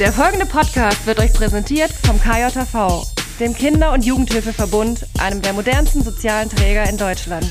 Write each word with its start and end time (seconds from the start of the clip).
Der 0.00 0.14
folgende 0.14 0.46
Podcast 0.46 1.06
wird 1.06 1.18
euch 1.18 1.30
präsentiert 1.34 1.92
vom 1.92 2.18
KJV, 2.18 3.04
dem 3.38 3.52
Kinder- 3.52 3.92
und 3.92 4.02
Jugendhilfeverbund, 4.02 5.06
einem 5.18 5.42
der 5.42 5.52
modernsten 5.52 6.02
sozialen 6.02 6.48
Träger 6.48 6.88
in 6.88 6.96
Deutschland. 6.96 7.44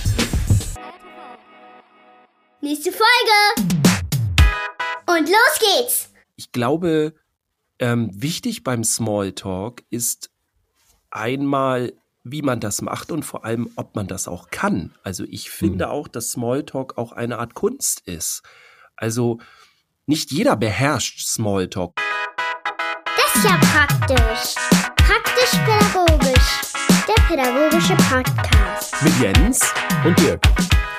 Nächste 2.59 2.91
Folge! 2.91 3.69
Und 5.05 5.29
los 5.29 5.59
geht's! 5.59 6.09
Ich 6.37 6.51
glaube, 6.51 7.13
ähm, 7.77 8.09
wichtig 8.13 8.63
beim 8.63 8.83
Smalltalk 8.83 9.83
ist 9.91 10.31
einmal, 11.11 11.93
wie 12.23 12.41
man 12.41 12.59
das 12.59 12.81
macht 12.81 13.11
und 13.11 13.21
vor 13.25 13.45
allem, 13.45 13.69
ob 13.75 13.95
man 13.95 14.07
das 14.07 14.27
auch 14.27 14.49
kann. 14.49 14.95
Also 15.03 15.23
ich 15.25 15.51
finde 15.51 15.85
Hm. 15.85 15.91
auch, 15.91 16.07
dass 16.07 16.31
Smalltalk 16.31 16.97
auch 16.97 17.11
eine 17.11 17.37
Art 17.37 17.53
Kunst 17.53 18.01
ist. 18.07 18.41
Also 18.95 19.37
nicht 20.07 20.31
jeder 20.31 20.55
beherrscht 20.55 21.19
Smalltalk. 21.19 21.93
Ist 23.39 23.45
ja 23.45 23.57
praktisch. 23.57 24.55
Praktisch-pädagogisch. 24.97 26.61
Der 27.07 27.23
pädagogische 27.25 27.95
Podcast. 27.95 29.01
Mit 29.01 29.13
Jens 29.21 29.73
Und 30.05 30.19
Dirk. 30.19 30.41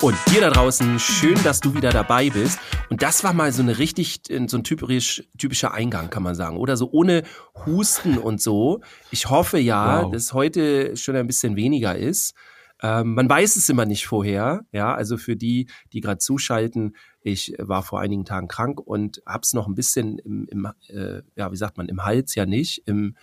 und 0.00 0.16
dir 0.30 0.40
da 0.40 0.48
draußen, 0.48 0.98
schön, 0.98 1.34
dass 1.44 1.60
du 1.60 1.74
wieder 1.74 1.90
dabei 1.90 2.30
bist. 2.30 2.58
Und 2.88 3.02
das 3.02 3.22
war 3.24 3.34
mal 3.34 3.52
so 3.52 3.60
eine 3.60 3.76
richtig, 3.76 4.22
so 4.46 4.56
ein 4.56 4.64
typisch, 4.64 5.22
typischer 5.36 5.74
Eingang, 5.74 6.08
kann 6.08 6.22
man 6.22 6.34
sagen. 6.34 6.56
Oder 6.56 6.78
so 6.78 6.88
ohne 6.90 7.24
Husten 7.66 8.16
und 8.16 8.40
so. 8.40 8.80
Ich 9.10 9.28
hoffe 9.28 9.58
ja, 9.58 10.04
Wow. 10.04 10.10
dass 10.12 10.32
heute 10.32 10.96
schon 10.96 11.16
ein 11.16 11.26
bisschen 11.26 11.56
weniger 11.56 11.94
ist. 11.94 12.32
Ähm, 12.82 13.12
man 13.12 13.28
weiß 13.28 13.56
es 13.56 13.68
immer 13.68 13.84
nicht 13.84 14.06
vorher. 14.06 14.62
Ja, 14.72 14.94
also 14.94 15.18
für 15.18 15.36
die, 15.36 15.68
die 15.92 16.00
gerade 16.00 16.16
zuschalten, 16.16 16.96
ich 17.22 17.54
war 17.58 17.82
vor 17.82 18.00
einigen 18.00 18.24
Tagen 18.24 18.48
krank 18.48 18.80
und 18.80 19.22
hab's 19.26 19.52
noch 19.52 19.66
ein 19.66 19.74
bisschen 19.74 20.18
im, 20.18 20.46
im 20.50 20.68
äh, 20.88 21.22
ja, 21.36 21.52
wie 21.52 21.56
sagt 21.56 21.76
man, 21.76 21.88
im 21.88 22.04
Hals 22.04 22.34
ja 22.34 22.46
nicht, 22.46 22.82
im, 22.86 23.16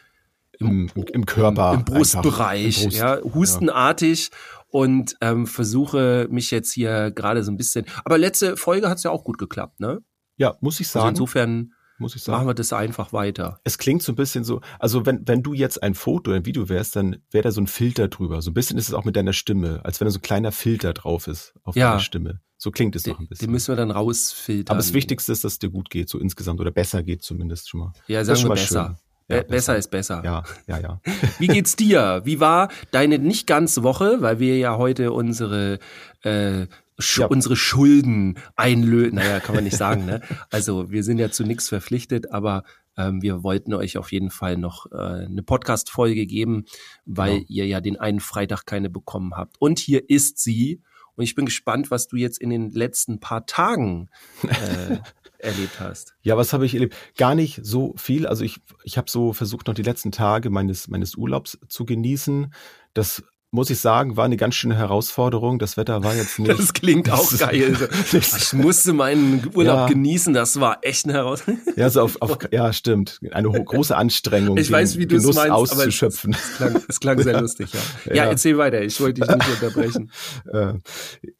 Im, 0.59 0.89
im 0.95 1.25
Körper. 1.25 1.73
im. 1.73 1.85
Brustbereich, 1.85 2.77
Im 2.83 2.89
Brust. 2.89 2.97
ja, 2.97 3.19
hustenartig 3.23 4.29
und 4.69 5.15
ähm, 5.21 5.47
versuche 5.47 6.27
mich 6.29 6.51
jetzt 6.51 6.71
hier 6.73 7.11
gerade 7.11 7.43
so 7.43 7.51
ein 7.51 7.57
bisschen. 7.57 7.85
Aber 8.05 8.17
letzte 8.17 8.57
Folge 8.57 8.89
hat's 8.89 9.03
ja 9.03 9.11
auch 9.11 9.23
gut 9.23 9.37
geklappt, 9.37 9.79
ne? 9.79 9.99
Ja, 10.37 10.55
muss 10.61 10.79
ich 10.79 10.87
Also 10.87 10.99
sagen. 10.99 11.09
insofern 11.09 11.73
muss 11.99 12.15
ich 12.15 12.21
sagen. 12.23 12.37
machen 12.37 12.47
wir 12.47 12.53
das 12.53 12.73
einfach 12.73 13.11
weiter. 13.13 13.59
Es 13.63 13.79
klingt 13.79 14.03
so 14.03 14.11
ein 14.11 14.15
bisschen 14.15 14.43
so, 14.43 14.61
also 14.77 15.05
wenn, 15.07 15.27
wenn 15.27 15.41
du 15.41 15.53
jetzt 15.53 15.81
ein 15.81 15.95
Foto 15.95 16.29
oder 16.29 16.39
ein 16.39 16.45
Video 16.45 16.69
wärst, 16.69 16.95
dann 16.95 17.17
wäre 17.31 17.43
da 17.45 17.51
so 17.51 17.61
ein 17.61 17.65
Filter 17.67 18.07
drüber. 18.07 18.41
So 18.43 18.51
ein 18.51 18.53
bisschen 18.53 18.77
ist 18.77 18.87
es 18.87 18.93
auch 18.93 19.05
mit 19.05 19.15
deiner 19.15 19.33
Stimme, 19.33 19.81
als 19.83 19.99
wenn 19.99 20.05
da 20.05 20.11
so 20.11 20.19
ein 20.19 20.21
kleiner 20.21 20.51
Filter 20.51 20.93
drauf 20.93 21.25
ist 21.27 21.55
auf 21.63 21.75
Ja. 21.75 21.89
deiner 21.89 21.99
Stimme. 21.99 22.41
So 22.57 22.71
klingt 22.71 22.95
es 22.95 23.03
Den, 23.03 23.13
doch 23.13 23.19
ein 23.19 23.27
bisschen. 23.27 23.51
müssen 23.51 23.67
wir 23.71 23.75
dann 23.75 23.91
rausfiltern. 23.91 24.73
Aber 24.73 24.77
das 24.79 24.93
Wichtigste 24.93 25.31
ist, 25.31 25.43
dass 25.43 25.53
es 25.53 25.59
dir 25.59 25.69
gut 25.69 25.89
geht, 25.89 26.09
so 26.09 26.17
insgesamt, 26.19 26.59
oder 26.59 26.71
besser 26.71 27.03
geht 27.03 27.21
zumindest 27.21 27.69
schon 27.69 27.81
mal. 27.81 27.93
Ja, 28.07 28.23
sagen 28.25 28.41
wir 28.43 28.49
besser. 28.49 28.97
Ja, 29.29 29.41
Be 29.41 29.43
besser 29.43 29.75
ist 29.77 29.91
besser. 29.91 30.21
Ja, 30.23 30.43
ja, 30.67 30.79
ja. 30.79 31.01
Wie 31.39 31.47
geht's 31.47 31.75
dir? 31.75 32.21
Wie 32.23 32.39
war 32.39 32.69
deine 32.91 33.19
nicht 33.19 33.45
ganze 33.45 33.83
Woche, 33.83 34.21
weil 34.21 34.39
wir 34.39 34.57
ja 34.57 34.77
heute 34.77 35.11
unsere 35.11 35.79
äh, 36.23 36.65
Sch 36.97 37.19
Ja. 37.19 37.27
unsere 37.27 37.55
Schulden 37.55 38.39
einlösen. 38.55 39.15
Naja, 39.15 39.39
kann 39.41 39.53
man 39.53 39.65
nicht 39.65 39.77
sagen, 39.77 40.05
ne? 40.05 40.21
Also 40.49 40.89
wir 40.89 41.03
sind 41.03 41.19
ja 41.19 41.29
zu 41.29 41.43
nichts 41.43 41.67
verpflichtet, 41.69 42.31
aber 42.31 42.63
ähm, 42.97 43.21
wir 43.21 43.43
wollten 43.43 43.73
euch 43.75 43.97
auf 43.99 44.11
jeden 44.11 44.31
Fall 44.31 44.57
noch 44.57 44.87
äh, 44.91 44.95
eine 44.95 45.43
Podcast-Folge 45.43 46.25
geben, 46.25 46.65
weil 47.05 47.33
Genau. 47.39 47.45
ihr 47.49 47.67
ja 47.67 47.81
den 47.81 47.97
einen 47.99 48.19
Freitag 48.21 48.65
keine 48.65 48.89
bekommen 48.89 49.33
habt. 49.35 49.57
Und 49.59 49.77
hier 49.77 50.09
ist 50.09 50.39
sie. 50.39 50.81
Und 51.17 51.23
ich 51.23 51.35
bin 51.35 51.45
gespannt, 51.45 51.91
was 51.91 52.07
du 52.07 52.15
jetzt 52.15 52.39
in 52.39 52.49
den 52.49 52.69
letzten 52.69 53.19
paar 53.19 53.45
Tagen 53.45 54.09
äh, 54.43 54.97
erlebt 55.39 55.79
hast. 55.79 56.15
Ja, 56.21 56.37
was 56.37 56.53
habe 56.53 56.65
ich 56.65 56.75
erlebt? 56.75 56.95
Gar 57.17 57.35
nicht 57.35 57.59
so 57.63 57.93
viel. 57.97 58.27
Also 58.27 58.45
ich, 58.45 58.59
ich 58.83 58.97
habe 58.97 59.09
so 59.09 59.33
versucht, 59.33 59.67
noch 59.67 59.73
die 59.73 59.83
letzten 59.83 60.11
Tage 60.11 60.49
meines, 60.49 60.87
meines 60.87 61.15
Urlaubs 61.15 61.57
zu 61.67 61.85
genießen. 61.85 62.53
Das 62.93 63.23
muss 63.49 63.69
ich 63.69 63.79
sagen, 63.79 64.17
war 64.17 64.25
eine 64.25 64.35
ganz 64.35 64.55
schöne 64.55 64.75
Herausforderung. 64.75 65.57
Das 65.57 65.77
Wetter 65.77 66.03
war 66.03 66.13
jetzt 66.13 66.37
nicht. 66.39 66.51
Das 66.59 66.73
klingt 66.73 67.09
auch 67.11 67.29
Das 67.29 67.39
geil. 67.39 67.89
Ich 68.11 68.53
musste 68.53 68.91
meinen 68.93 69.49
Urlaub 69.55 69.77
Ja. 69.77 69.87
genießen, 69.87 70.33
das 70.33 70.59
war 70.59 70.79
echt 70.81 71.05
eine 71.05 71.13
Herausforderung. 71.13 71.63
Ja, 71.77 71.89
so 71.89 72.01
auf, 72.01 72.21
auf 72.21 72.37
ja, 72.51 72.73
stimmt. 72.73 73.19
Eine 73.31 73.49
große 73.49 73.95
Anstrengung, 73.95 74.57
Ich 74.57 74.69
weiß, 74.69 74.97
wie 74.97 75.05
du 75.07 75.15
es 75.15 75.23
meinst, 75.25 75.39
aber 75.51 75.63
es, 75.63 75.71
auszuschöpfen. 75.71 76.33
es, 76.33 76.57
klang, 76.57 76.83
es 76.89 76.99
klang 76.99 77.21
sehr 77.21 77.39
lustig, 77.39 77.71
ja. 77.73 77.79
Ja, 78.13 78.23
Ja. 78.25 78.29
erzähl 78.31 78.57
weiter, 78.57 78.81
ich 78.81 78.99
wollte 78.99 79.21
dich 79.21 79.29
nicht 79.35 79.49
unterbrechen. 79.49 80.11
äh, 80.51 80.73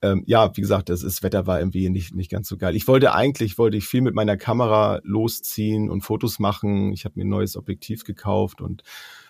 ähm, 0.01 0.23
ja, 0.27 0.55
wie 0.55 0.61
gesagt, 0.61 0.89
das, 0.89 1.01
das 1.01 1.23
Wetter 1.23 1.45
war 1.45 1.59
irgendwie 1.59 1.89
nicht, 1.89 2.15
nicht 2.15 2.31
ganz 2.31 2.47
so 2.47 2.55
geil. 2.57 2.75
Ich 2.75 2.87
wollte 2.87 3.13
eigentlich, 3.13 3.57
wollte 3.57 3.75
ich 3.77 3.85
viel 3.85 4.01
mit 4.01 4.15
meiner 4.15 4.37
Kamera 4.37 5.01
losziehen 5.03 5.89
und 5.89 6.01
Fotos 6.01 6.39
machen. 6.39 6.93
Ich 6.93 7.03
habe 7.05 7.13
mir 7.17 7.25
ein 7.25 7.29
neues 7.29 7.57
Objektiv 7.57 8.05
gekauft 8.05 8.61
und 8.61 8.83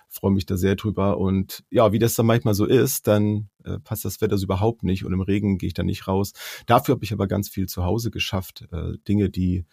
freue 0.09 0.31
mich 0.31 0.45
da 0.45 0.57
sehr 0.57 0.75
drüber. 0.75 1.17
Und 1.17 1.63
ja, 1.69 1.91
wie 1.91 1.99
das 1.99 2.15
dann 2.15 2.25
manchmal 2.25 2.53
so 2.53 2.65
ist, 2.65 3.07
dann 3.07 3.49
äh, 3.63 3.79
passt 3.79 4.05
das 4.05 4.21
Wetter 4.21 4.37
so 4.37 4.45
überhaupt 4.45 4.83
nicht 4.83 5.05
und 5.05 5.13
im 5.13 5.21
Regen 5.21 5.57
gehe 5.57 5.67
ich 5.67 5.73
da 5.73 5.83
nicht 5.83 6.07
raus. 6.07 6.33
Dafür 6.65 6.95
habe 6.95 7.03
ich 7.03 7.13
aber 7.13 7.27
ganz 7.27 7.49
viel 7.49 7.67
zu 7.67 7.83
Hause 7.83 8.11
geschafft. 8.11 8.67
Äh, 8.71 8.97
Dinge, 9.07 9.29
die, 9.29 9.65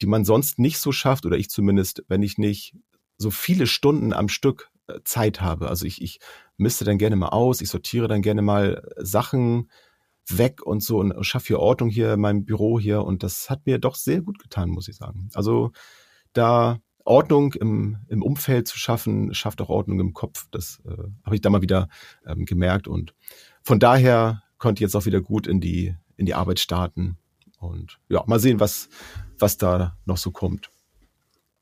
die 0.00 0.06
man 0.06 0.24
sonst 0.24 0.58
nicht 0.58 0.78
so 0.78 0.92
schafft 0.92 1.26
oder 1.26 1.36
ich 1.36 1.50
zumindest, 1.50 2.04
wenn 2.08 2.22
ich 2.22 2.38
nicht 2.38 2.74
so 3.16 3.30
viele 3.30 3.66
Stunden 3.66 4.12
am 4.12 4.28
Stück 4.28 4.70
äh, 4.86 5.00
Zeit 5.04 5.40
habe. 5.40 5.68
Also 5.68 5.86
ich, 5.86 6.02
ich 6.02 6.18
misste 6.56 6.84
dann 6.84 6.98
gerne 6.98 7.16
mal 7.16 7.28
aus, 7.28 7.60
ich 7.60 7.68
sortiere 7.68 8.08
dann 8.08 8.22
gerne 8.22 8.42
mal 8.42 8.90
Sachen 8.96 9.70
weg 10.28 10.62
und 10.62 10.82
so 10.82 10.98
und 11.00 11.24
schaffe 11.24 11.48
hier 11.48 11.60
Ordnung 11.60 11.90
hier 11.90 12.14
in 12.14 12.20
meinem 12.20 12.44
Büro 12.44 12.80
hier 12.80 13.02
und 13.02 13.22
das 13.22 13.50
hat 13.50 13.66
mir 13.66 13.78
doch 13.78 13.94
sehr 13.94 14.22
gut 14.22 14.38
getan, 14.38 14.70
muss 14.70 14.88
ich 14.88 14.96
sagen. 14.96 15.28
Also 15.34 15.72
da 16.32 16.80
Ordnung 17.04 17.52
im, 17.54 17.98
im 18.08 18.22
Umfeld 18.22 18.66
zu 18.66 18.78
schaffen, 18.78 19.34
schafft 19.34 19.60
auch 19.60 19.68
Ordnung 19.68 20.00
im 20.00 20.12
Kopf. 20.14 20.46
Das 20.50 20.80
äh, 20.86 20.96
habe 21.24 21.34
ich 21.36 21.40
da 21.42 21.50
mal 21.50 21.62
wieder 21.62 21.88
ähm, 22.26 22.44
gemerkt 22.46 22.88
und 22.88 23.14
von 23.62 23.78
daher 23.78 24.42
konnte 24.58 24.78
ich 24.80 24.82
jetzt 24.88 24.96
auch 24.96 25.06
wieder 25.06 25.20
gut 25.20 25.46
in 25.46 25.60
die 25.60 25.94
in 26.16 26.26
die 26.26 26.34
Arbeit 26.34 26.60
starten 26.60 27.18
und 27.58 27.98
ja 28.08 28.22
mal 28.26 28.38
sehen, 28.40 28.60
was 28.60 28.88
was 29.38 29.56
da 29.58 29.96
noch 30.06 30.16
so 30.16 30.30
kommt. 30.30 30.70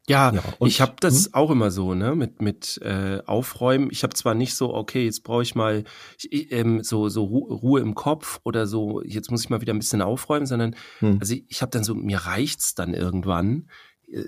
Ja, 0.09 0.33
Ja, 0.35 0.43
und- 0.59 0.69
ich 0.69 0.81
habe 0.81 0.95
das 0.99 1.33
auch 1.33 1.51
immer 1.51 1.71
so, 1.71 1.95
ne, 1.95 2.15
mit 2.17 2.43
mit 2.43 2.79
äh, 2.83 3.21
Aufräumen. 3.25 3.89
Ich 3.93 4.03
habe 4.03 4.15
zwar 4.15 4.35
nicht 4.35 4.55
so, 4.57 4.75
okay, 4.75 5.05
jetzt 5.05 5.23
brauche 5.23 5.43
ich 5.43 5.55
mal 5.55 5.85
ich, 6.29 6.51
ähm, 6.53 6.83
so 6.83 7.09
so 7.09 7.23
Ru 7.25 7.39
Ruhe 7.55 7.81
im 7.81 7.95
Kopf 7.95 8.41
oder 8.45 8.67
so, 8.67 9.01
jetzt 9.03 9.31
muss 9.31 9.45
ich 9.45 9.51
mal 9.51 9.61
wieder 9.61 9.73
ein 9.73 9.79
bisschen 9.79 10.03
aufräumen, 10.03 10.47
sondern 10.47 10.75
Hm. 10.99 11.19
also 11.21 11.35
ich, 11.35 11.45
ich 11.49 11.63
habe 11.63 11.71
dann 11.71 11.85
so, 11.85 11.95
mir 11.95 12.19
reicht's 12.19 12.75
dann 12.75 12.95
irgendwann. 12.95 13.69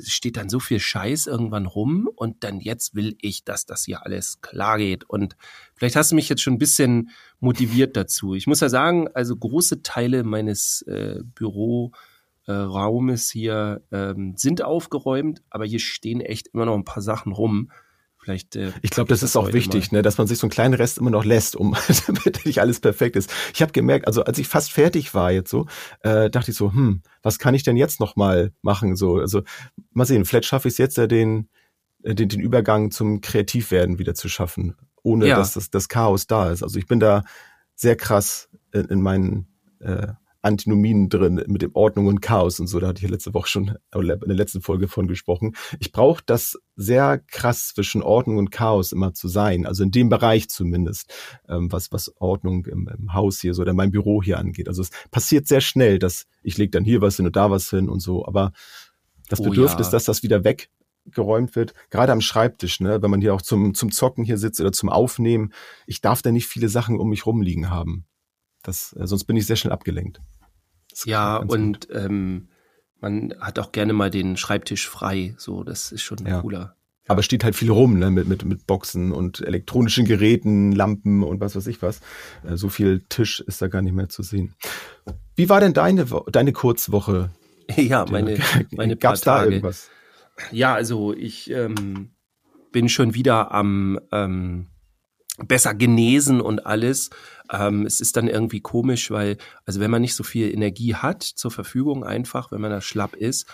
Steht 0.03 0.37
dann 0.37 0.49
so 0.49 0.61
viel 0.61 0.81
Scheiß 0.81 1.27
irgendwann 1.27 1.67
rum 1.67 2.09
und 2.15 2.43
dann 2.45 2.61
jetzt 2.61 2.95
will 2.95 3.17
ich, 3.21 3.45
dass 3.45 3.67
das 3.67 3.84
hier 3.84 4.05
alles 4.05 4.41
klar 4.41 4.78
geht. 4.78 5.05
Und 5.05 5.37
vielleicht 5.75 5.97
hast 5.97 6.11
du 6.11 6.15
mich 6.15 6.28
jetzt 6.28 6.43
schon 6.43 6.55
ein 6.55 6.59
bisschen 6.59 7.11
motiviert 7.41 7.97
dazu. 7.97 8.34
Ich 8.34 8.47
muss 8.47 8.61
ja 8.61 8.69
sagen, 8.69 9.09
also 9.15 9.37
große 9.37 9.83
Teile 9.83 10.25
meines 10.25 10.83
äh, 10.83 11.21
Büro 11.34 11.93
äh, 12.47 12.53
Raumes 12.53 13.31
hier 13.31 13.83
ähm, 13.91 14.34
sind 14.37 14.62
aufgeräumt, 14.62 15.43
aber 15.50 15.65
hier 15.65 15.81
stehen 15.81 16.21
echt 16.21 16.49
immer 16.49 16.67
noch 16.67 16.75
ein 16.75 16.84
paar 16.84 17.03
Sachen 17.03 17.33
rum. 17.33 17.71
Vielleicht. 18.25 18.57
Äh, 18.57 18.73
Ich 18.81 18.91
glaube, 18.91 19.09
das 19.09 19.23
ist 19.23 19.37
auch 19.37 19.53
wichtig, 19.53 19.93
ne, 19.93 20.01
dass 20.01 20.17
man 20.17 20.27
sich 20.27 20.39
so 20.39 20.47
einen 20.47 20.51
kleinen 20.51 20.73
Rest 20.75 20.97
immer 20.97 21.11
noch 21.11 21.25
lässt, 21.27 21.57
um 21.57 21.77
damit 22.07 22.47
nicht 22.47 22.61
alles 22.61 22.81
perfekt 22.81 23.17
ist. 23.17 23.31
Ich 23.55 23.61
habe 23.61 23.73
gemerkt, 23.73 24.07
also 24.07 24.25
als 24.25 24.39
ich 24.39 24.49
fast 24.49 24.73
fertig 24.73 25.12
war 25.12 25.31
jetzt 25.31 25.51
so, 25.51 25.67
äh, 26.01 26.31
dachte 26.31 26.51
ich 26.51 26.57
so, 26.57 26.73
hm, 26.73 27.03
was 27.23 27.39
kann 27.39 27.55
ich 27.55 27.62
denn 27.65 27.77
jetzt 27.77 28.01
noch 28.01 28.17
mal 28.17 28.53
machen? 28.62 28.97
So, 28.97 29.17
also 29.19 29.43
mal 29.93 30.07
sehen, 30.07 30.25
vielleicht 30.25 30.47
schaffe 30.47 30.69
ich 30.69 30.73
es 30.75 30.79
jetzt 30.79 30.97
ja 30.97 31.07
den, 31.07 31.49
äh, 32.03 32.15
den 32.15 32.29
den 32.31 32.41
Übergang 32.41 32.91
zum 32.91 33.21
Kreativwerden 33.21 33.99
wieder 33.99 34.15
zu 34.15 34.29
schaffen, 34.31 34.75
ohne 35.03 35.27
Ja. 35.27 35.37
dass 35.37 35.53
das, 35.53 35.71
das 35.71 35.89
Chaos 35.89 36.27
da 36.27 36.51
ist. 36.51 36.62
Also 36.62 36.79
ich 36.79 36.87
bin 36.87 37.01
da 37.01 37.25
sehr 37.75 37.97
krass 37.97 38.49
in, 38.73 38.87
in 38.87 39.03
meinen 39.03 39.49
äh, 39.81 40.09
Antinomien 40.44 41.09
drin 41.09 41.43
mit 41.46 41.62
dem 41.62 41.75
Ordnung 41.75 42.06
und 42.06 42.20
Chaos 42.20 42.61
und 42.61 42.67
so. 42.67 42.79
Da 42.79 42.88
hatte 42.88 42.99
ich 42.99 43.05
ja 43.05 43.08
letzte 43.08 43.32
Woche 43.35 43.49
schon 43.49 43.79
oder 43.94 44.14
in 44.14 44.29
der 44.29 44.37
letzten 44.37 44.61
Folge 44.61 44.88
von 44.88 45.08
gesprochen. 45.08 45.56
Ich 45.81 45.91
brauche 45.91 46.23
das 46.26 46.58
sehr 46.76 47.19
krass 47.19 47.69
zwischen 47.69 48.02
Ordnung 48.02 48.37
und 48.37 48.50
Chaos 48.50 48.93
immer 48.93 49.14
zu 49.14 49.29
sein. 49.29 49.67
Also 49.67 49.82
in 49.85 49.91
dem 49.91 50.08
Bereich 50.08 50.49
zumindest, 50.49 51.12
ähm, 51.49 51.73
was, 51.73 51.93
was 51.93 52.12
Ordnung 52.20 52.67
im, 52.67 52.88
im 52.88 53.14
Haus 53.14 53.41
hier 53.41 53.55
so 53.55 53.62
oder 53.62 53.73
mein 53.73 53.91
Büro 53.91 54.23
hier 54.23 54.38
angeht. 54.38 54.69
Also 54.69 54.82
es 54.82 54.91
passiert 55.11 55.49
sehr 55.49 55.61
schnell, 55.61 55.99
dass 55.99 56.26
ich 56.43 56.58
lege 56.58 56.70
dann 56.70 56.85
hier 56.85 57.00
was 57.00 57.17
hin 57.17 57.26
und 57.26 57.37
da 57.37 57.50
was 57.50 57.70
hin 57.70 57.88
und 57.88 58.00
so. 58.00 58.26
Aber 58.26 58.52
das 59.29 59.41
Oh 59.41 59.44
Bedürfnis, 59.44 59.87
ja. 59.87 59.93
dass 59.93 60.05
das 60.05 60.23
wieder 60.23 60.44
weggeräumt 60.44 61.56
wird, 61.56 61.73
gerade 61.88 62.12
am 62.12 62.20
Schreibtisch, 62.20 62.81
ne, 62.81 63.02
wenn 63.02 63.11
man 63.11 63.23
hier 63.23 63.35
auch 63.35 63.43
zum, 63.43 63.75
zum 63.75 63.91
Zocken 63.91 64.25
hier 64.25 64.37
sitzt 64.37 64.61
oder 64.61 64.73
zum 64.73 64.91
Aufnehmen, 64.91 65.52
ich 65.87 66.02
darf 66.02 66.20
da 66.20 66.31
nicht 66.31 66.46
viele 66.46 66.69
Sachen 66.69 67.00
um 67.00 67.08
mich 67.08 67.25
rumliegen 67.25 67.70
haben. 67.70 68.05
Das, 68.64 68.94
äh, 68.99 69.06
sonst 69.06 69.25
bin 69.25 69.37
ich 69.37 69.46
sehr 69.46 69.56
schnell 69.56 69.73
abgelenkt. 69.73 70.20
Das 70.94 71.05
Ja, 71.06 71.37
und 71.37 71.88
ähm, 71.93 72.49
man 73.00 73.35
hat 73.41 73.58
auch 73.58 73.73
gerne 73.73 73.93
mal 73.93 74.11
den 74.11 74.37
Schreibtisch 74.37 74.88
frei. 74.88 75.35
So, 75.38 75.64
das 75.64 75.93
ist 75.93 76.02
schon 76.02 76.19
Ja. 76.26 76.41
cooler. 76.41 76.76
Aber 77.06 77.19
es 77.20 77.26
steht 77.26 77.44
halt 77.44 77.55
viel 77.55 77.70
rum, 77.70 77.99
ne, 77.99 78.11
mit, 78.11 78.26
mit, 78.29 78.44
mit 78.46 78.67
Boxen 78.67 79.12
und 79.12 79.41
elektronischen 79.43 80.06
Geräten, 80.06 80.73
Lampen 80.73 81.23
und 81.23 81.38
was 81.41 81.55
weiß 81.55 81.67
ich 81.67 81.82
was. 81.82 82.00
Äh, 82.49 82.56
So 82.56 82.69
viel 82.70 83.02
Tisch 83.11 83.41
ist 83.41 83.61
da 83.61 83.69
gar 83.69 83.82
nicht 83.82 83.93
mehr 83.94 84.08
zu 84.08 84.23
sehen. 84.23 84.55
Wie 85.37 85.49
war 85.50 85.61
denn 85.61 85.75
deine, 85.75 86.06
deine 86.32 86.52
Kurzwoche? 86.52 87.31
Ja, 87.76 88.05
meine, 88.11 88.38
meine 88.73 88.94
Gab's 88.96 89.23
da 89.23 89.38
Tage. 89.38 89.50
irgendwas? 89.50 89.88
Ja, 90.50 90.75
also 90.75 91.14
ich 91.14 91.50
ähm, 91.50 92.11
bin 92.73 92.91
schon 92.91 93.14
wieder 93.14 93.52
am 93.52 93.99
ähm, 94.12 94.67
besser 95.46 95.75
genesen 95.75 96.41
und 96.43 96.67
alles. 96.67 97.08
Ähm, 97.50 97.85
es 97.87 98.00
ist 98.00 98.17
dann 98.17 98.29
irgendwie 98.29 98.61
komisch, 98.61 99.11
weil, 99.11 99.37
also 99.67 99.81
wenn 99.81 99.91
man 99.91 100.02
nicht 100.02 100.14
so 100.14 100.25
viel 100.25 100.52
Energie 100.52 100.94
hat 100.94 101.23
zur 101.23 101.50
Verfügung 101.50 102.05
einfach, 102.05 102.50
wenn 102.50 102.61
man 102.61 102.70
da 102.70 102.81
schlapp 102.81 103.14
ist, 103.14 103.46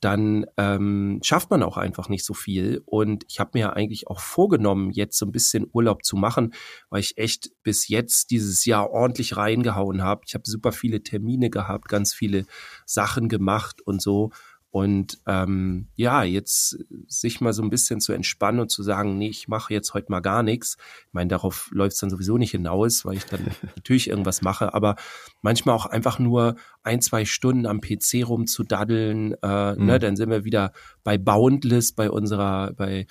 dann 0.00 0.46
ähm, 0.56 1.20
schafft 1.24 1.50
man 1.50 1.62
auch 1.62 1.76
einfach 1.76 2.08
nicht 2.08 2.24
so 2.24 2.34
viel. 2.34 2.82
Und 2.84 3.24
ich 3.28 3.40
habe 3.40 3.50
mir 3.54 3.60
ja 3.60 3.72
eigentlich 3.72 4.06
auch 4.06 4.20
vorgenommen, 4.20 4.90
jetzt 4.92 5.18
so 5.18 5.26
ein 5.26 5.32
bisschen 5.32 5.66
Urlaub 5.72 6.04
zu 6.04 6.16
machen, 6.16 6.54
weil 6.88 7.00
ich 7.00 7.18
echt 7.18 7.50
bis 7.62 7.88
jetzt 7.88 8.30
dieses 8.30 8.64
Jahr 8.64 8.90
ordentlich 8.90 9.36
reingehauen 9.36 10.02
habe. 10.02 10.22
Ich 10.26 10.34
habe 10.34 10.44
super 10.46 10.72
viele 10.72 11.02
Termine 11.02 11.50
gehabt, 11.50 11.88
ganz 11.88 12.14
viele 12.14 12.44
Sachen 12.86 13.28
gemacht 13.28 13.80
und 13.82 14.00
so. 14.00 14.30
Und 14.70 15.18
ähm, 15.26 15.88
ja, 15.94 16.24
jetzt 16.24 16.78
sich 17.06 17.40
mal 17.40 17.54
so 17.54 17.62
ein 17.62 17.70
bisschen 17.70 18.00
zu 18.00 18.12
entspannen 18.12 18.60
und 18.60 18.70
zu 18.70 18.82
sagen, 18.82 19.16
nee, 19.16 19.28
ich 19.28 19.48
mache 19.48 19.72
jetzt 19.72 19.94
heute 19.94 20.10
mal 20.10 20.20
gar 20.20 20.42
nichts. 20.42 20.76
Ich 21.06 21.12
meine, 21.12 21.28
darauf 21.28 21.70
läuft 21.72 21.94
es 21.94 22.00
dann 22.00 22.10
sowieso 22.10 22.36
nicht 22.36 22.50
hinaus, 22.50 23.06
weil 23.06 23.16
ich 23.16 23.24
dann 23.24 23.46
natürlich 23.76 24.08
irgendwas 24.08 24.42
mache, 24.42 24.74
aber 24.74 24.96
manchmal 25.40 25.74
auch 25.74 25.86
einfach 25.86 26.18
nur 26.18 26.56
ein, 26.82 27.00
zwei 27.00 27.24
Stunden 27.24 27.64
am 27.64 27.80
PC 27.80 28.26
rumzudaddeln, 28.26 29.34
äh, 29.42 29.74
mhm. 29.74 29.86
ne, 29.86 29.98
dann 29.98 30.16
sind 30.16 30.30
wir 30.30 30.44
wieder 30.44 30.72
bei 31.02 31.16
Boundless, 31.16 31.92
bei 31.92 32.10
unserer, 32.10 32.72
bei 32.74 33.06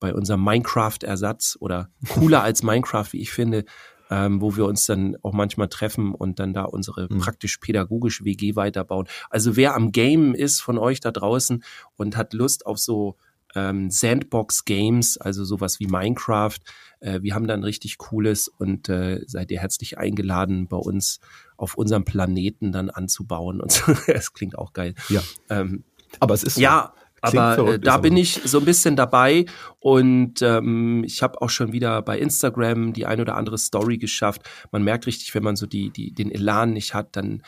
bei 0.00 0.14
unserem 0.14 0.42
Minecraft-Ersatz 0.42 1.58
oder 1.60 1.90
cooler 2.08 2.42
als 2.42 2.62
Minecraft, 2.62 3.12
wie 3.12 3.20
ich 3.20 3.30
finde, 3.30 3.64
ähm, 4.10 4.40
wo 4.40 4.56
wir 4.56 4.66
uns 4.66 4.86
dann 4.86 5.16
auch 5.22 5.32
manchmal 5.32 5.68
treffen 5.68 6.14
und 6.14 6.38
dann 6.38 6.52
da 6.52 6.64
unsere 6.64 7.08
mhm. 7.10 7.20
praktisch-pädagogische 7.20 8.24
WG 8.24 8.56
weiterbauen. 8.56 9.06
Also 9.30 9.56
wer 9.56 9.74
am 9.74 9.92
Game 9.92 10.34
ist 10.34 10.60
von 10.60 10.78
euch 10.78 11.00
da 11.00 11.12
draußen 11.12 11.62
und 11.96 12.16
hat 12.16 12.32
Lust 12.32 12.66
auf 12.66 12.78
so 12.78 13.16
ähm, 13.54 13.90
Sandbox-Games, 13.90 15.18
also 15.18 15.44
sowas 15.44 15.80
wie 15.80 15.86
Minecraft. 15.86 16.58
Äh, 17.00 17.22
wir 17.22 17.34
haben 17.34 17.46
dann 17.46 17.64
richtig 17.64 17.98
cooles 17.98 18.48
und 18.48 18.88
äh, 18.88 19.20
seid 19.26 19.50
ihr 19.50 19.60
herzlich 19.60 19.98
eingeladen, 19.98 20.68
bei 20.68 20.76
uns 20.76 21.20
auf 21.56 21.74
unserem 21.74 22.04
Planeten 22.04 22.72
dann 22.72 22.90
anzubauen. 22.90 23.60
Und 23.60 23.72
so. 23.72 23.92
das 24.06 24.32
klingt 24.32 24.56
auch 24.56 24.72
geil. 24.72 24.94
Ja. 25.08 25.22
Ähm, 25.48 25.84
aber 26.18 26.34
es 26.34 26.42
ist 26.42 26.58
ja, 26.58 26.92
aber 27.20 27.74
äh, 27.74 27.78
da 27.78 27.98
bin 27.98 28.16
ich 28.16 28.40
so 28.44 28.58
ein 28.58 28.64
bisschen 28.64 28.96
dabei 28.96 29.46
und 29.78 30.42
ähm, 30.42 31.04
ich 31.04 31.22
habe 31.22 31.40
auch 31.42 31.50
schon 31.50 31.72
wieder 31.72 32.02
bei 32.02 32.18
Instagram 32.18 32.92
die 32.92 33.06
ein 33.06 33.20
oder 33.20 33.36
andere 33.36 33.58
Story 33.58 33.98
geschafft. 33.98 34.42
Man 34.72 34.82
merkt 34.82 35.06
richtig, 35.06 35.34
wenn 35.34 35.42
man 35.42 35.56
so 35.56 35.66
die, 35.66 35.90
die, 35.90 36.12
den 36.12 36.30
Elan 36.30 36.72
nicht 36.72 36.94
hat, 36.94 37.16
dann 37.16 37.42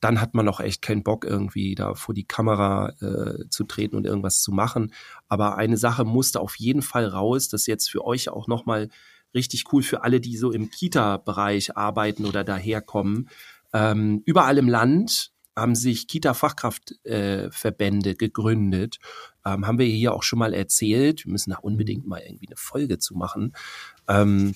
dann 0.00 0.20
hat 0.20 0.34
man 0.34 0.48
auch 0.48 0.60
echt 0.60 0.80
keinen 0.82 1.02
Bock, 1.02 1.24
irgendwie 1.24 1.74
da 1.74 1.94
vor 1.94 2.14
die 2.14 2.26
Kamera 2.26 2.90
äh, 3.00 3.48
zu 3.48 3.64
treten 3.64 3.96
und 3.96 4.06
irgendwas 4.06 4.40
zu 4.42 4.52
machen. 4.52 4.92
Aber 5.28 5.56
eine 5.56 5.76
Sache 5.76 6.04
musste 6.04 6.40
auf 6.40 6.56
jeden 6.56 6.82
Fall 6.82 7.06
raus, 7.06 7.48
das 7.48 7.66
jetzt 7.66 7.90
für 7.90 8.04
euch 8.04 8.28
auch 8.28 8.46
nochmal 8.46 8.90
richtig 9.34 9.64
cool 9.72 9.82
für 9.82 10.04
alle, 10.04 10.20
die 10.20 10.36
so 10.36 10.52
im 10.52 10.70
Kita-Bereich 10.70 11.76
arbeiten 11.76 12.26
oder 12.26 12.44
daherkommen. 12.44 13.28
Ähm, 13.72 14.22
überall 14.24 14.58
im 14.58 14.68
Land 14.68 15.32
haben 15.58 15.74
sich 15.74 16.06
Kita-Fachkraftverbände 16.06 18.10
äh, 18.10 18.14
gegründet. 18.14 18.98
Ähm, 19.44 19.66
haben 19.66 19.78
wir 19.78 19.86
hier 19.86 20.14
auch 20.14 20.22
schon 20.22 20.38
mal 20.38 20.54
erzählt. 20.54 21.24
Wir 21.24 21.32
müssen 21.32 21.50
da 21.50 21.58
unbedingt 21.58 22.06
mal 22.06 22.20
irgendwie 22.20 22.48
eine 22.48 22.56
Folge 22.56 22.98
zu 22.98 23.14
machen. 23.14 23.54
Ähm, 24.08 24.54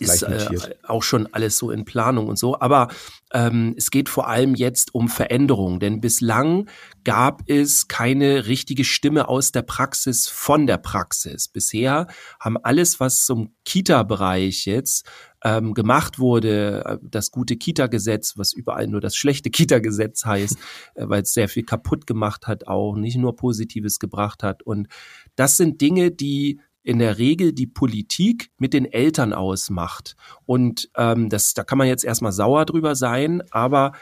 ist 0.00 0.22
äh, 0.22 0.74
auch 0.86 1.02
schon 1.02 1.28
alles 1.32 1.58
so 1.58 1.70
in 1.70 1.84
Planung 1.84 2.28
und 2.28 2.38
so. 2.38 2.58
Aber 2.58 2.88
ähm, 3.32 3.74
es 3.76 3.90
geht 3.90 4.08
vor 4.08 4.28
allem 4.28 4.54
jetzt 4.54 4.94
um 4.94 5.08
Veränderung, 5.08 5.80
denn 5.80 6.00
bislang 6.00 6.68
gab 7.04 7.42
es 7.46 7.88
keine 7.88 8.46
richtige 8.46 8.84
Stimme 8.84 9.28
aus 9.28 9.52
der 9.52 9.62
Praxis 9.62 10.28
von 10.28 10.66
der 10.66 10.78
Praxis. 10.78 11.48
Bisher 11.48 12.06
haben 12.40 12.56
alles, 12.56 13.00
was 13.00 13.24
zum 13.26 13.54
Kita-Bereich 13.64 14.66
jetzt 14.66 15.08
ähm, 15.44 15.74
gemacht 15.74 16.18
wurde, 16.18 16.84
äh, 16.84 16.98
das 17.02 17.30
gute 17.30 17.56
Kita-Gesetz, 17.56 18.36
was 18.36 18.52
überall 18.52 18.86
nur 18.86 19.00
das 19.00 19.16
schlechte 19.16 19.50
Kita-Gesetz 19.50 20.24
heißt, 20.24 20.56
äh, 20.94 21.08
weil 21.08 21.22
es 21.22 21.32
sehr 21.32 21.48
viel 21.48 21.64
kaputt 21.64 22.06
gemacht 22.06 22.46
hat, 22.46 22.66
auch 22.66 22.94
nicht 22.96 23.16
nur 23.16 23.36
Positives 23.36 23.98
gebracht 23.98 24.42
hat. 24.42 24.62
Und 24.62 24.88
das 25.36 25.56
sind 25.56 25.80
Dinge, 25.80 26.10
die 26.10 26.60
in 26.82 26.98
der 26.98 27.18
Regel 27.18 27.52
die 27.52 27.66
Politik 27.66 28.50
mit 28.58 28.74
den 28.74 28.84
Eltern 28.84 29.32
ausmacht. 29.32 30.16
Und 30.46 30.90
ähm, 30.96 31.28
das, 31.28 31.54
da 31.54 31.64
kann 31.64 31.78
man 31.78 31.86
jetzt 31.86 32.04
erstmal 32.04 32.32
sauer 32.32 32.64
drüber 32.64 32.94
sein, 32.94 33.42
aber 33.50 33.92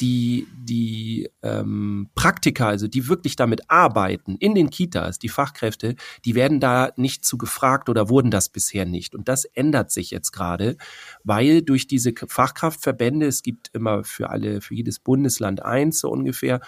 die, 0.00 0.46
die 0.56 1.28
ähm, 1.42 2.08
Praktiker, 2.14 2.68
also 2.68 2.86
die 2.86 3.08
wirklich 3.08 3.34
damit 3.34 3.68
arbeiten 3.68 4.36
in 4.36 4.54
den 4.54 4.70
Kitas, 4.70 5.18
die 5.18 5.28
Fachkräfte, 5.28 5.96
die 6.24 6.34
werden 6.34 6.60
da 6.60 6.92
nicht 6.96 7.24
zu 7.24 7.36
gefragt 7.36 7.88
oder 7.88 8.08
wurden 8.08 8.30
das 8.30 8.48
bisher 8.48 8.86
nicht. 8.86 9.14
Und 9.14 9.28
das 9.28 9.44
ändert 9.44 9.90
sich 9.90 10.10
jetzt 10.10 10.30
gerade, 10.30 10.76
weil 11.24 11.62
durch 11.62 11.88
diese 11.88 12.12
Fachkraftverbände, 12.14 13.26
es 13.26 13.42
gibt 13.42 13.70
immer 13.72 14.04
für 14.04 14.30
alle, 14.30 14.60
für 14.60 14.74
jedes 14.74 15.00
Bundesland 15.00 15.64
eins 15.64 16.00
so 16.00 16.10
ungefähr, 16.10 16.60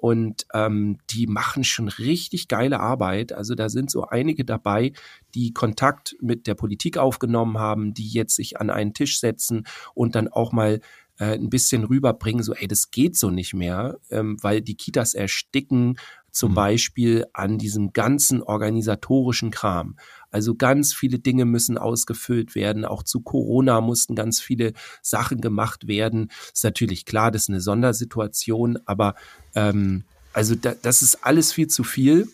und 0.00 0.46
ähm, 0.54 0.98
die 1.10 1.26
machen 1.26 1.64
schon 1.64 1.88
richtig 1.88 2.46
geile 2.46 2.78
Arbeit. 2.78 3.32
Also 3.32 3.56
da 3.56 3.68
sind 3.68 3.90
so 3.90 4.04
einige 4.04 4.44
dabei, 4.44 4.92
die 5.34 5.52
Kontakt 5.52 6.14
mit 6.20 6.46
der 6.46 6.54
Politik 6.54 6.98
aufgenommen 6.98 7.58
haben, 7.58 7.94
die 7.94 8.08
jetzt 8.08 8.36
sich 8.36 8.60
an 8.60 8.70
einen 8.70 8.94
Tisch 8.94 9.18
setzen 9.18 9.66
und 9.94 10.14
dann 10.14 10.28
auch 10.28 10.52
mal 10.52 10.80
äh, 11.18 11.34
ein 11.34 11.50
bisschen 11.50 11.82
rüberbringen, 11.82 12.44
so, 12.44 12.54
ey, 12.54 12.68
das 12.68 12.92
geht 12.92 13.16
so 13.16 13.30
nicht 13.30 13.54
mehr, 13.54 13.98
ähm, 14.10 14.36
weil 14.40 14.62
die 14.62 14.76
Kitas 14.76 15.14
ersticken 15.14 15.98
zum 16.30 16.52
mhm. 16.52 16.56
Beispiel 16.56 17.26
an 17.32 17.58
diesem 17.58 17.92
ganzen 17.92 18.40
organisatorischen 18.40 19.50
Kram. 19.50 19.96
Also 20.30 20.54
ganz 20.54 20.94
viele 20.94 21.18
Dinge 21.18 21.44
müssen 21.44 21.78
ausgefüllt 21.78 22.54
werden. 22.54 22.84
Auch 22.84 23.02
zu 23.02 23.20
Corona 23.20 23.80
mussten 23.80 24.14
ganz 24.14 24.40
viele 24.40 24.72
Sachen 25.02 25.40
gemacht 25.40 25.88
werden. 25.88 26.30
Ist 26.52 26.64
natürlich 26.64 27.04
klar, 27.04 27.30
das 27.30 27.42
ist 27.42 27.48
eine 27.48 27.60
Sondersituation, 27.60 28.78
aber 28.84 29.14
ähm, 29.54 30.04
also 30.32 30.54
da, 30.54 30.74
das 30.80 31.02
ist 31.02 31.24
alles 31.24 31.52
viel 31.52 31.68
zu 31.68 31.84
viel. 31.84 32.28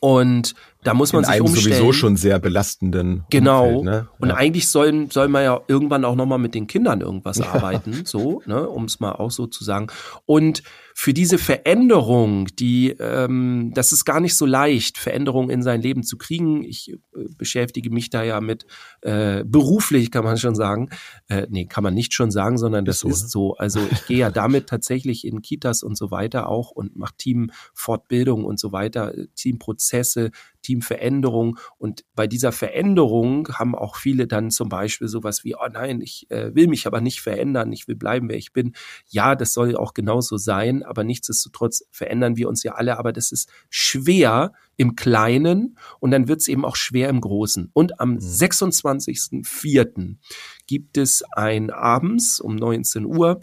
Und 0.00 0.54
da 0.88 0.94
muss 0.94 1.12
man 1.12 1.22
in 1.22 1.26
sich 1.26 1.34
einem 1.34 1.44
umstellen. 1.44 1.76
sowieso 1.76 1.92
schon 1.92 2.16
sehr 2.16 2.38
belastenden. 2.38 3.24
Genau. 3.28 3.66
Umfeld, 3.66 3.84
ne? 3.84 4.08
Und 4.18 4.30
ja. 4.30 4.36
eigentlich 4.36 4.68
sollen 4.68 5.10
soll 5.10 5.28
man 5.28 5.44
ja 5.44 5.60
irgendwann 5.68 6.02
auch 6.06 6.14
nochmal 6.14 6.38
mit 6.38 6.54
den 6.54 6.66
Kindern 6.66 7.02
irgendwas 7.02 7.42
arbeiten, 7.42 8.06
so, 8.06 8.40
ne, 8.46 8.66
um 8.66 8.84
es 8.84 8.98
mal 8.98 9.12
auch 9.12 9.30
so 9.30 9.46
zu 9.46 9.64
sagen. 9.64 9.88
Und 10.24 10.62
für 11.00 11.14
diese 11.14 11.38
Veränderung, 11.38 12.48
die, 12.58 12.90
ähm, 12.98 13.70
das 13.72 13.92
ist 13.92 14.04
gar 14.04 14.18
nicht 14.18 14.34
so 14.34 14.46
leicht, 14.46 14.98
Veränderung 14.98 15.48
in 15.48 15.62
sein 15.62 15.80
Leben 15.80 16.02
zu 16.02 16.16
kriegen. 16.18 16.64
Ich 16.64 16.90
äh, 16.90 16.96
beschäftige 17.36 17.90
mich 17.90 18.10
da 18.10 18.24
ja 18.24 18.40
mit 18.40 18.66
äh, 19.02 19.44
beruflich, 19.44 20.10
kann 20.10 20.24
man 20.24 20.38
schon 20.38 20.56
sagen. 20.56 20.88
Äh, 21.28 21.46
nee, 21.50 21.66
kann 21.66 21.84
man 21.84 21.94
nicht 21.94 22.14
schon 22.14 22.32
sagen, 22.32 22.58
sondern 22.58 22.84
das 22.84 22.96
ist 22.96 23.00
so. 23.02 23.08
Ist 23.08 23.22
ne? 23.22 23.28
so. 23.28 23.56
Also 23.58 23.80
ich 23.92 24.06
gehe 24.06 24.18
ja 24.18 24.30
damit 24.32 24.68
tatsächlich 24.68 25.24
in 25.24 25.40
Kitas 25.40 25.84
und 25.84 25.96
so 25.96 26.10
weiter 26.10 26.48
auch 26.48 26.72
und 26.72 26.96
mache 26.96 27.14
Teamfortbildung 27.16 28.44
und 28.44 28.58
so 28.58 28.72
weiter, 28.72 29.12
Teamprozesse, 29.36 30.32
Teamveränderung. 30.68 31.58
Und 31.78 32.04
bei 32.14 32.26
dieser 32.26 32.52
Veränderung 32.52 33.48
haben 33.54 33.74
auch 33.74 33.96
viele 33.96 34.26
dann 34.26 34.50
zum 34.50 34.68
Beispiel 34.68 35.08
sowas 35.08 35.42
wie, 35.44 35.54
oh 35.54 35.68
nein, 35.72 36.02
ich 36.02 36.30
äh, 36.30 36.54
will 36.54 36.68
mich 36.68 36.86
aber 36.86 37.00
nicht 37.00 37.22
verändern, 37.22 37.72
ich 37.72 37.88
will 37.88 37.96
bleiben, 37.96 38.28
wer 38.28 38.36
ich 38.36 38.52
bin. 38.52 38.74
Ja, 39.08 39.34
das 39.34 39.54
soll 39.54 39.76
auch 39.76 39.94
genauso 39.94 40.36
sein, 40.36 40.82
aber 40.82 41.04
nichtsdestotrotz 41.04 41.84
verändern 41.90 42.36
wir 42.36 42.48
uns 42.50 42.62
ja 42.62 42.72
alle, 42.72 42.98
aber 42.98 43.14
das 43.14 43.32
ist 43.32 43.50
schwer 43.70 44.52
im 44.76 44.94
Kleinen 44.94 45.78
und 46.00 46.10
dann 46.10 46.28
wird 46.28 46.40
es 46.40 46.48
eben 46.48 46.66
auch 46.66 46.76
schwer 46.76 47.08
im 47.08 47.22
Großen. 47.22 47.70
Und 47.72 47.98
am 47.98 48.18
26.04. 48.18 49.98
Mhm. 49.98 50.18
gibt 50.66 50.98
es 50.98 51.22
ein 51.32 51.70
abends 51.70 52.40
um 52.40 52.56
19 52.56 53.06
Uhr 53.06 53.40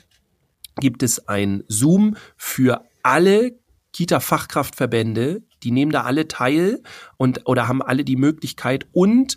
gibt 0.78 1.04
es 1.04 1.30
ein 1.30 1.64
Zoom 1.70 2.18
für 2.36 2.84
alle 3.02 3.58
Kita-Fachkraftverbände, 3.94 5.42
die 5.66 5.72
nehmen 5.72 5.92
da 5.92 6.04
alle 6.04 6.28
teil 6.28 6.82
und 7.18 7.42
oder 7.46 7.68
haben 7.68 7.82
alle 7.82 8.06
die 8.06 8.16
Möglichkeit 8.16 8.88
und 8.94 9.36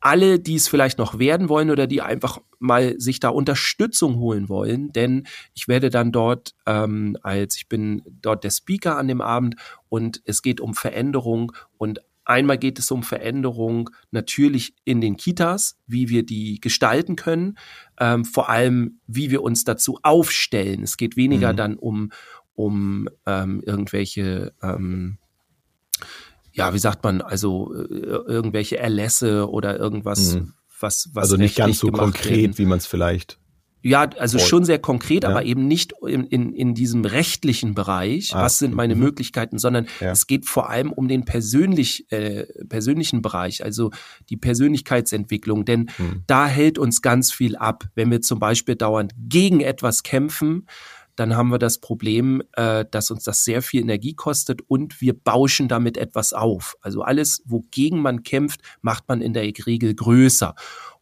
alle, 0.00 0.38
die 0.38 0.56
es 0.56 0.68
vielleicht 0.68 0.98
noch 0.98 1.18
werden 1.18 1.48
wollen 1.48 1.70
oder 1.70 1.86
die 1.86 2.02
einfach 2.02 2.38
mal 2.58 3.00
sich 3.00 3.20
da 3.20 3.30
Unterstützung 3.30 4.16
holen 4.16 4.50
wollen, 4.50 4.92
denn 4.92 5.26
ich 5.54 5.66
werde 5.66 5.88
dann 5.88 6.12
dort 6.12 6.54
ähm, 6.66 7.16
als 7.22 7.56
ich 7.56 7.68
bin 7.68 8.02
dort 8.20 8.44
der 8.44 8.50
Speaker 8.50 8.98
an 8.98 9.08
dem 9.08 9.22
Abend 9.22 9.56
und 9.88 10.20
es 10.26 10.42
geht 10.42 10.60
um 10.60 10.74
Veränderung 10.74 11.52
und 11.78 12.00
Einmal 12.26 12.56
geht 12.56 12.78
es 12.78 12.90
um 12.90 13.02
Veränderung 13.02 13.90
natürlich 14.10 14.74
in 14.84 15.02
den 15.02 15.16
Kitas, 15.18 15.78
wie 15.86 16.08
wir 16.08 16.24
die 16.24 16.58
gestalten 16.58 17.16
können, 17.16 17.58
ähm, 18.00 18.24
vor 18.24 18.48
allem 18.48 19.00
wie 19.06 19.30
wir 19.30 19.42
uns 19.42 19.64
dazu 19.64 19.98
aufstellen. 20.02 20.82
Es 20.82 20.96
geht 20.96 21.16
weniger 21.18 21.52
mhm. 21.52 21.56
dann 21.56 21.76
um, 21.76 22.12
um 22.54 23.08
ähm, 23.26 23.62
irgendwelche, 23.66 24.54
ähm, 24.62 25.18
ja, 26.56 26.72
wie 26.72 26.78
sagt 26.78 27.02
man, 27.02 27.20
also 27.20 27.74
äh, 27.74 27.84
irgendwelche 27.84 28.78
Erlässe 28.78 29.50
oder 29.50 29.76
irgendwas, 29.78 30.36
mhm. 30.36 30.52
was, 30.80 31.10
was 31.12 31.22
also 31.24 31.36
nicht 31.36 31.56
ganz 31.56 31.80
so 31.80 31.88
konkret, 31.88 32.30
werden. 32.38 32.58
wie 32.58 32.64
man 32.66 32.78
es 32.78 32.86
vielleicht 32.86 33.38
Ja, 33.82 34.08
also 34.18 34.38
Voll. 34.38 34.46
schon 34.48 34.64
sehr 34.64 34.78
konkret, 34.78 35.24
Ja. 35.24 35.30
aber 35.30 35.44
eben 35.44 35.66
nicht 35.66 35.92
in, 36.06 36.24
in, 36.28 36.52
in 36.54 36.74
diesem 36.74 37.04
rechtlichen 37.04 37.74
Bereich, 37.74 38.34
Ah, 38.34 38.42
was 38.42 38.58
sind 38.60 38.72
meine 38.72 38.94
mhm. 38.94 39.00
Möglichkeiten, 39.02 39.58
sondern 39.58 39.88
Ja. 40.00 40.12
es 40.12 40.26
geht 40.28 40.46
vor 40.46 40.70
allem 40.70 40.92
um 40.92 41.08
den 41.08 41.24
persönlich, 41.24 42.10
äh, 42.12 42.46
persönlichen 42.68 43.20
Bereich, 43.20 43.64
also 43.64 43.90
die 44.30 44.36
Persönlichkeitsentwicklung. 44.38 45.64
Denn 45.64 45.90
Hm. 45.96 46.22
da 46.28 46.46
hält 46.46 46.78
uns 46.78 47.02
ganz 47.02 47.32
viel 47.32 47.56
ab. 47.56 47.84
Wenn 47.96 48.10
wir 48.12 48.20
zum 48.20 48.38
Beispiel 48.38 48.76
dauernd 48.76 49.12
gegen 49.18 49.60
etwas 49.60 50.02
kämpfen, 50.04 50.66
dann 51.16 51.36
haben 51.36 51.50
wir 51.50 51.58
das 51.58 51.78
Problem, 51.78 52.42
äh, 52.52 52.84
dass 52.90 53.10
uns 53.10 53.24
das 53.24 53.44
sehr 53.44 53.62
viel 53.62 53.82
Energie 53.82 54.14
kostet 54.14 54.62
und 54.68 55.00
wir 55.00 55.14
bauschen 55.14 55.68
damit 55.68 55.96
etwas 55.96 56.32
auf. 56.32 56.76
Also 56.80 57.02
alles, 57.02 57.42
wogegen 57.44 58.00
man 58.00 58.22
kämpft, 58.22 58.60
macht 58.82 59.08
man 59.08 59.20
in 59.20 59.32
der 59.32 59.44
Regel 59.66 59.94
größer. 59.94 60.54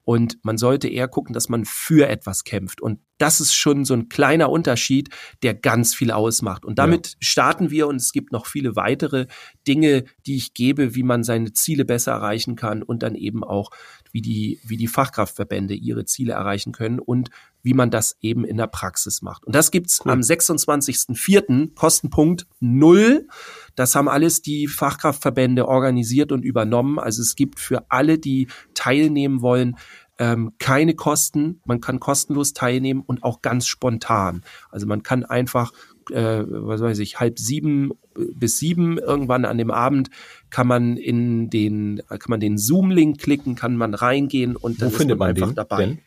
Und 0.04 0.38
man 0.42 0.58
sollte 0.58 0.88
eher 0.88 1.06
gucken, 1.08 1.32
dass 1.32 1.48
man 1.48 1.64
für 1.64 2.08
etwas 2.08 2.42
kämpft. 2.44 2.80
Und 2.80 2.98
das 3.18 3.40
ist 3.40 3.54
schon 3.54 3.84
so 3.84 3.94
ein 3.94 4.08
kleiner 4.08 4.50
Unterschied, 4.50 5.10
der 5.44 5.54
ganz 5.54 5.94
viel 5.94 6.10
ausmacht. 6.10 6.64
Und 6.64 6.78
damit 6.80 7.14
starten 7.20 7.70
wir 7.70 7.86
und 7.86 7.96
es 7.96 8.10
gibt 8.10 8.32
noch 8.32 8.46
viele 8.46 8.74
weitere 8.74 9.26
Dinge, 9.68 10.04
die 10.26 10.36
ich 10.36 10.54
gebe, 10.54 10.96
wie 10.96 11.04
man 11.04 11.22
seine 11.22 11.52
Ziele 11.52 11.84
besser 11.84 12.12
erreichen 12.12 12.56
kann 12.56 12.82
und 12.82 13.04
dann 13.04 13.14
eben 13.14 13.44
auch, 13.44 13.70
wie 14.10 14.22
die, 14.22 14.58
wie 14.64 14.76
die 14.76 14.88
Fachkraftverbände 14.88 15.74
ihre 15.74 16.04
Ziele 16.04 16.32
erreichen 16.32 16.72
können 16.72 16.98
und 16.98 17.30
wie 17.62 17.74
man 17.74 17.90
das 17.90 18.16
eben 18.20 18.44
in 18.44 18.56
der 18.56 18.66
Praxis 18.66 19.22
macht. 19.22 19.44
Und 19.44 19.54
das 19.54 19.70
gibt's 19.70 20.00
Cool. 20.04 20.10
am 20.10 20.20
26.04. 20.20 21.74
Kostenpunkt 21.74 22.46
null. 22.60 23.28
Das 23.74 23.94
haben 23.94 24.08
alles 24.08 24.42
die 24.42 24.66
Fachkraftverbände 24.66 25.66
organisiert 25.68 26.32
und 26.32 26.44
übernommen. 26.44 26.98
Also 26.98 27.22
es 27.22 27.34
gibt 27.36 27.60
für 27.60 27.84
alle, 27.90 28.18
die 28.18 28.48
teilnehmen 28.74 29.42
wollen, 29.42 29.76
ähm, 30.18 30.52
keine 30.58 30.94
Kosten. 30.94 31.60
Man 31.64 31.80
kann 31.80 32.00
kostenlos 32.00 32.52
teilnehmen 32.52 33.02
und 33.04 33.22
auch 33.22 33.42
ganz 33.42 33.66
spontan. 33.66 34.42
Also 34.70 34.86
man 34.86 35.02
kann 35.02 35.24
einfach, 35.24 35.72
äh, 36.10 36.44
was 36.46 36.80
weiß 36.80 36.98
ich, 36.98 37.18
halb 37.18 37.38
sieben 37.38 37.92
bis 38.14 38.58
sieben 38.58 38.98
irgendwann 38.98 39.44
an 39.44 39.58
dem 39.58 39.70
Abend 39.70 40.10
kann 40.50 40.66
man 40.66 40.96
in 40.96 41.50
den, 41.50 42.02
kann 42.08 42.28
man 42.28 42.40
den 42.40 42.58
Zoom-Link 42.58 43.18
klicken, 43.18 43.54
kann 43.54 43.76
man 43.76 43.94
reingehen 43.94 44.56
und 44.56 44.76
Wo 44.76 44.80
dann 44.80 44.88
ist 44.90 44.96
findet 44.96 45.18
man 45.18 45.30
einfach 45.30 45.48
den 45.48 45.54
dabei. 45.54 45.76
denn? 45.86 45.98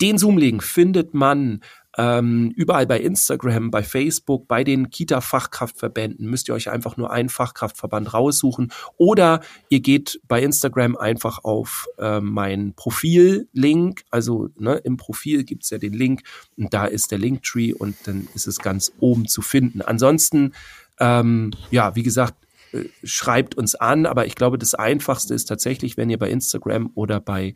Den 0.00 0.16
Zoom-Link 0.18 0.62
findet 0.62 1.12
man 1.12 1.60
ähm, 1.98 2.52
überall 2.54 2.86
bei 2.86 3.00
Instagram, 3.00 3.72
bei 3.72 3.82
Facebook, 3.82 4.46
bei 4.46 4.62
den 4.62 4.88
Kita-Fachkraftverbänden. 4.88 6.30
Müsst 6.30 6.48
ihr 6.48 6.54
euch 6.54 6.70
einfach 6.70 6.96
nur 6.96 7.10
einen 7.10 7.28
Fachkraftverband 7.28 8.14
raussuchen. 8.14 8.72
Oder 8.96 9.40
ihr 9.68 9.80
geht 9.80 10.20
bei 10.28 10.40
Instagram 10.40 10.96
einfach 10.96 11.42
auf 11.42 11.88
äh, 11.98 12.20
mein 12.20 12.72
Profil-Link. 12.74 14.04
Also 14.10 14.48
ne, 14.56 14.76
im 14.84 14.96
Profil 14.96 15.42
gibt's 15.42 15.70
ja 15.70 15.78
den 15.78 15.92
Link 15.92 16.22
und 16.56 16.72
da 16.72 16.86
ist 16.86 17.10
der 17.10 17.18
Linktree 17.18 17.72
und 17.72 17.96
dann 18.04 18.28
ist 18.32 18.46
es 18.46 18.60
ganz 18.60 18.92
oben 19.00 19.26
zu 19.26 19.42
finden. 19.42 19.82
Ansonsten, 19.82 20.52
ähm, 21.00 21.50
ja, 21.72 21.96
wie 21.96 22.04
gesagt, 22.04 22.34
äh, 22.70 22.84
schreibt 23.02 23.56
uns 23.56 23.74
an, 23.74 24.06
aber 24.06 24.24
ich 24.26 24.36
glaube, 24.36 24.56
das 24.56 24.76
Einfachste 24.76 25.34
ist 25.34 25.46
tatsächlich, 25.46 25.96
wenn 25.96 26.10
ihr 26.10 26.18
bei 26.18 26.30
Instagram 26.30 26.92
oder 26.94 27.18
bei 27.18 27.54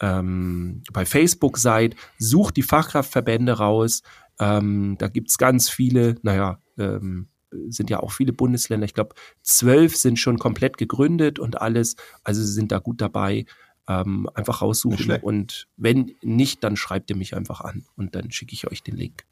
ähm, 0.00 0.82
bei 0.92 1.04
Facebook 1.04 1.58
seid, 1.58 1.96
sucht 2.18 2.56
die 2.56 2.62
Fachkraftverbände 2.62 3.52
raus. 3.52 4.02
Ähm, 4.38 4.96
da 4.98 5.08
gibt's 5.08 5.38
ganz 5.38 5.68
viele, 5.68 6.16
naja, 6.22 6.58
ähm, 6.78 7.28
sind 7.68 7.90
ja 7.90 8.00
auch 8.00 8.12
viele 8.12 8.32
Bundesländer. 8.32 8.84
Ich 8.84 8.94
glaube, 8.94 9.14
zwölf 9.42 9.96
sind 9.96 10.18
schon 10.18 10.38
komplett 10.38 10.78
gegründet 10.78 11.38
und 11.38 11.60
alles. 11.60 11.96
Also 12.24 12.42
sie 12.42 12.52
sind 12.52 12.72
da 12.72 12.78
gut 12.78 13.00
dabei. 13.00 13.44
Ähm, 13.88 14.28
einfach 14.34 14.62
raussuchen. 14.62 15.10
Und 15.22 15.66
wenn 15.76 16.14
nicht, 16.22 16.62
dann 16.62 16.76
schreibt 16.76 17.10
ihr 17.10 17.16
mich 17.16 17.34
einfach 17.34 17.60
an 17.60 17.84
und 17.96 18.14
dann 18.14 18.30
schicke 18.30 18.54
ich 18.54 18.70
euch 18.70 18.82
den 18.84 18.96
Link. 18.96 19.24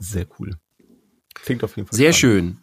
Sehr 0.00 0.26
cool. 0.38 0.56
Klingt 1.34 1.62
auf 1.62 1.76
jeden 1.76 1.86
Fall 1.88 1.96
Sehr 1.96 2.12
spannend. 2.12 2.56
schön. 2.56 2.58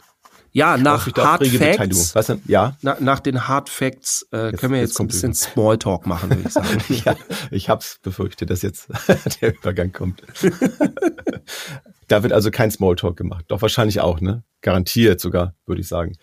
Ja, 0.56 0.78
nach 0.78 1.06
Hard. 1.18 1.46
Facts, 1.46 2.16
Was 2.16 2.28
denn? 2.28 2.42
Ja, 2.46 2.78
na, 2.82 2.96
nach 3.02 3.20
den 3.20 3.46
Hard 3.50 3.70
Facts 3.70 4.26
äh, 4.32 4.52
Jetzt- 4.52 4.60
können 4.62 4.72
wir 4.72 4.80
jetzt 4.80 4.92
jetzt, 4.92 5.02
ein 5.02 5.08
bisschen. 5.08 5.34
Smalltalk 5.34 6.08
machen, 6.08 6.30
würde 6.30 6.44
ich 6.46 6.54
sagen. 6.54 6.80
ja, 7.06 7.14
ich 7.52 7.68
hab's 7.70 8.00
befürchtet, 8.02 8.50
dass 8.50 8.62
jetzt 8.62 8.88
der 9.42 9.54
Übergang 9.54 9.92
kommt. 9.92 10.24
da 12.08 12.24
wird 12.24 12.32
also 12.32 12.52
kein 12.52 12.72
Smalltalk 12.72 13.18
gemacht. 13.18 13.44
Doch 13.50 13.62
wahrscheinlich 13.62 14.00
auch, 14.00 14.22
ne? 14.22 14.44
Garantiert 14.62 15.20
sogar, 15.20 15.56
würde 15.66 15.82
ich 15.82 15.90
sagen. 15.90 16.16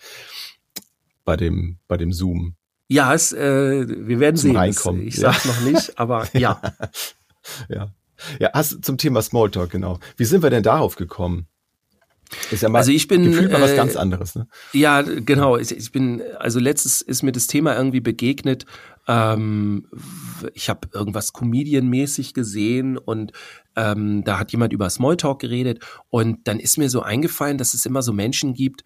Bei 1.25 1.37
dem, 1.37 1.77
bei 1.87 1.97
dem 1.97 2.11
Zoom. 2.11 2.55
Ja, 2.87 3.13
es, 3.13 3.33
äh, 3.33 3.85
wir 3.87 4.19
werden 4.19 4.35
Zum 4.35 4.49
sehen. 4.49 4.57
Reinkommen, 4.57 5.07
Ich 5.07 5.17
ja. 5.17 5.31
sag's 5.31 5.45
noch 5.45 5.61
nicht, 5.61 5.99
aber 5.99 6.27
ja. 6.33 6.59
Ja. 7.69 7.91
Ja, 8.39 8.49
hast 8.53 8.83
zum 8.83 8.97
Thema 8.97 9.21
Smalltalk, 9.21 9.69
genau. 9.69 9.99
Wie 10.17 10.25
sind 10.25 10.41
wir 10.41 10.49
denn 10.49 10.63
darauf 10.63 10.95
gekommen? 10.95 11.45
Ist 12.51 12.63
ja 12.63 12.69
mal 12.69 12.79
Also 12.79 12.91
ich 12.91 13.07
bin, 13.07 13.31
mal 13.31 13.61
was 13.61 13.71
äh, 13.71 13.75
ganz 13.75 13.95
anderes, 13.95 14.35
ne? 14.35 14.47
Ja, 14.73 15.01
genau. 15.01 15.57
Ich, 15.57 15.71
ich 15.71 15.91
bin, 15.91 16.21
also 16.39 16.59
letztes 16.59 17.01
ist 17.01 17.23
mir 17.23 17.31
das 17.31 17.47
Thema 17.47 17.75
irgendwie 17.75 17.99
begegnet. 17.99 18.65
Ähm, 19.07 19.87
ich 20.53 20.69
habe 20.69 20.87
irgendwas 20.93 21.33
Comedian-mäßig 21.33 22.33
gesehen 22.33 22.97
und 22.97 23.33
ähm, 23.75 24.23
da 24.23 24.39
hat 24.39 24.51
jemand 24.51 24.73
über 24.73 24.89
Smalltalk 24.89 25.39
geredet 25.39 25.83
und 26.09 26.47
dann 26.47 26.59
ist 26.59 26.77
mir 26.77 26.89
so 26.89 27.01
eingefallen, 27.01 27.57
dass 27.57 27.73
es 27.73 27.85
immer 27.85 28.01
so 28.01 28.13
Menschen 28.13 28.53
gibt, 28.53 28.83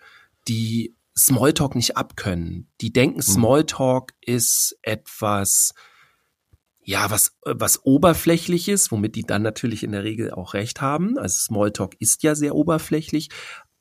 die 0.48 0.96
Smalltalk 1.18 1.76
nicht 1.76 1.98
abkönnen. 1.98 2.70
Die 2.82 2.94
denken, 2.94 3.22
Smalltalk 3.22 4.14
ist 4.22 4.78
etwas, 4.82 5.74
ja, 6.88 7.12
was, 7.12 7.38
was 7.44 7.84
oberflächliches, 7.84 8.94
womit 8.94 9.16
die 9.16 9.24
dann 9.24 9.42
natürlich 9.42 9.84
in 9.84 9.92
der 9.92 10.06
Regel 10.06 10.32
auch 10.32 10.54
recht 10.54 10.80
haben. 10.80 11.18
Also 11.18 11.38
Smalltalk 11.38 11.96
ist 12.00 12.24
ja 12.24 12.34
sehr 12.34 12.56
oberflächlich, 12.56 13.28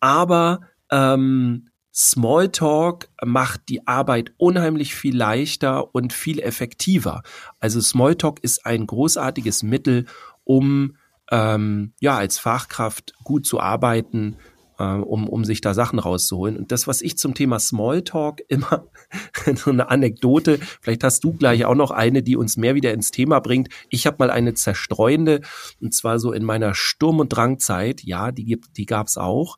aber 0.00 0.62
ähm, 0.90 1.68
Smalltalk 1.94 3.08
macht 3.24 3.68
die 3.68 3.86
Arbeit 3.86 4.32
unheimlich 4.38 4.96
viel 4.96 5.16
leichter 5.16 5.94
und 5.94 6.12
viel 6.12 6.40
effektiver. 6.40 7.22
Also 7.60 7.80
Smalltalk 7.80 8.40
ist 8.42 8.66
ein 8.66 8.88
großartiges 8.88 9.62
Mittel, 9.62 10.06
um 10.42 10.96
ähm, 11.30 11.92
ja 12.00 12.16
als 12.16 12.40
Fachkraft 12.40 13.14
gut 13.22 13.46
zu 13.46 13.60
arbeiten, 13.60 14.36
äh, 14.78 14.84
um, 14.84 15.28
um 15.28 15.44
sich 15.44 15.60
da 15.60 15.74
Sachen 15.74 15.98
rauszuholen. 15.98 16.56
Und 16.56 16.72
das, 16.72 16.86
was 16.86 17.02
ich 17.02 17.18
zum 17.18 17.34
Thema 17.34 17.58
Smalltalk 17.58 18.42
immer, 18.48 18.86
so 19.54 19.70
eine 19.70 19.90
Anekdote, 19.90 20.58
vielleicht 20.80 21.04
hast 21.04 21.24
du 21.24 21.32
gleich 21.32 21.64
auch 21.64 21.74
noch 21.74 21.90
eine, 21.90 22.22
die 22.22 22.36
uns 22.36 22.56
mehr 22.56 22.74
wieder 22.74 22.92
ins 22.92 23.10
Thema 23.10 23.40
bringt. 23.40 23.68
Ich 23.88 24.06
habe 24.06 24.16
mal 24.18 24.30
eine 24.30 24.54
zerstreuende, 24.54 25.40
und 25.80 25.94
zwar 25.94 26.18
so 26.18 26.32
in 26.32 26.44
meiner 26.44 26.74
Sturm- 26.74 27.20
und 27.20 27.30
Drangzeit, 27.30 28.02
ja, 28.02 28.32
die, 28.32 28.44
gibt, 28.44 28.76
die 28.76 28.86
gab's 28.86 29.16
auch, 29.16 29.56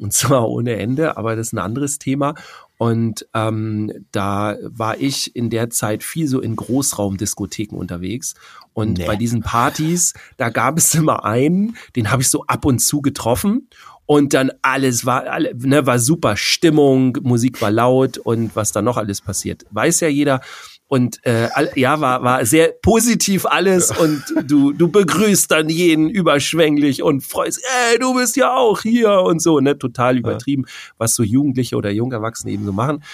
und 0.00 0.14
zwar 0.14 0.48
ohne 0.48 0.76
Ende, 0.76 1.16
aber 1.16 1.36
das 1.36 1.48
ist 1.48 1.52
ein 1.52 1.58
anderes 1.58 1.98
Thema. 1.98 2.34
Und 2.78 3.28
ähm, 3.34 3.92
da 4.10 4.56
war 4.62 4.98
ich 4.98 5.36
in 5.36 5.50
der 5.50 5.68
Zeit 5.68 6.02
viel 6.02 6.26
so 6.26 6.40
in 6.40 6.56
Großraumdiskotheken 6.56 7.76
unterwegs. 7.76 8.34
Und 8.72 8.96
Nee. 8.96 9.06
bei 9.06 9.16
diesen 9.16 9.42
Partys, 9.42 10.14
da 10.38 10.48
gab 10.48 10.78
es 10.78 10.94
immer 10.94 11.24
einen, 11.26 11.76
den 11.94 12.10
habe 12.10 12.22
ich 12.22 12.30
so 12.30 12.46
ab 12.46 12.64
und 12.64 12.78
zu 12.78 13.02
getroffen. 13.02 13.68
Und 14.10 14.34
dann 14.34 14.50
alles 14.62 15.06
war, 15.06 15.28
alle, 15.28 15.54
ne, 15.54 15.86
war 15.86 16.00
super. 16.00 16.36
Stimmung, 16.36 17.16
Musik 17.22 17.62
war 17.62 17.70
laut 17.70 18.18
und 18.18 18.56
was 18.56 18.72
da 18.72 18.82
noch 18.82 18.96
alles 18.96 19.20
passiert, 19.20 19.64
weiß 19.70 20.00
ja 20.00 20.08
jeder. 20.08 20.40
Und 20.88 21.24
äh, 21.24 21.48
ja, 21.76 22.00
war, 22.00 22.20
war 22.24 22.44
sehr 22.44 22.72
positiv 22.82 23.46
alles. 23.46 23.96
Und 23.96 24.24
du, 24.48 24.72
du 24.72 24.88
begrüßt 24.88 25.48
dann 25.52 25.68
jeden 25.68 26.10
überschwänglich 26.10 27.04
und 27.04 27.22
freust, 27.22 27.62
ey, 27.92 28.00
du 28.00 28.12
bist 28.14 28.34
ja 28.34 28.52
auch 28.52 28.82
hier 28.82 29.12
und 29.20 29.40
so, 29.40 29.60
ne, 29.60 29.78
total 29.78 30.18
übertrieben, 30.18 30.64
was 30.98 31.14
so 31.14 31.22
Jugendliche 31.22 31.76
oder 31.76 31.92
Jungerwachsene 31.92 32.52
eben 32.52 32.64
so 32.64 32.72
machen. 32.72 33.04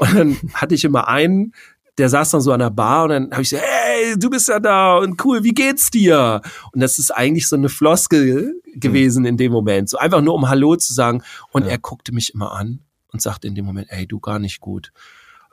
Und 0.00 0.14
dann 0.14 0.36
hatte 0.52 0.74
ich 0.74 0.84
immer 0.84 1.08
einen, 1.08 1.54
der 1.98 2.08
saß 2.08 2.30
dann 2.30 2.40
so 2.40 2.52
an 2.52 2.60
der 2.60 2.70
Bar 2.70 3.04
und 3.04 3.10
dann 3.10 3.30
habe 3.32 3.42
ich 3.42 3.50
so, 3.50 3.56
hey, 3.58 4.16
du 4.18 4.30
bist 4.30 4.48
ja 4.48 4.58
da 4.60 4.96
und 4.98 5.22
cool, 5.24 5.44
wie 5.44 5.52
geht's 5.52 5.90
dir? 5.90 6.40
Und 6.72 6.80
das 6.80 6.98
ist 6.98 7.10
eigentlich 7.10 7.48
so 7.48 7.56
eine 7.56 7.68
Floskel 7.68 8.60
gewesen 8.74 9.24
in 9.26 9.36
dem 9.36 9.52
Moment, 9.52 9.88
so 9.90 9.98
einfach 9.98 10.22
nur 10.22 10.34
um 10.34 10.48
Hallo 10.48 10.76
zu 10.76 10.94
sagen. 10.94 11.22
Und 11.50 11.64
Ja. 11.64 11.72
er 11.72 11.78
guckte 11.78 12.12
mich 12.12 12.32
immer 12.34 12.52
an 12.52 12.80
und 13.12 13.20
sagte 13.20 13.46
in 13.46 13.54
dem 13.54 13.66
Moment, 13.66 13.88
ey, 13.90 14.06
du 14.06 14.20
gar 14.20 14.38
nicht 14.38 14.60
gut. 14.60 14.92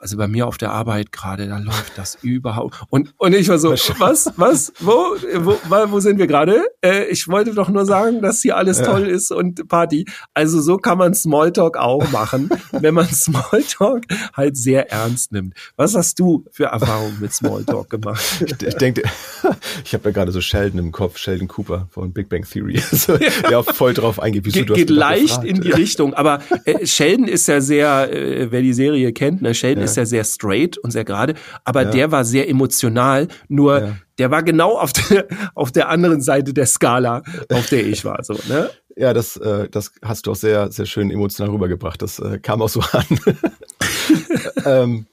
Also 0.00 0.16
bei 0.16 0.28
mir 0.28 0.46
auf 0.46 0.56
der 0.56 0.72
Arbeit 0.72 1.12
gerade, 1.12 1.46
da 1.46 1.58
läuft 1.58 1.98
das 1.98 2.16
überhaupt. 2.22 2.74
Und, 2.88 3.12
und 3.18 3.34
ich 3.34 3.48
war 3.48 3.58
so, 3.58 3.72
was, 3.98 4.32
was, 4.36 4.72
wo, 4.80 4.92
wo, 5.40 5.56
wo, 5.90 6.00
sind 6.00 6.18
wir 6.18 6.26
gerade? 6.26 6.62
Äh, 6.82 7.04
ich 7.10 7.28
wollte 7.28 7.52
doch 7.52 7.68
nur 7.68 7.84
sagen, 7.84 8.22
dass 8.22 8.40
hier 8.40 8.56
alles 8.56 8.80
toll 8.80 9.06
ist 9.06 9.30
und 9.30 9.68
Party. 9.68 10.06
Also 10.32 10.62
so 10.62 10.78
kann 10.78 10.96
man 10.96 11.12
Smalltalk 11.14 11.76
auch 11.76 12.10
machen, 12.12 12.48
wenn 12.72 12.94
man 12.94 13.06
Smalltalk 13.12 14.04
halt 14.34 14.56
sehr 14.56 14.90
ernst 14.90 15.32
nimmt. 15.32 15.52
Was 15.76 15.94
hast 15.94 16.18
du 16.18 16.46
für 16.50 16.64
Erfahrungen 16.66 17.18
mit 17.20 17.34
Smalltalk 17.34 17.90
gemacht? 17.90 18.22
Ich 18.66 18.74
denke, 18.76 19.02
ich 19.84 19.92
habe 19.92 20.04
ja 20.08 20.10
gerade 20.12 20.32
so 20.32 20.40
Sheldon 20.40 20.78
im 20.78 20.92
Kopf, 20.92 21.18
Sheldon 21.18 21.46
Cooper 21.48 21.88
von 21.90 22.12
Big 22.14 22.30
Bang 22.30 22.46
Theory, 22.50 22.78
so, 22.90 23.18
der 23.18 23.58
auch 23.58 23.66
voll 23.74 23.92
drauf 23.92 24.18
eingeht. 24.18 24.46
Wieso, 24.46 24.60
Geht, 24.60 24.68
du 24.70 24.72
hast 24.72 24.78
geht 24.78 24.90
leicht 24.90 25.42
gefragt. 25.42 25.46
in 25.46 25.60
die 25.60 25.70
Richtung, 25.72 26.14
aber 26.14 26.40
äh, 26.64 26.86
Sheldon 26.86 27.28
ist 27.28 27.46
ja 27.48 27.60
sehr, 27.60 28.10
äh, 28.10 28.50
wer 28.50 28.62
die 28.62 28.72
Serie 28.72 29.12
kennt, 29.12 29.42
ne, 29.42 29.54
Sheldon 29.54 29.80
Ja. 29.82 29.84
ist 29.84 29.89
ja 29.96 30.04
sehr 30.06 30.24
straight 30.24 30.78
und 30.78 30.90
sehr 30.90 31.04
gerade, 31.04 31.34
aber 31.64 31.82
Ja. 31.82 31.90
der 31.90 32.12
war 32.12 32.24
sehr 32.24 32.48
emotional, 32.48 33.28
nur 33.48 33.80
Ja. 33.80 33.96
der 34.18 34.30
war 34.30 34.42
genau 34.42 34.78
auf 34.78 34.92
der, 34.92 35.26
auf 35.54 35.72
der 35.72 35.88
anderen 35.88 36.20
Seite 36.22 36.52
der 36.54 36.66
Skala, 36.66 37.22
auf 37.52 37.66
der 37.68 37.86
ich 37.86 38.04
war, 38.04 38.22
so, 38.24 38.34
ne? 38.48 38.70
Ja, 38.96 39.14
das, 39.14 39.36
äh, 39.36 39.68
das 39.70 39.92
hast 40.02 40.26
du 40.26 40.32
auch 40.32 40.36
sehr, 40.36 40.70
sehr 40.72 40.84
schön 40.84 41.10
emotional 41.10 41.52
rübergebracht. 41.52 42.02
Das 42.02 42.18
äh, 42.18 42.38
kam 42.38 42.60
auch 42.60 42.68
so 42.68 42.80
an. 42.92 43.06
ähm, 44.64 45.06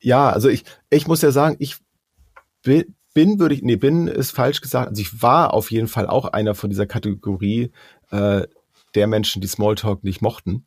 ja, 0.00 0.30
also 0.30 0.48
ich, 0.48 0.64
ich 0.88 1.06
muss 1.06 1.20
ja 1.22 1.30
sagen, 1.30 1.56
ich 1.58 1.76
bin, 2.62 2.94
bin 3.12 3.38
würde 3.38 3.54
ich, 3.54 3.62
nee, 3.62 3.76
bin 3.76 4.06
ist 4.08 4.30
falsch 4.30 4.60
gesagt. 4.60 4.88
Also 4.88 5.02
ich 5.02 5.20
war 5.20 5.52
auf 5.52 5.70
jeden 5.70 5.88
Fall 5.88 6.06
auch 6.06 6.26
einer 6.26 6.54
von 6.54 6.70
dieser 6.70 6.86
Kategorie 6.86 7.72
äh, 8.10 8.46
der 8.94 9.06
Menschen, 9.08 9.42
die 9.42 9.48
Smalltalk 9.48 10.02
nicht 10.04 10.22
mochten, 10.22 10.64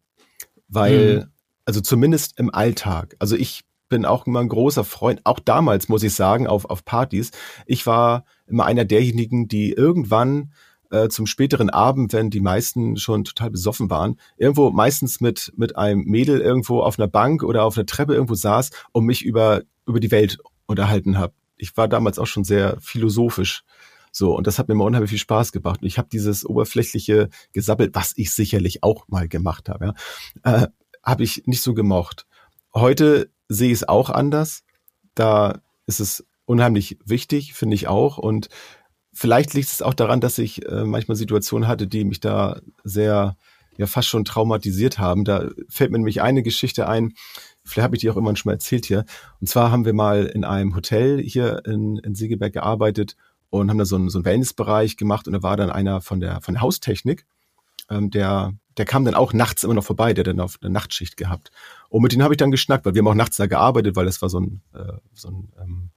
weil, 0.68 1.16
Mhm. 1.20 1.26
Also 1.66 1.82
zumindest 1.82 2.40
im 2.40 2.54
Alltag. 2.54 3.16
Also 3.20 3.36
ich 3.36 3.64
bin 3.90 4.06
auch 4.06 4.26
immer 4.26 4.40
ein 4.40 4.50
großer 4.50 4.84
Freund, 4.84 5.22
auch 5.24 5.40
damals 5.40 5.88
muss 5.88 6.04
ich 6.04 6.14
sagen, 6.14 6.48
auf, 6.48 6.66
auf 6.66 6.84
Partys. 6.84 7.32
Ich 7.66 7.86
war 7.86 8.26
immer 8.48 8.66
einer 8.66 8.86
derjenigen, 8.86 9.48
die 9.48 9.72
irgendwann 9.72 10.52
äh, 10.90 11.10
zum 11.10 11.28
späteren 11.28 11.70
Abend, 11.70 12.14
wenn 12.14 12.30
die 12.30 12.40
meisten 12.40 12.98
schon 12.98 13.24
total 13.24 13.52
besoffen 13.52 13.90
waren, 13.90 14.18
irgendwo 14.38 14.72
meistens 14.72 15.22
mit, 15.22 15.52
mit 15.56 15.76
einem 15.76 16.04
Mädel 16.06 16.42
irgendwo 16.42 16.82
auf 16.82 16.98
einer 16.98 17.08
Bank 17.08 17.44
oder 17.44 17.66
auf 17.66 17.78
einer 17.78 17.86
Treppe 17.86 18.14
irgendwo 18.14 18.36
saß 18.36 18.72
und 18.92 19.06
mich 19.06 19.24
über, 19.24 19.62
über 19.86 20.00
die 20.00 20.12
Welt 20.12 20.38
unterhalten 20.66 21.18
habe. 21.18 21.34
Ich 21.58 21.76
war 21.78 21.88
damals 21.88 22.20
auch 22.20 22.28
schon 22.28 22.44
sehr 22.44 22.78
philosophisch. 22.82 23.64
So, 24.12 24.36
und 24.36 24.46
das 24.46 24.60
hat 24.60 24.68
mir 24.68 24.76
immer 24.76 24.86
unheimlich 24.86 25.10
viel 25.10 25.20
Spaß 25.20 25.52
gemacht. 25.52 25.82
Und 25.82 25.88
ich 25.88 25.98
habe 25.98 26.08
dieses 26.12 26.46
oberflächliche 26.46 27.30
gesabbelt, 27.52 27.96
was 27.96 28.14
ich 28.16 28.32
sicherlich 28.32 28.84
auch 28.84 29.08
mal 29.08 29.28
gemacht 29.28 29.70
habe, 29.70 29.94
ja, 30.46 30.64
äh, 30.64 30.68
habe 31.04 31.24
ich 31.24 31.44
nicht 31.46 31.62
so 31.62 31.74
gemocht. 31.74 32.26
Heute 32.74 33.30
sehe 33.50 33.68
ich 33.68 33.80
es 33.80 33.88
auch 33.88 34.10
anders. 34.10 34.64
Da 35.16 35.60
ist 35.86 36.00
es 36.00 36.26
unheimlich 36.46 36.98
wichtig, 37.06 37.54
finde 37.54 37.76
ich 37.76 37.88
auch. 37.88 38.18
Und 38.18 38.50
vielleicht 39.12 39.54
liegt 39.54 39.70
es 39.70 39.82
auch 39.82 39.94
daran, 39.94 40.22
dass 40.22 40.38
ich 40.38 40.66
äh, 40.68 40.86
manchmal 40.86 41.16
Situationen 41.16 41.68
hatte, 41.68 41.88
die 41.88 42.04
mich 42.04 42.20
da 42.20 42.62
sehr, 42.84 43.38
ja, 43.78 43.86
fast 43.86 44.08
schon 44.08 44.26
traumatisiert 44.26 44.98
haben. 44.98 45.24
Da 45.26 45.50
fällt 45.70 45.92
mir 45.92 46.00
nämlich 46.00 46.22
eine 46.22 46.44
Geschichte 46.44 46.88
ein, 46.88 47.14
vielleicht 47.64 47.84
habe 47.84 47.96
ich 47.96 48.02
die 48.02 48.10
auch 48.10 48.18
immer 48.18 48.36
schon 48.36 48.50
mal 48.50 48.54
erzählt 48.54 48.86
hier. 48.86 49.06
Und 49.40 49.48
zwar 49.48 49.72
haben 49.72 49.86
wir 49.86 49.94
mal 49.94 50.26
in 50.26 50.44
einem 50.44 50.76
Hotel 50.76 51.22
hier 51.22 51.66
in, 51.66 51.98
in 51.98 52.16
Segeberg 52.16 52.54
gearbeitet 52.54 53.16
und 53.50 53.70
haben 53.70 53.78
da 53.78 53.86
so 53.86 53.96
einen, 53.96 54.10
so 54.10 54.20
einen 54.20 54.26
Wellnessbereich 54.26 54.98
gemacht 54.98 55.28
und 55.28 55.34
da 55.34 55.44
war 55.44 55.58
dann 55.58 55.70
einer 55.70 56.02
von 56.02 56.20
der, 56.20 56.42
von 56.42 56.56
der 56.56 56.62
Haustechnik, 56.62 57.26
ähm, 57.90 58.10
der, 58.10 58.54
der 58.78 58.86
kam 58.86 59.06
dann 59.06 59.16
auch 59.16 59.34
nachts 59.34 59.64
immer 59.64 59.74
noch 59.74 59.84
vorbei, 59.84 60.14
der 60.14 60.24
dann 60.24 60.40
auf 60.40 60.58
eine 60.62 60.72
Nachtschicht 60.72 61.18
gehabt. 61.18 61.52
Und 61.90 62.02
mit 62.02 62.12
denen 62.12 62.24
habe 62.24 62.34
ich 62.34 62.38
dann 62.38 62.52
geschnackt, 62.52 62.86
weil 62.86 62.94
wir 62.94 63.00
haben 63.00 63.08
auch 63.08 63.16
nachts 63.16 63.38
da 63.38 63.46
gearbeitet, 63.46 63.96
weil 63.96 64.06
das 64.06 64.22
war 64.22 64.30
so 64.30 64.40
ein, 64.40 64.62
äh, 64.74 64.94
so 65.14 65.30
ein 65.30 65.52
ähm, 65.62 65.90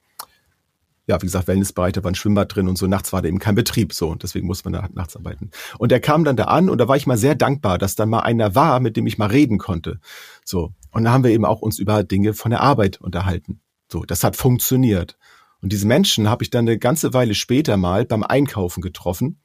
ja, 1.08 1.22
wie 1.22 1.26
gesagt, 1.26 1.46
Wellnessbereich, 1.46 1.92
da 1.92 2.02
war 2.02 2.10
ein 2.10 2.16
Schwimmbad 2.16 2.54
drin 2.54 2.68
und 2.68 2.76
so. 2.76 2.86
Nachts 2.86 3.12
war 3.12 3.22
da 3.22 3.28
eben 3.28 3.38
kein 3.38 3.54
Betrieb, 3.54 3.92
so. 3.92 4.08
Und 4.08 4.24
deswegen 4.24 4.46
musste 4.46 4.68
man 4.68 4.80
da 4.80 4.88
nachts 4.92 5.16
arbeiten. 5.16 5.50
Und 5.78 5.92
der 5.92 6.00
kam 6.00 6.24
dann 6.24 6.36
da 6.36 6.44
an 6.44 6.68
und 6.68 6.78
da 6.78 6.88
war 6.88 6.96
ich 6.96 7.06
mal 7.06 7.16
sehr 7.16 7.36
dankbar, 7.36 7.78
dass 7.78 7.94
dann 7.94 8.08
mal 8.08 8.20
einer 8.20 8.54
war, 8.54 8.80
mit 8.80 8.96
dem 8.96 9.06
ich 9.06 9.16
mal 9.16 9.26
reden 9.28 9.58
konnte. 9.58 10.00
So. 10.44 10.72
Und 10.90 11.04
da 11.04 11.12
haben 11.12 11.22
wir 11.22 11.30
eben 11.30 11.44
auch 11.44 11.60
uns 11.60 11.78
über 11.78 12.02
Dinge 12.02 12.34
von 12.34 12.50
der 12.50 12.60
Arbeit 12.60 13.00
unterhalten. 13.00 13.60
So. 13.90 14.02
Das 14.02 14.24
hat 14.24 14.36
funktioniert. 14.36 15.16
Und 15.62 15.72
diese 15.72 15.86
Menschen 15.86 16.28
habe 16.28 16.42
ich 16.42 16.50
dann 16.50 16.66
eine 16.66 16.78
ganze 16.78 17.14
Weile 17.14 17.34
später 17.34 17.76
mal 17.76 18.04
beim 18.04 18.24
Einkaufen 18.24 18.80
getroffen. 18.80 19.40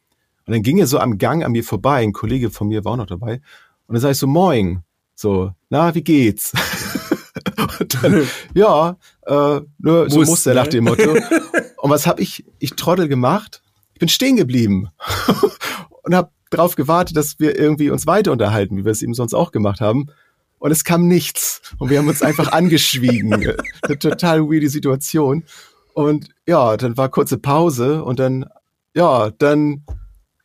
Und 0.51 0.55
dann 0.55 0.63
ging 0.63 0.79
er 0.79 0.87
so 0.87 0.99
am 0.99 1.17
Gang 1.17 1.45
an 1.45 1.53
mir 1.53 1.63
vorbei. 1.63 2.03
Ein 2.03 2.11
Kollege 2.11 2.49
von 2.49 2.67
mir 2.67 2.83
war 2.83 2.91
auch 2.91 2.97
noch 2.97 3.05
dabei. 3.05 3.35
Und 3.87 3.93
dann 3.93 4.01
sage 4.01 4.11
ich 4.11 4.17
so, 4.17 4.27
moin. 4.27 4.83
So, 5.15 5.53
na, 5.69 5.95
wie 5.95 6.03
geht's? 6.03 6.51
und 7.79 8.03
dann, 8.03 8.27
ja, 8.53 8.97
äh, 9.27 9.61
nur, 9.79 10.09
so 10.09 10.19
Muss, 10.19 10.27
muss 10.27 10.43
der 10.43 10.55
ne? 10.55 10.59
nach 10.59 10.67
dem 10.67 10.83
Motto. 10.83 11.13
Und 11.77 11.89
was 11.89 12.05
habe 12.05 12.21
ich, 12.21 12.43
ich 12.59 12.71
Trottel 12.71 13.07
gemacht? 13.07 13.63
Ich 13.93 13.99
bin 13.99 14.09
stehen 14.09 14.35
geblieben 14.35 14.89
und 16.03 16.13
habe 16.13 16.31
darauf 16.49 16.75
gewartet, 16.75 17.15
dass 17.15 17.39
wir 17.39 17.57
irgendwie 17.57 17.89
uns 17.89 18.05
weiter 18.05 18.33
unterhalten, 18.33 18.75
wie 18.75 18.83
wir 18.83 18.91
es 18.91 19.01
eben 19.01 19.13
sonst 19.13 19.33
auch 19.33 19.51
gemacht 19.51 19.79
haben. 19.79 20.07
Und 20.59 20.71
es 20.71 20.83
kam 20.83 21.07
nichts. 21.07 21.61
Und 21.77 21.89
wir 21.89 21.97
haben 21.97 22.09
uns 22.09 22.21
einfach 22.21 22.51
angeschwiegen. 22.51 23.33
Eine 23.33 23.99
total 23.99 24.41
weirde 24.41 24.69
Situation. 24.69 25.43
Und 25.93 26.27
ja, 26.45 26.75
dann 26.75 26.97
war 26.97 27.07
kurze 27.07 27.37
Pause 27.37 28.03
und 28.03 28.19
dann, 28.19 28.45
ja, 28.93 29.31
dann, 29.31 29.85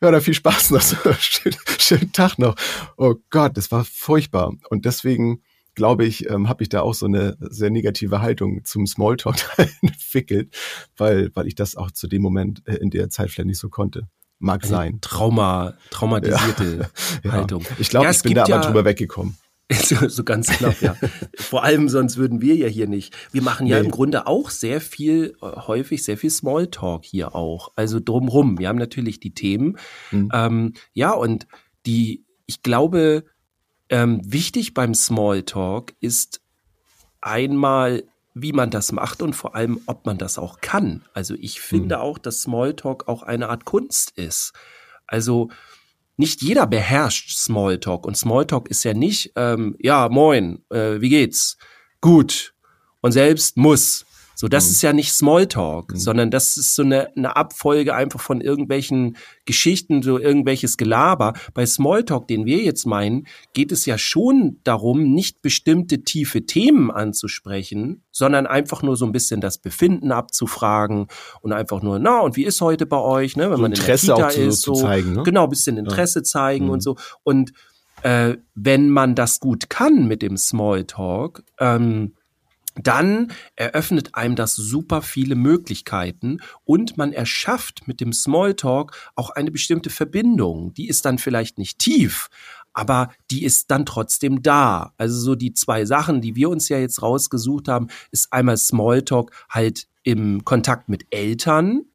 ja, 0.01 0.11
dann 0.11 0.21
viel 0.21 0.33
Spaß 0.33 0.71
noch. 0.71 0.81
So, 0.87 0.95
schön, 1.19 1.55
schönen 1.79 2.11
Tag 2.11 2.37
noch. 2.39 2.55
Oh 2.97 3.15
Gott, 3.29 3.57
das 3.57 3.71
war 3.71 3.83
furchtbar. 3.85 4.53
Und 4.69 4.85
deswegen 4.85 5.41
glaube 5.75 6.05
ich, 6.05 6.29
ähm, 6.29 6.49
habe 6.49 6.63
ich 6.63 6.69
da 6.69 6.81
auch 6.81 6.93
so 6.95 7.05
eine 7.05 7.37
sehr 7.39 7.69
negative 7.69 8.21
Haltung 8.21 8.65
zum 8.65 8.87
Smalltalk 8.87 9.35
entwickelt, 9.81 10.55
weil, 10.97 11.29
weil 11.35 11.47
ich 11.47 11.55
das 11.55 11.75
auch 11.75 11.91
zu 11.91 12.07
dem 12.07 12.21
Moment 12.21 12.63
äh, 12.67 12.75
in 12.75 12.89
der 12.89 13.09
Zeit 13.09 13.29
vielleicht 13.29 13.47
nicht 13.47 13.59
so 13.59 13.69
konnte. 13.69 14.07
Mag 14.39 14.65
sein. 14.65 14.99
Trauma, 15.01 15.73
traumatisierte 15.89 16.89
Ja. 17.23 17.31
Haltung. 17.31 17.63
Ich 17.79 17.89
glaube, 17.89 18.05
Ja, 18.05 18.11
ich 18.11 18.21
bin 18.21 18.33
da 18.35 18.43
aber 18.43 18.49
ja- 18.51 18.61
drüber 18.61 18.85
weggekommen. 18.85 19.37
So, 19.73 20.07
so 20.07 20.23
ganz 20.23 20.47
knapp, 20.47 20.81
ja. 20.81 20.95
Vor 21.35 21.63
allem, 21.63 21.89
sonst 21.89 22.17
würden 22.17 22.41
wir 22.41 22.55
ja 22.55 22.67
hier 22.67 22.87
nicht. 22.87 23.13
Wir 23.33 23.41
machen 23.41 23.67
ja 23.67 23.79
Nee. 23.79 23.85
im 23.85 23.91
Grunde 23.91 24.25
auch 24.27 24.49
sehr 24.49 24.79
viel, 24.79 25.35
äh, 25.41 25.45
häufig 25.45 26.03
sehr 26.03 26.17
viel 26.17 26.29
Smalltalk 26.29 27.03
hier 27.05 27.35
auch. 27.35 27.71
Also 27.75 27.99
drumrum. 27.99 28.59
Wir 28.59 28.69
haben 28.69 28.77
natürlich 28.77 29.19
die 29.19 29.33
Themen. 29.33 29.77
Mhm. 30.11 30.29
Ähm, 30.33 30.73
ja, 30.93 31.11
und 31.11 31.47
die, 31.85 32.25
ich 32.45 32.63
glaube, 32.63 33.25
ähm, 33.89 34.21
wichtig 34.23 34.73
beim 34.73 34.93
Smalltalk 34.93 35.93
ist 35.99 36.41
einmal, 37.21 38.03
wie 38.33 38.53
man 38.53 38.69
das 38.69 38.91
macht 38.91 39.21
und 39.21 39.33
vor 39.35 39.55
allem, 39.55 39.81
ob 39.85 40.05
man 40.05 40.17
das 40.17 40.37
auch 40.37 40.61
kann. 40.61 41.03
Also 41.13 41.33
ich 41.35 41.59
finde 41.59 41.99
auch, 41.99 42.17
dass 42.17 42.41
Smalltalk 42.41 43.07
auch 43.07 43.23
eine 43.23 43.49
Art 43.49 43.65
Kunst 43.65 44.11
ist. 44.11 44.53
Also 45.07 45.49
nicht 46.17 46.41
jeder 46.41 46.67
beherrscht 46.67 47.31
Smalltalk 47.31 48.05
und 48.05 48.17
Smalltalk 48.17 48.69
ist 48.69 48.83
ja 48.83 48.93
nicht, 48.93 49.31
ähm, 49.35 49.75
ja, 49.79 50.09
moin, 50.09 50.63
äh, 50.69 50.99
wie 50.99 51.09
geht's? 51.09 51.57
Gut. 52.01 52.53
Und 53.01 53.11
selbst 53.11 53.57
muss. 53.57 54.05
So, 54.39 54.47
das 54.47 54.65
Mhm. 54.65 54.71
ist 54.71 54.81
ja 54.83 54.93
nicht 54.93 55.13
Smalltalk, 55.13 55.93
Mhm. 55.93 55.97
sondern 55.97 56.29
das 56.31 56.57
ist 56.57 56.75
so 56.75 56.83
eine, 56.83 57.09
eine 57.17 57.35
Abfolge 57.35 57.95
einfach 57.95 58.19
von 58.21 58.39
irgendwelchen 58.39 59.17
Geschichten, 59.45 60.03
so 60.03 60.19
irgendwelches 60.19 60.77
Gelaber. 60.77 61.33
Bei 61.55 61.65
Smalltalk, 61.65 62.27
den 62.27 62.45
wir 62.45 62.59
jetzt 62.59 62.85
meinen, 62.85 63.25
geht 63.53 63.71
es 63.71 63.87
ja 63.87 63.97
schon 63.97 64.59
darum, 64.63 65.11
nicht 65.11 65.41
bestimmte 65.41 66.03
tiefe 66.03 66.45
Themen 66.45 66.91
anzusprechen, 66.91 68.03
sondern 68.11 68.45
einfach 68.45 68.83
nur 68.83 68.95
so 68.95 69.05
ein 69.07 69.11
bisschen 69.11 69.41
das 69.41 69.57
Befinden 69.57 70.11
abzufragen 70.11 71.07
und 71.41 71.51
einfach 71.51 71.81
nur, 71.81 71.97
na, 71.97 72.19
und 72.19 72.35
wie 72.35 72.43
ist 72.45 72.61
heute 72.61 72.85
bei 72.85 72.99
euch, 72.99 73.37
ne, 73.37 73.49
wenn 73.49 73.55
So 73.57 73.61
man 73.63 73.71
Interesse 73.71 74.11
in 74.11 74.17
der 74.17 74.27
Kita 74.27 74.27
auch 74.27 74.31
zu- 74.33 74.41
ist, 74.49 74.61
so, 74.61 74.73
zeigen, 74.75 75.13
ne? 75.13 75.23
genau, 75.23 75.45
ein 75.45 75.49
bisschen 75.49 75.77
Interesse 75.77 76.21
zeigen 76.21 76.65
Mhm. 76.65 76.71
und 76.71 76.83
so. 76.83 76.95
Und 77.23 77.53
äh, 78.03 78.35
wenn 78.53 78.91
man 78.91 79.15
das 79.15 79.39
gut 79.39 79.71
kann 79.71 80.07
mit 80.07 80.21
dem 80.21 80.37
Smalltalk, 80.37 81.43
ähm, 81.59 82.13
dann 82.81 83.31
eröffnet 83.55 84.15
einem 84.15 84.35
das 84.35 84.55
super 84.55 85.01
viele 85.01 85.35
Möglichkeiten 85.35 86.39
und 86.63 86.97
man 86.97 87.13
erschafft 87.13 87.87
mit 87.87 88.01
dem 88.01 88.13
Smalltalk 88.13 88.95
auch 89.15 89.29
eine 89.31 89.51
bestimmte 89.51 89.89
Verbindung. 89.89 90.73
Die 90.73 90.87
ist 90.87 91.05
dann 91.05 91.17
vielleicht 91.17 91.57
nicht 91.57 91.79
tief, 91.79 92.29
aber 92.73 93.09
die 93.31 93.43
ist 93.43 93.71
dann 93.71 93.85
trotzdem 93.85 94.43
da. 94.43 94.93
Also 94.97 95.19
so 95.19 95.35
die 95.35 95.53
zwei 95.53 95.85
Sachen, 95.85 96.21
die 96.21 96.35
wir 96.35 96.49
uns 96.49 96.69
ja 96.69 96.77
jetzt 96.77 97.01
rausgesucht 97.01 97.67
haben, 97.67 97.87
ist 98.11 98.31
einmal 98.31 98.57
Smalltalk 98.57 99.31
halt 99.49 99.87
im 100.03 100.45
Kontakt 100.45 100.87
mit 100.87 101.05
Eltern 101.09 101.85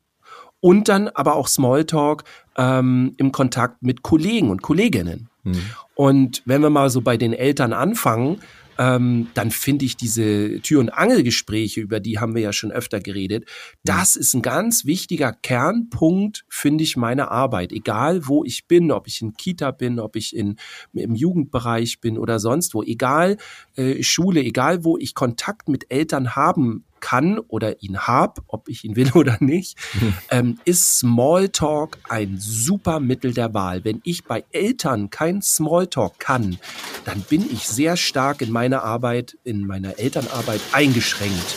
und 0.60 0.88
dann 0.88 1.08
aber 1.08 1.36
auch 1.36 1.48
Smalltalk 1.48 2.24
ähm, 2.56 3.14
im 3.16 3.32
Kontakt 3.32 3.82
mit 3.82 4.02
Kollegen 4.02 4.50
und 4.50 4.62
Kolleginnen. 4.62 5.28
Mhm. 5.44 5.62
Und 5.94 6.42
wenn 6.46 6.62
wir 6.62 6.70
mal 6.70 6.90
so 6.90 7.00
bei 7.00 7.16
den 7.16 7.32
Eltern 7.32 7.72
anfangen, 7.72 8.40
ähm, 8.78 9.28
dann 9.34 9.50
finde 9.50 9.84
ich 9.84 9.96
diese 9.96 10.60
Tür- 10.60 10.80
und 10.80 10.90
Angelgespräche, 10.90 11.80
über 11.80 12.00
die 12.00 12.18
haben 12.18 12.34
wir 12.34 12.42
ja 12.42 12.52
schon 12.52 12.72
öfter 12.72 13.00
geredet, 13.00 13.48
das 13.84 14.16
ist 14.16 14.34
ein 14.34 14.42
ganz 14.42 14.84
wichtiger 14.84 15.32
Kernpunkt, 15.32 16.44
finde 16.48 16.84
ich, 16.84 16.96
meiner 16.96 17.30
Arbeit. 17.30 17.72
Egal, 17.72 18.26
wo 18.26 18.44
ich 18.44 18.66
bin, 18.66 18.90
ob 18.90 19.06
ich 19.06 19.22
in 19.22 19.34
Kita 19.34 19.70
bin, 19.70 19.98
ob 19.98 20.16
ich 20.16 20.34
in, 20.34 20.56
im 20.92 21.14
Jugendbereich 21.14 22.00
bin 22.00 22.18
oder 22.18 22.38
sonst 22.38 22.74
wo, 22.74 22.82
egal 22.82 23.36
äh, 23.76 24.02
Schule, 24.02 24.40
egal 24.40 24.84
wo 24.84 24.98
ich 24.98 25.14
Kontakt 25.14 25.68
mit 25.68 25.90
Eltern 25.90 26.36
haben 26.36 26.84
kann 27.02 27.38
oder 27.38 27.82
ihn 27.82 27.98
hab, 28.06 28.38
ob 28.46 28.68
ich 28.70 28.84
ihn 28.84 28.96
will 28.96 29.10
oder 29.14 29.36
nicht, 29.40 29.76
ähm, 30.30 30.58
ist 30.64 31.00
Smalltalk 31.00 31.98
ein 32.08 32.36
super 32.38 32.98
Mittel 33.00 33.34
der 33.34 33.52
Wahl. 33.52 33.84
Wenn 33.84 34.00
ich 34.04 34.24
bei 34.24 34.44
Eltern 34.52 35.10
kein 35.10 35.42
Smalltalk 35.42 36.18
kann, 36.18 36.56
dann 37.04 37.20
bin 37.20 37.44
ich 37.52 37.68
sehr 37.68 37.98
stark 37.98 38.40
in 38.40 38.50
meiner 38.50 38.82
Arbeit, 38.82 39.36
in 39.44 39.66
meiner 39.66 39.98
Elternarbeit 39.98 40.60
eingeschränkt. 40.72 41.56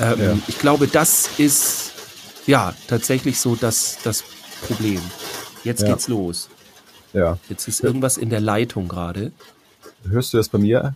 Ähm, 0.00 0.20
Ja. 0.20 0.38
Ich 0.46 0.58
glaube, 0.60 0.86
das 0.86 1.28
ist 1.38 1.92
ja 2.46 2.72
tatsächlich 2.86 3.40
so 3.40 3.56
das, 3.56 3.98
das 4.04 4.22
Problem. 4.66 5.00
Jetzt 5.64 5.82
Ja. 5.82 5.88
geht's 5.88 6.06
los. 6.06 6.48
Ja. 7.14 7.38
Jetzt 7.48 7.66
ist 7.66 7.80
irgendwas 7.80 8.16
in 8.16 8.30
der 8.30 8.40
Leitung 8.40 8.86
gerade. 8.86 9.32
Hörst 10.08 10.32
du 10.32 10.36
das 10.36 10.48
bei 10.48 10.58
mir? 10.58 10.94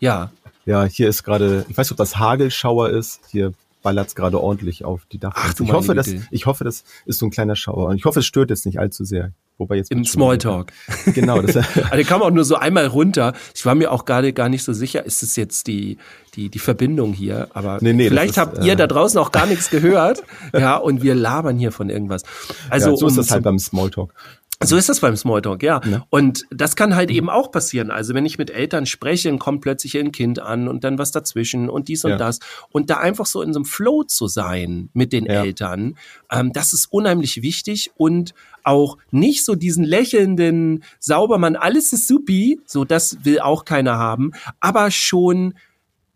Ja, 0.00 0.30
Ja, 0.66 0.84
hier 0.84 1.08
ist 1.08 1.22
gerade, 1.22 1.64
ich 1.68 1.78
weiß 1.78 1.86
nicht, 1.86 1.92
ob 1.92 1.96
das 1.98 2.18
Hagelschauer 2.18 2.90
ist. 2.90 3.20
Hier 3.30 3.52
ballert 3.82 4.08
es 4.08 4.14
gerade 4.16 4.42
ordentlich 4.42 4.84
auf 4.84 5.06
die 5.12 5.18
Dachfenster. 5.18 5.62
Ich 5.62 5.72
hoffe, 5.72 5.94
das, 5.94 6.12
ich 6.32 6.46
hoffe, 6.46 6.64
das 6.64 6.82
ist 7.06 7.20
so 7.20 7.26
ein 7.26 7.30
kleiner 7.30 7.54
Schauer. 7.54 7.86
Und 7.88 7.96
ich 7.96 8.04
hoffe, 8.04 8.18
es 8.18 8.26
stört 8.26 8.50
jetzt 8.50 8.66
nicht 8.66 8.80
allzu 8.80 9.04
sehr. 9.04 9.30
Wobei 9.58 9.76
jetzt 9.76 9.92
Im 9.92 10.04
Smalltalk. 10.04 10.72
Genau. 11.14 11.40
Das 11.40 11.56
also 11.90 12.04
kam 12.04 12.20
auch 12.20 12.32
nur 12.32 12.44
so 12.44 12.56
einmal 12.56 12.88
runter. 12.88 13.32
Ich 13.54 13.64
war 13.64 13.76
mir 13.76 13.92
auch 13.92 14.04
gerade 14.04 14.32
gar 14.32 14.48
nicht 14.48 14.64
so 14.64 14.72
sicher, 14.72 15.06
ist 15.06 15.22
es 15.22 15.36
jetzt 15.36 15.68
die, 15.68 15.98
die, 16.34 16.48
die 16.50 16.58
Verbindung 16.58 17.12
hier. 17.12 17.48
Aber 17.54 17.78
nee, 17.80 17.92
nee, 17.92 18.08
vielleicht 18.08 18.32
ist, 18.32 18.38
habt 18.38 18.64
ihr 18.64 18.72
äh, 18.72 18.76
da 18.76 18.88
draußen 18.88 19.18
auch 19.20 19.30
gar 19.30 19.46
nichts 19.46 19.70
gehört. 19.70 20.24
ja, 20.52 20.76
und 20.76 21.02
wir 21.02 21.14
labern 21.14 21.56
hier 21.56 21.70
von 21.70 21.88
irgendwas. 21.88 22.24
Also 22.68 22.90
ja, 22.90 22.96
so 22.96 23.06
ist 23.06 23.16
das 23.16 23.30
halt 23.30 23.44
beim 23.44 23.60
Smalltalk. 23.60 24.12
So 24.62 24.76
ist 24.76 24.88
das 24.88 25.00
beim 25.00 25.16
Smalltalk, 25.16 25.62
ja. 25.62 25.80
ja. 25.84 26.06
Und 26.08 26.44
das 26.50 26.76
kann 26.76 26.96
halt 26.96 27.10
eben 27.10 27.28
auch 27.28 27.50
passieren. 27.50 27.90
Also 27.90 28.14
wenn 28.14 28.24
ich 28.24 28.38
mit 28.38 28.50
Eltern 28.50 28.86
spreche, 28.86 29.28
dann 29.28 29.38
kommt 29.38 29.60
plötzlich 29.60 29.96
ein 29.98 30.12
Kind 30.12 30.38
an 30.38 30.66
und 30.66 30.82
dann 30.82 30.98
was 30.98 31.10
dazwischen 31.10 31.68
und 31.68 31.88
dies 31.88 32.04
und 32.04 32.12
ja. 32.12 32.16
das. 32.16 32.40
Und 32.70 32.88
da 32.88 32.96
einfach 32.96 33.26
so 33.26 33.42
in 33.42 33.52
so 33.52 33.58
einem 33.58 33.66
Flow 33.66 34.04
zu 34.04 34.28
sein 34.28 34.88
mit 34.94 35.12
den 35.12 35.26
ja. 35.26 35.44
Eltern, 35.44 35.96
ähm, 36.30 36.52
das 36.52 36.72
ist 36.72 36.90
unheimlich 36.90 37.42
wichtig 37.42 37.90
und 37.96 38.34
auch 38.62 38.96
nicht 39.10 39.44
so 39.44 39.54
diesen 39.54 39.84
lächelnden 39.84 40.84
Saubermann, 41.00 41.56
alles 41.56 41.92
ist 41.92 42.08
supi, 42.08 42.58
so 42.64 42.84
das 42.84 43.24
will 43.24 43.40
auch 43.40 43.64
keiner 43.64 43.98
haben, 43.98 44.32
aber 44.60 44.90
schon 44.90 45.54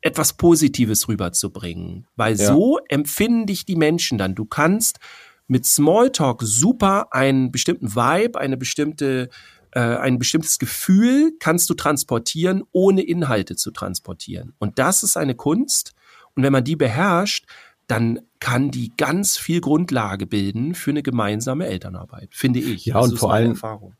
etwas 0.00 0.32
Positives 0.32 1.08
rüberzubringen. 1.08 2.06
Weil 2.16 2.36
so 2.36 2.78
empfinden 2.88 3.46
dich 3.46 3.66
die 3.66 3.76
Menschen 3.76 4.16
dann. 4.16 4.34
Du 4.34 4.46
kannst 4.46 4.98
mit 5.50 5.66
Smalltalk 5.66 6.42
super 6.42 7.12
einen 7.12 7.50
bestimmten 7.50 7.96
Vibe, 7.96 8.38
eine 8.38 8.56
bestimmte 8.56 9.28
äh, 9.72 9.80
ein 9.80 10.18
bestimmtes 10.18 10.58
Gefühl 10.58 11.32
kannst 11.40 11.68
du 11.70 11.74
transportieren, 11.74 12.62
ohne 12.72 13.02
Inhalte 13.02 13.56
zu 13.56 13.72
transportieren. 13.72 14.54
Und 14.58 14.78
das 14.78 15.02
ist 15.02 15.16
eine 15.16 15.34
Kunst. 15.34 15.92
Und 16.34 16.44
wenn 16.44 16.52
man 16.52 16.64
die 16.64 16.76
beherrscht, 16.76 17.46
dann 17.88 18.20
kann 18.38 18.70
die 18.70 18.92
ganz 18.96 19.36
viel 19.36 19.60
Grundlage 19.60 20.26
bilden 20.26 20.74
für 20.74 20.90
eine 20.90 21.02
gemeinsame 21.02 21.66
Elternarbeit, 21.66 22.28
finde 22.32 22.60
ich. 22.60 22.86
Ja, 22.86 23.00
das 23.00 23.10
und 23.10 23.18
vor 23.18 23.32
allem, 23.32 23.50
Erfahrung. 23.50 23.94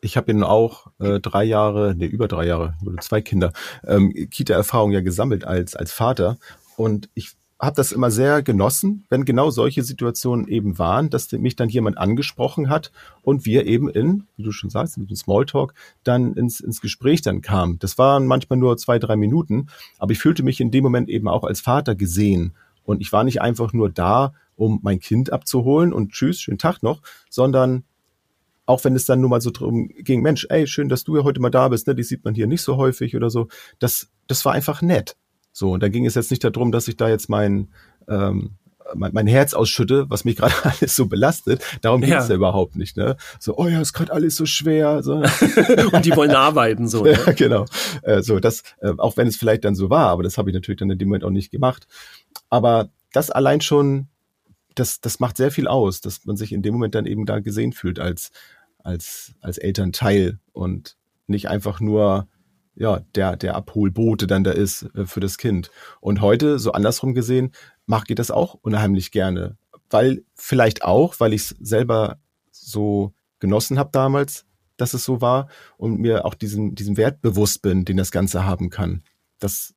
ich 0.00 0.16
habe 0.16 0.32
ihn 0.32 0.42
auch 0.42 0.88
äh, 0.98 1.20
drei 1.20 1.44
Jahre, 1.44 1.94
nee, 1.96 2.06
über 2.06 2.26
drei 2.26 2.46
Jahre, 2.46 2.74
zwei 3.00 3.20
Kinder, 3.20 3.52
ähm, 3.84 4.12
Kita-Erfahrung 4.12 4.90
ja 4.90 5.00
gesammelt 5.00 5.44
als, 5.44 5.76
als 5.76 5.92
Vater. 5.92 6.38
Und 6.76 7.08
ich 7.14 7.36
habe 7.58 7.76
das 7.76 7.92
immer 7.92 8.10
sehr 8.10 8.42
genossen, 8.42 9.06
wenn 9.08 9.24
genau 9.24 9.50
solche 9.50 9.82
Situationen 9.82 10.46
eben 10.46 10.78
waren, 10.78 11.08
dass 11.08 11.32
mich 11.32 11.56
dann 11.56 11.70
jemand 11.70 11.96
angesprochen 11.96 12.68
hat 12.68 12.92
und 13.22 13.46
wir 13.46 13.66
eben 13.66 13.88
in, 13.88 14.24
wie 14.36 14.42
du 14.42 14.52
schon 14.52 14.68
sagst, 14.68 14.98
mit 14.98 15.08
dem 15.08 15.16
Smalltalk 15.16 15.72
dann 16.04 16.34
ins, 16.34 16.60
ins 16.60 16.82
Gespräch 16.82 17.22
dann 17.22 17.40
kamen. 17.40 17.78
Das 17.78 17.96
waren 17.96 18.26
manchmal 18.26 18.58
nur 18.58 18.76
zwei, 18.76 18.98
drei 18.98 19.16
Minuten, 19.16 19.68
aber 19.98 20.12
ich 20.12 20.18
fühlte 20.18 20.42
mich 20.42 20.60
in 20.60 20.70
dem 20.70 20.84
Moment 20.84 21.08
eben 21.08 21.28
auch 21.28 21.44
als 21.44 21.60
Vater 21.60 21.94
gesehen. 21.94 22.54
Und 22.84 23.00
ich 23.00 23.10
war 23.12 23.24
nicht 23.24 23.40
einfach 23.40 23.72
nur 23.72 23.90
da, 23.90 24.34
um 24.54 24.80
mein 24.82 25.00
Kind 25.00 25.32
abzuholen 25.32 25.92
und 25.92 26.12
tschüss, 26.12 26.40
schönen 26.40 26.58
Tag 26.58 26.82
noch, 26.82 27.02
sondern 27.30 27.84
auch 28.66 28.84
wenn 28.84 28.96
es 28.96 29.06
dann 29.06 29.20
nur 29.20 29.30
mal 29.30 29.40
so 29.40 29.50
drum 29.50 29.88
ging, 29.88 30.22
Mensch, 30.22 30.46
ey, 30.50 30.66
schön, 30.66 30.88
dass 30.88 31.04
du 31.04 31.16
ja 31.16 31.24
heute 31.24 31.40
mal 31.40 31.50
da 31.50 31.68
bist, 31.68 31.86
ne, 31.86 31.94
die 31.94 32.02
sieht 32.02 32.24
man 32.24 32.34
hier 32.34 32.46
nicht 32.46 32.62
so 32.62 32.76
häufig 32.76 33.16
oder 33.16 33.30
so. 33.30 33.48
Das, 33.78 34.08
das 34.26 34.44
war 34.44 34.52
einfach 34.52 34.82
nett. 34.82 35.16
So, 35.56 35.70
und 35.70 35.82
da 35.82 35.88
ging 35.88 36.04
es 36.04 36.14
jetzt 36.14 36.30
nicht 36.30 36.44
darum, 36.44 36.70
dass 36.70 36.86
ich 36.86 36.98
da 36.98 37.08
jetzt 37.08 37.30
mein, 37.30 37.68
ähm, 38.08 38.56
mein, 38.94 39.14
mein 39.14 39.26
Herz 39.26 39.54
ausschütte, 39.54 40.04
was 40.10 40.26
mich 40.26 40.36
gerade 40.36 40.52
alles 40.64 40.94
so 40.94 41.06
belastet. 41.06 41.64
Darum 41.80 42.02
geht 42.02 42.10
es 42.10 42.24
ja. 42.24 42.28
ja 42.28 42.34
überhaupt 42.34 42.76
nicht. 42.76 42.98
Ne? 42.98 43.16
So, 43.40 43.56
oh 43.56 43.66
ja, 43.66 43.80
ist 43.80 43.94
gerade 43.94 44.12
alles 44.12 44.36
so 44.36 44.44
schwer. 44.44 45.02
So. 45.02 45.14
und 45.92 46.04
die 46.04 46.14
wollen 46.14 46.32
arbeiten 46.32 46.86
so. 46.86 47.04
Ne? 47.04 47.12
Ja, 47.12 47.32
genau. 47.32 47.64
Äh, 48.02 48.20
so, 48.20 48.38
das, 48.38 48.64
äh, 48.82 48.92
auch 48.98 49.16
wenn 49.16 49.28
es 49.28 49.38
vielleicht 49.38 49.64
dann 49.64 49.74
so 49.74 49.88
war, 49.88 50.08
aber 50.08 50.22
das 50.22 50.36
habe 50.36 50.50
ich 50.50 50.54
natürlich 50.54 50.78
dann 50.78 50.90
in 50.90 50.98
dem 50.98 51.08
Moment 51.08 51.24
auch 51.24 51.30
nicht 51.30 51.50
gemacht. 51.50 51.86
Aber 52.50 52.90
das 53.14 53.30
allein 53.30 53.62
schon, 53.62 54.08
das, 54.74 55.00
das 55.00 55.20
macht 55.20 55.38
sehr 55.38 55.50
viel 55.50 55.68
aus, 55.68 56.02
dass 56.02 56.26
man 56.26 56.36
sich 56.36 56.52
in 56.52 56.60
dem 56.60 56.74
Moment 56.74 56.94
dann 56.94 57.06
eben 57.06 57.24
da 57.24 57.38
gesehen 57.40 57.72
fühlt 57.72 57.98
als, 57.98 58.30
als, 58.84 59.32
als 59.40 59.56
Elternteil 59.56 60.38
und 60.52 60.98
nicht 61.26 61.48
einfach 61.48 61.80
nur 61.80 62.28
ja, 62.76 63.00
der, 63.14 63.36
der 63.36 63.56
Abholbote 63.56 64.26
dann 64.26 64.44
da 64.44 64.52
ist 64.52 64.82
äh, 64.94 65.06
für 65.06 65.20
das 65.20 65.38
Kind. 65.38 65.70
Und 66.00 66.20
heute, 66.20 66.58
so 66.58 66.72
andersrum 66.72 67.14
gesehen, 67.14 67.52
mache 67.86 68.04
ich 68.08 68.14
das 68.14 68.30
auch 68.30 68.54
unheimlich 68.54 69.10
gerne. 69.10 69.56
Weil, 69.90 70.24
vielleicht 70.34 70.84
auch, 70.84 71.18
weil 71.20 71.32
ich 71.32 71.42
es 71.42 71.48
selber 71.60 72.18
so 72.50 73.12
genossen 73.38 73.78
habe 73.78 73.90
damals, 73.92 74.44
dass 74.76 74.94
es 74.94 75.04
so 75.04 75.20
war 75.20 75.48
und 75.78 75.98
mir 75.98 76.24
auch 76.24 76.34
diesen, 76.34 76.74
diesen 76.74 76.96
Wert 76.96 77.22
bewusst 77.22 77.62
bin, 77.62 77.84
den 77.84 77.96
das 77.96 78.10
Ganze 78.10 78.44
haben 78.44 78.68
kann. 78.68 79.02
Das 79.38 79.74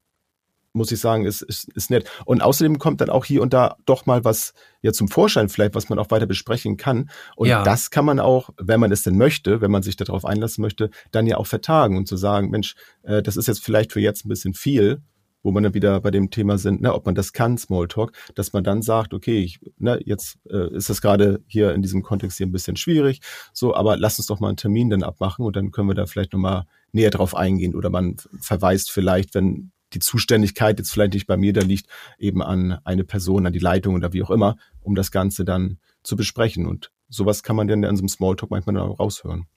muss 0.73 0.91
ich 0.91 0.99
sagen, 0.99 1.25
ist, 1.25 1.41
ist, 1.41 1.71
ist 1.73 1.89
nett. 1.89 2.10
Und 2.25 2.41
außerdem 2.41 2.79
kommt 2.79 3.01
dann 3.01 3.10
auch 3.10 3.25
hier 3.25 3.41
und 3.41 3.53
da 3.53 3.75
doch 3.86 4.05
mal 4.05 4.23
was 4.23 4.53
ja 4.82 4.93
zum 4.93 5.08
Vorschein 5.08 5.49
vielleicht, 5.49 5.75
was 5.75 5.89
man 5.89 5.99
auch 5.99 6.12
weiter 6.12 6.25
besprechen 6.25 6.77
kann. 6.77 7.10
Und 7.36 7.47
ja. 7.47 7.63
das 7.63 7.89
kann 7.89 8.05
man 8.05 8.19
auch, 8.19 8.51
wenn 8.58 8.79
man 8.79 8.91
es 8.91 9.03
denn 9.03 9.17
möchte, 9.17 9.62
wenn 9.62 9.71
man 9.71 9.84
sich 9.84 9.95
darauf 9.95 10.25
einlassen 10.25 10.62
möchte, 10.62 10.89
dann 11.12 11.27
ja 11.27 11.38
auch 11.38 11.47
vertagen 11.47 11.97
und 11.97 12.08
zu 12.08 12.17
sagen, 12.17 12.49
Mensch, 12.49 12.75
äh, 13.03 13.21
das 13.21 13.38
ist 13.38 13.47
jetzt 13.47 13.63
vielleicht 13.63 13.93
für 13.93 13.99
jetzt 13.99 14.25
ein 14.25 14.29
bisschen 14.29 14.53
viel, 14.53 15.01
wo 15.41 15.51
man 15.51 15.63
dann 15.63 15.73
wieder 15.73 15.99
bei 16.01 16.12
dem 16.12 16.32
Thema 16.32 16.58
sind, 16.58 16.82
ne, 16.82 16.93
ob 16.93 17.05
man 17.05 17.15
das 17.15 17.34
kann, 17.34 17.58
Smalltalk, 17.58 18.12
dass 18.36 18.53
man 18.53 18.63
dann 18.63 18.82
sagt, 18.82 19.13
okay, 19.13 19.41
ich, 19.41 19.60
ne, 19.77 19.99
jetzt 20.05 20.38
äh, 20.49 20.73
ist 20.75 20.89
das 20.89 21.01
gerade 21.01 21.41
hier 21.47 21.73
in 21.73 21.82
diesem 21.82 22.03
Kontext 22.03 22.38
hier 22.38 22.47
ein 22.47 22.51
bisschen 22.51 22.75
schwierig, 22.75 23.21
so, 23.53 23.73
aber 23.73 23.97
lass 23.97 24.19
uns 24.19 24.27
doch 24.27 24.39
mal 24.39 24.49
einen 24.49 24.58
Termin 24.58 24.89
dann 24.89 25.03
abmachen 25.03 25.45
und 25.45 25.55
dann 25.55 25.71
können 25.71 25.88
wir 25.88 25.95
da 25.95 26.05
vielleicht 26.05 26.34
nochmal 26.34 26.65
näher 26.91 27.12
drauf 27.12 27.36
eingehen 27.36 27.75
oder 27.75 27.89
man 27.89 28.17
verweist 28.41 28.91
vielleicht, 28.91 29.34
wenn 29.34 29.71
die 29.93 29.99
Zuständigkeit 29.99 30.80
jetzt 30.80 30.91
vielleicht 30.91 31.13
nicht 31.13 31.28
bei 31.28 31.38
mir 31.38 31.54
da 31.54 31.62
liegt, 31.62 31.88
eben 32.17 32.41
an 32.41 32.80
eine 32.84 33.04
Person, 33.04 33.45
an 33.45 33.54
die 33.54 33.60
Leitung 33.60 33.95
oder 33.95 34.13
wie 34.13 34.23
auch 34.23 34.32
immer, 34.32 34.58
um 34.82 34.95
das 34.95 35.12
Ganze 35.12 35.45
dann 35.45 35.80
zu 36.04 36.15
besprechen. 36.15 36.65
Und 36.65 36.91
sowas 37.10 37.43
kann 37.43 37.56
man 37.56 37.67
dann 37.67 37.84
in 37.84 37.95
so 37.95 38.02
einem 38.02 38.10
Smalltalk 38.10 38.52
manchmal 38.52 38.75
dann 38.75 38.84
auch 38.84 38.99
raushören. 38.99 39.47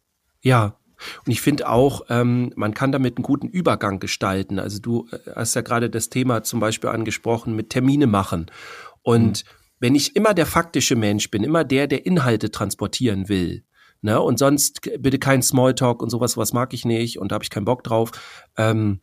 Ja, 0.40 0.78
und 1.24 1.32
ich 1.32 1.40
finde 1.40 1.68
auch, 1.68 2.02
ähm, 2.08 2.52
man 2.56 2.74
kann 2.74 2.92
damit 2.92 3.16
einen 3.16 3.24
guten 3.24 3.48
Übergang 3.48 3.98
gestalten. 3.98 4.58
Also 4.58 4.78
du 4.78 5.08
äh, 5.10 5.18
hast 5.34 5.54
ja 5.54 5.62
gerade 5.62 5.90
das 5.90 6.08
Thema 6.08 6.42
zum 6.42 6.60
Beispiel 6.60 6.90
angesprochen 6.90 7.56
mit 7.56 7.70
Termine 7.70 8.06
machen. 8.06 8.50
Und 9.02 9.44
mhm. 9.44 9.48
wenn 9.80 9.94
ich 9.94 10.16
immer 10.16 10.34
der 10.34 10.46
faktische 10.46 10.96
Mensch 10.96 11.30
bin, 11.30 11.44
immer 11.44 11.64
der, 11.64 11.86
der 11.86 12.06
Inhalte 12.06 12.50
transportieren 12.50 13.28
will, 13.28 13.64
ne, 14.00 14.20
und 14.20 14.38
sonst 14.38 14.80
bitte 14.98 15.18
kein 15.18 15.42
Smalltalk 15.42 16.02
und 16.02 16.10
sowas, 16.10 16.36
was 16.36 16.52
mag 16.52 16.74
ich 16.74 16.84
nicht 16.84 17.18
und 17.18 17.32
da 17.32 17.34
habe 17.34 17.44
ich 17.44 17.50
keinen 17.50 17.64
Bock 17.64 17.82
drauf, 17.84 18.10
ähm, 18.56 19.00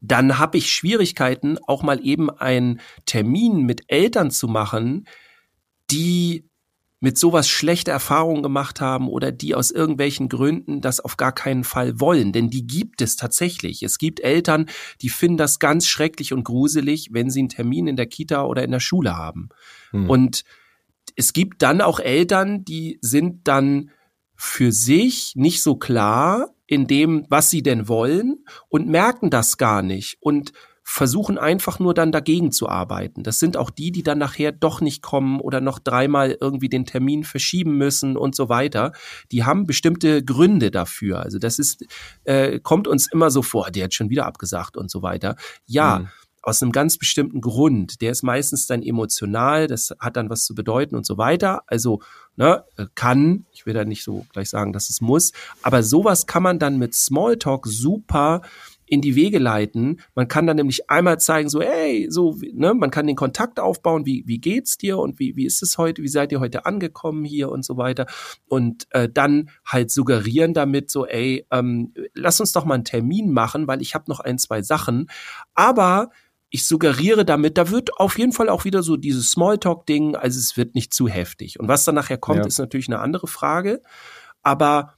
dann 0.00 0.38
habe 0.38 0.58
ich 0.58 0.72
Schwierigkeiten, 0.72 1.58
auch 1.66 1.82
mal 1.82 2.04
eben 2.04 2.30
einen 2.30 2.80
Termin 3.06 3.62
mit 3.62 3.82
Eltern 3.88 4.30
zu 4.30 4.48
machen, 4.48 5.06
die 5.90 6.48
mit 7.00 7.16
sowas 7.16 7.48
schlechte 7.48 7.92
Erfahrungen 7.92 8.42
gemacht 8.42 8.80
haben 8.80 9.08
oder 9.08 9.30
die 9.30 9.54
aus 9.54 9.70
irgendwelchen 9.70 10.28
Gründen 10.28 10.80
das 10.80 10.98
auf 10.98 11.16
gar 11.16 11.32
keinen 11.32 11.62
Fall 11.62 12.00
wollen. 12.00 12.32
Denn 12.32 12.50
die 12.50 12.66
gibt 12.66 13.00
es 13.02 13.14
tatsächlich. 13.14 13.82
Es 13.84 13.98
gibt 13.98 14.20
Eltern, 14.20 14.66
die 15.00 15.08
finden 15.08 15.36
das 15.36 15.60
ganz 15.60 15.86
schrecklich 15.86 16.32
und 16.32 16.42
gruselig, 16.42 17.10
wenn 17.12 17.30
sie 17.30 17.40
einen 17.40 17.48
Termin 17.48 17.86
in 17.86 17.96
der 17.96 18.06
Kita 18.06 18.44
oder 18.44 18.64
in 18.64 18.72
der 18.72 18.80
Schule 18.80 19.16
haben. 19.16 19.48
Hm. 19.90 20.10
Und 20.10 20.42
es 21.14 21.32
gibt 21.32 21.62
dann 21.62 21.80
auch 21.80 22.00
Eltern, 22.00 22.64
die 22.64 22.98
sind 23.00 23.46
dann 23.46 23.90
für 24.34 24.72
sich 24.72 25.34
nicht 25.36 25.62
so 25.62 25.76
klar 25.76 26.52
in 26.68 26.86
dem, 26.86 27.26
was 27.28 27.50
sie 27.50 27.62
denn 27.64 27.88
wollen 27.88 28.44
und 28.68 28.86
merken 28.86 29.30
das 29.30 29.56
gar 29.56 29.82
nicht 29.82 30.18
und 30.20 30.52
versuchen 30.84 31.36
einfach 31.36 31.78
nur 31.80 31.92
dann 31.92 32.12
dagegen 32.12 32.50
zu 32.50 32.68
arbeiten. 32.68 33.22
Das 33.22 33.38
sind 33.38 33.58
auch 33.58 33.68
die, 33.68 33.92
die 33.92 34.02
dann 34.02 34.18
nachher 34.18 34.52
doch 34.52 34.80
nicht 34.80 35.02
kommen 35.02 35.38
oder 35.38 35.60
noch 35.60 35.78
dreimal 35.78 36.36
irgendwie 36.40 36.70
den 36.70 36.86
Termin 36.86 37.24
verschieben 37.24 37.76
müssen 37.76 38.16
und 38.16 38.34
so 38.34 38.48
weiter. 38.48 38.92
Die 39.30 39.44
haben 39.44 39.66
bestimmte 39.66 40.24
Gründe 40.24 40.70
dafür. 40.70 41.20
Also 41.20 41.38
das 41.38 41.58
ist, 41.58 41.84
äh, 42.24 42.58
kommt 42.60 42.88
uns 42.88 43.06
immer 43.12 43.30
so 43.30 43.42
vor, 43.42 43.70
der 43.70 43.84
hat 43.84 43.94
schon 43.94 44.08
wieder 44.08 44.24
abgesagt 44.24 44.78
und 44.78 44.90
so 44.90 45.02
weiter. 45.02 45.36
Ja, 45.66 45.98
mhm 45.98 46.08
aus 46.42 46.62
einem 46.62 46.72
ganz 46.72 46.98
bestimmten 46.98 47.40
Grund. 47.40 48.00
Der 48.00 48.10
ist 48.10 48.22
meistens 48.22 48.66
dann 48.66 48.82
emotional, 48.82 49.66
das 49.66 49.94
hat 49.98 50.16
dann 50.16 50.30
was 50.30 50.44
zu 50.44 50.54
bedeuten 50.54 50.96
und 50.96 51.06
so 51.06 51.18
weiter. 51.18 51.62
Also 51.66 52.00
ne, 52.36 52.64
kann, 52.94 53.46
ich 53.52 53.66
will 53.66 53.74
da 53.74 53.84
nicht 53.84 54.04
so 54.04 54.26
gleich 54.32 54.48
sagen, 54.50 54.72
dass 54.72 54.90
es 54.90 55.00
muss, 55.00 55.32
aber 55.62 55.82
sowas 55.82 56.26
kann 56.26 56.42
man 56.42 56.58
dann 56.58 56.78
mit 56.78 56.94
Smalltalk 56.94 57.66
super 57.66 58.42
in 58.88 59.00
die 59.00 59.14
Wege 59.14 59.38
leiten. 59.38 60.00
Man 60.14 60.28
kann 60.28 60.46
dann 60.46 60.56
nämlich 60.56 60.90
einmal 60.90 61.20
zeigen, 61.20 61.48
so, 61.48 61.60
ey, 61.60 62.06
so, 62.10 62.36
ne, 62.52 62.74
man 62.74 62.90
kann 62.90 63.06
den 63.06 63.16
Kontakt 63.16 63.60
aufbauen, 63.60 64.06
wie, 64.06 64.24
wie 64.26 64.38
geht's 64.38 64.78
dir 64.78 64.98
und 64.98 65.18
wie, 65.18 65.36
wie 65.36 65.46
ist 65.46 65.62
es 65.62 65.78
heute, 65.78 66.02
wie 66.02 66.08
seid 66.08 66.32
ihr 66.32 66.40
heute 66.40 66.66
angekommen 66.66 67.24
hier 67.24 67.50
und 67.50 67.64
so 67.64 67.76
weiter. 67.76 68.06
Und 68.46 68.86
äh, 68.90 69.08
dann 69.12 69.50
halt 69.64 69.90
suggerieren 69.90 70.54
damit 70.54 70.90
so, 70.90 71.06
ey, 71.06 71.46
ähm, 71.50 71.92
lass 72.14 72.40
uns 72.40 72.52
doch 72.52 72.64
mal 72.64 72.74
einen 72.74 72.84
Termin 72.84 73.30
machen, 73.30 73.66
weil 73.66 73.82
ich 73.82 73.94
habe 73.94 74.04
noch 74.08 74.20
ein, 74.20 74.38
zwei 74.38 74.62
Sachen. 74.62 75.08
Aber 75.54 76.10
ich 76.50 76.66
suggeriere 76.66 77.24
damit, 77.24 77.58
da 77.58 77.70
wird 77.70 77.96
auf 77.98 78.18
jeden 78.18 78.32
Fall 78.32 78.48
auch 78.48 78.64
wieder 78.64 78.82
so 78.82 78.96
dieses 78.96 79.30
Smalltalk-Ding, 79.30 80.16
also 80.16 80.38
es 80.38 80.56
wird 80.56 80.74
nicht 80.74 80.94
zu 80.94 81.08
heftig. 81.08 81.60
Und 81.60 81.68
was 81.68 81.84
dann 81.84 81.94
nachher 81.94 82.18
kommt, 82.18 82.40
ja. 82.40 82.46
ist 82.46 82.58
natürlich 82.58 82.88
eine 82.88 83.00
andere 83.00 83.26
Frage. 83.26 83.82
Aber 84.42 84.94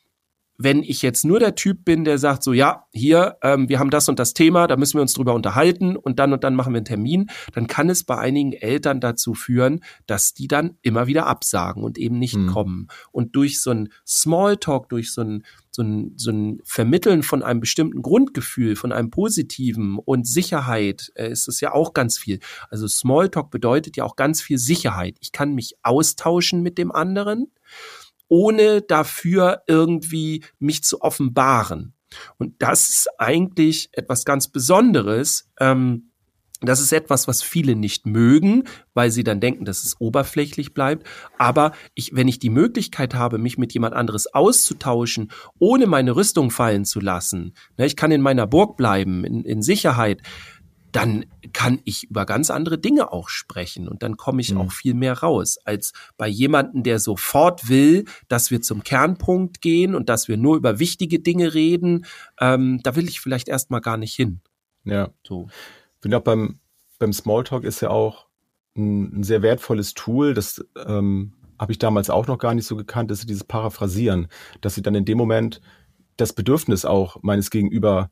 wenn 0.62 0.82
ich 0.82 1.00
jetzt 1.00 1.24
nur 1.24 1.40
der 1.40 1.54
Typ 1.54 1.86
bin, 1.86 2.04
der 2.04 2.18
sagt 2.18 2.42
so, 2.42 2.52
ja, 2.52 2.84
hier, 2.92 3.38
ähm, 3.42 3.70
wir 3.70 3.78
haben 3.78 3.88
das 3.88 4.10
und 4.10 4.18
das 4.18 4.34
Thema, 4.34 4.66
da 4.66 4.76
müssen 4.76 4.98
wir 4.98 5.02
uns 5.02 5.14
drüber 5.14 5.32
unterhalten 5.32 5.96
und 5.96 6.18
dann 6.18 6.34
und 6.34 6.44
dann 6.44 6.54
machen 6.54 6.74
wir 6.74 6.78
einen 6.78 6.84
Termin, 6.84 7.30
dann 7.54 7.66
kann 7.66 7.88
es 7.88 8.04
bei 8.04 8.18
einigen 8.18 8.52
Eltern 8.52 9.00
dazu 9.00 9.32
führen, 9.32 9.80
dass 10.06 10.34
die 10.34 10.48
dann 10.48 10.76
immer 10.82 11.06
wieder 11.06 11.26
absagen 11.26 11.82
und 11.82 11.96
eben 11.96 12.18
nicht 12.18 12.36
mhm. 12.36 12.48
kommen. 12.48 12.88
Und 13.10 13.36
durch 13.36 13.62
so 13.62 13.70
ein 13.70 13.88
Smalltalk, 14.06 14.90
durch 14.90 15.14
so 15.14 15.22
ein, 15.22 15.44
so 15.70 15.82
ein, 15.82 16.12
so 16.16 16.30
ein 16.30 16.60
Vermitteln 16.62 17.22
von 17.22 17.42
einem 17.42 17.60
bestimmten 17.60 18.02
Grundgefühl, 18.02 18.76
von 18.76 18.92
einem 18.92 19.10
positiven 19.10 19.98
und 19.98 20.26
Sicherheit, 20.26 21.10
äh, 21.14 21.30
ist 21.30 21.48
es 21.48 21.62
ja 21.62 21.72
auch 21.72 21.94
ganz 21.94 22.18
viel. 22.18 22.38
Also 22.68 22.86
Smalltalk 22.86 23.50
bedeutet 23.50 23.96
ja 23.96 24.04
auch 24.04 24.14
ganz 24.14 24.42
viel 24.42 24.58
Sicherheit. 24.58 25.16
Ich 25.20 25.32
kann 25.32 25.54
mich 25.54 25.76
austauschen 25.82 26.62
mit 26.62 26.76
dem 26.76 26.92
anderen 26.92 27.50
ohne 28.30 28.80
dafür 28.80 29.64
irgendwie 29.66 30.44
mich 30.58 30.82
zu 30.82 31.02
offenbaren. 31.02 31.92
Und 32.38 32.54
das 32.62 32.88
ist 32.88 33.08
eigentlich 33.18 33.90
etwas 33.92 34.24
ganz 34.24 34.48
Besonderes. 34.48 35.50
Ähm, 35.58 36.10
das 36.62 36.80
ist 36.80 36.92
etwas, 36.92 37.26
was 37.26 37.42
viele 37.42 37.74
nicht 37.74 38.04
mögen, 38.06 38.64
weil 38.92 39.10
sie 39.10 39.24
dann 39.24 39.40
denken, 39.40 39.64
dass 39.64 39.84
es 39.84 39.98
oberflächlich 39.98 40.74
bleibt. 40.74 41.06
Aber 41.38 41.72
ich, 41.94 42.14
wenn 42.14 42.28
ich 42.28 42.38
die 42.38 42.50
Möglichkeit 42.50 43.14
habe, 43.14 43.38
mich 43.38 43.56
mit 43.56 43.72
jemand 43.72 43.94
anderes 43.94 44.32
auszutauschen, 44.34 45.30
ohne 45.58 45.86
meine 45.86 46.16
Rüstung 46.16 46.50
fallen 46.50 46.84
zu 46.84 47.00
lassen, 47.00 47.54
ne, 47.78 47.86
ich 47.86 47.96
kann 47.96 48.10
in 48.10 48.20
meiner 48.20 48.46
Burg 48.46 48.76
bleiben, 48.76 49.24
in, 49.24 49.42
in 49.44 49.62
Sicherheit, 49.62 50.20
dann 50.92 51.26
kann 51.53 51.81
ich 51.85 52.11
über 52.11 52.26
ganz 52.26 52.50
andere 52.50 52.79
Dinge 52.79 53.12
auch 53.12 53.29
sprechen 53.29 53.88
und 53.88 54.03
dann 54.03 54.16
komme 54.16 54.40
ich 54.40 54.53
mhm. 54.53 54.61
auch 54.61 54.72
viel 54.72 54.94
mehr 54.94 55.18
raus 55.18 55.59
als 55.64 55.92
bei 56.16 56.29
jemanden, 56.29 56.83
der 56.83 56.98
sofort 56.98 57.68
will, 57.68 58.05
dass 58.29 58.50
wir 58.50 58.61
zum 58.61 58.83
Kernpunkt 58.83 59.61
gehen 59.61 59.94
und 59.94 60.09
dass 60.09 60.29
wir 60.29 60.37
nur 60.37 60.57
über 60.57 60.79
wichtige 60.79 61.20
Dinge 61.20 61.55
reden. 61.55 62.07
Ähm, 62.40 62.81
da 62.83 62.96
will 62.96 63.09
ich 63.09 63.20
vielleicht 63.20 63.48
erstmal 63.48 63.81
gar 63.81 63.96
nicht 63.96 64.14
hin. 64.14 64.40
Ja. 64.85 65.11
So. 65.26 65.48
Ich 65.96 66.03
finde 66.03 66.18
auch 66.18 66.22
beim, 66.22 66.59
beim 66.98 67.12
Smalltalk 67.12 67.64
ist 67.64 67.81
ja 67.81 67.90
auch 67.90 68.26
ein, 68.76 69.20
ein 69.20 69.22
sehr 69.22 69.42
wertvolles 69.42 69.94
Tool, 69.94 70.35
das 70.35 70.64
ähm, 70.87 71.35
habe 71.59 71.72
ich 71.72 71.79
damals 71.79 72.09
auch 72.09 72.26
noch 72.26 72.38
gar 72.38 72.55
nicht 72.55 72.66
so 72.66 72.74
gekannt, 72.74 73.11
ist 73.11 73.29
dieses 73.29 73.44
Paraphrasieren, 73.44 74.29
dass 74.62 74.74
sie 74.74 74.83
dann 74.83 74.94
in 74.94 75.05
dem 75.05 75.18
Moment 75.18 75.61
das 76.16 76.33
Bedürfnis 76.33 76.85
auch 76.85 77.22
meines 77.22 77.50
Gegenüber 77.50 78.11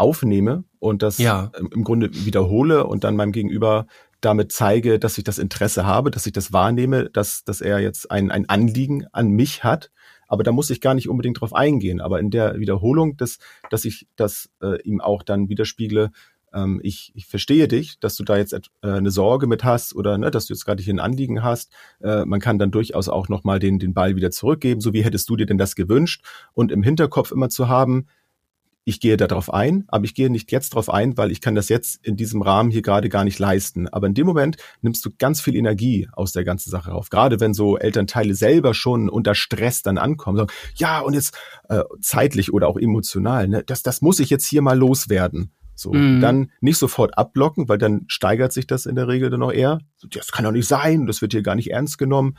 aufnehme 0.00 0.64
und 0.78 1.02
das 1.02 1.18
ja. 1.18 1.52
im 1.72 1.84
Grunde 1.84 2.10
wiederhole 2.12 2.86
und 2.86 3.04
dann 3.04 3.16
meinem 3.16 3.32
Gegenüber 3.32 3.86
damit 4.20 4.52
zeige, 4.52 4.98
dass 4.98 5.18
ich 5.18 5.24
das 5.24 5.38
Interesse 5.38 5.86
habe, 5.86 6.10
dass 6.10 6.26
ich 6.26 6.32
das 6.32 6.52
wahrnehme, 6.52 7.10
dass, 7.10 7.44
dass 7.44 7.60
er 7.60 7.78
jetzt 7.80 8.10
ein, 8.10 8.30
ein 8.30 8.48
Anliegen 8.48 9.06
an 9.12 9.30
mich 9.30 9.64
hat. 9.64 9.90
Aber 10.28 10.42
da 10.42 10.52
muss 10.52 10.70
ich 10.70 10.80
gar 10.80 10.94
nicht 10.94 11.08
unbedingt 11.08 11.40
drauf 11.40 11.54
eingehen. 11.54 12.00
Aber 12.00 12.20
in 12.20 12.30
der 12.30 12.58
Wiederholung, 12.58 13.16
des, 13.16 13.38
dass 13.70 13.84
ich 13.84 14.06
das 14.16 14.50
äh, 14.62 14.80
ihm 14.82 15.00
auch 15.00 15.22
dann 15.22 15.48
widerspiegle, 15.48 16.10
ähm, 16.52 16.80
ich, 16.82 17.12
ich 17.14 17.26
verstehe 17.26 17.68
dich, 17.68 17.98
dass 18.00 18.16
du 18.16 18.24
da 18.24 18.36
jetzt 18.36 18.52
äh, 18.52 18.58
eine 18.82 19.10
Sorge 19.10 19.46
mit 19.46 19.64
hast 19.64 19.94
oder 19.94 20.18
ne, 20.18 20.30
dass 20.30 20.46
du 20.46 20.54
jetzt 20.54 20.64
gerade 20.64 20.82
hier 20.82 20.94
ein 20.94 21.00
Anliegen 21.00 21.42
hast. 21.42 21.72
Äh, 22.00 22.24
man 22.24 22.40
kann 22.40 22.58
dann 22.58 22.70
durchaus 22.70 23.08
auch 23.08 23.28
nochmal 23.28 23.58
den, 23.58 23.78
den 23.78 23.94
Ball 23.94 24.16
wieder 24.16 24.30
zurückgeben. 24.30 24.80
So 24.80 24.92
wie 24.92 25.04
hättest 25.04 25.28
du 25.28 25.36
dir 25.36 25.46
denn 25.46 25.58
das 25.58 25.74
gewünscht? 25.74 26.24
Und 26.52 26.72
im 26.72 26.82
Hinterkopf 26.82 27.32
immer 27.32 27.48
zu 27.48 27.68
haben, 27.68 28.06
ich 28.90 29.00
gehe 29.00 29.16
darauf 29.16 29.52
ein, 29.52 29.84
aber 29.88 30.04
ich 30.04 30.14
gehe 30.14 30.28
nicht 30.28 30.52
jetzt 30.52 30.74
darauf 30.74 30.90
ein, 30.90 31.16
weil 31.16 31.30
ich 31.30 31.40
kann 31.40 31.54
das 31.54 31.68
jetzt 31.68 32.04
in 32.04 32.16
diesem 32.16 32.42
Rahmen 32.42 32.70
hier 32.70 32.82
gerade 32.82 33.08
gar 33.08 33.24
nicht 33.24 33.38
leisten. 33.38 33.88
Aber 33.88 34.08
in 34.08 34.14
dem 34.14 34.26
Moment 34.26 34.56
nimmst 34.82 35.04
du 35.04 35.10
ganz 35.16 35.40
viel 35.40 35.56
Energie 35.56 36.08
aus 36.12 36.32
der 36.32 36.44
ganzen 36.44 36.70
Sache 36.70 36.92
auf. 36.92 37.08
Gerade 37.08 37.40
wenn 37.40 37.54
so 37.54 37.78
Elternteile 37.78 38.34
selber 38.34 38.74
schon 38.74 39.08
unter 39.08 39.34
Stress 39.34 39.82
dann 39.82 39.96
ankommen, 39.96 40.36
sagen, 40.36 40.52
ja, 40.74 41.00
und 41.00 41.14
jetzt 41.14 41.38
äh, 41.68 41.82
zeitlich 42.00 42.52
oder 42.52 42.68
auch 42.68 42.76
emotional, 42.76 43.48
ne, 43.48 43.62
das, 43.64 43.82
das 43.82 44.02
muss 44.02 44.18
ich 44.18 44.28
jetzt 44.28 44.44
hier 44.44 44.60
mal 44.60 44.76
loswerden. 44.76 45.52
So, 45.76 45.92
mhm. 45.92 46.20
dann 46.20 46.50
nicht 46.60 46.76
sofort 46.76 47.16
abblocken, 47.16 47.68
weil 47.68 47.78
dann 47.78 48.04
steigert 48.08 48.52
sich 48.52 48.66
das 48.66 48.84
in 48.84 48.96
der 48.96 49.08
Regel 49.08 49.30
dann 49.30 49.40
noch 49.40 49.52
eher. 49.52 49.78
Das 50.10 50.32
kann 50.32 50.44
doch 50.44 50.52
nicht 50.52 50.68
sein, 50.68 51.06
das 51.06 51.22
wird 51.22 51.32
hier 51.32 51.42
gar 51.42 51.54
nicht 51.54 51.70
ernst 51.70 51.96
genommen 51.96 52.36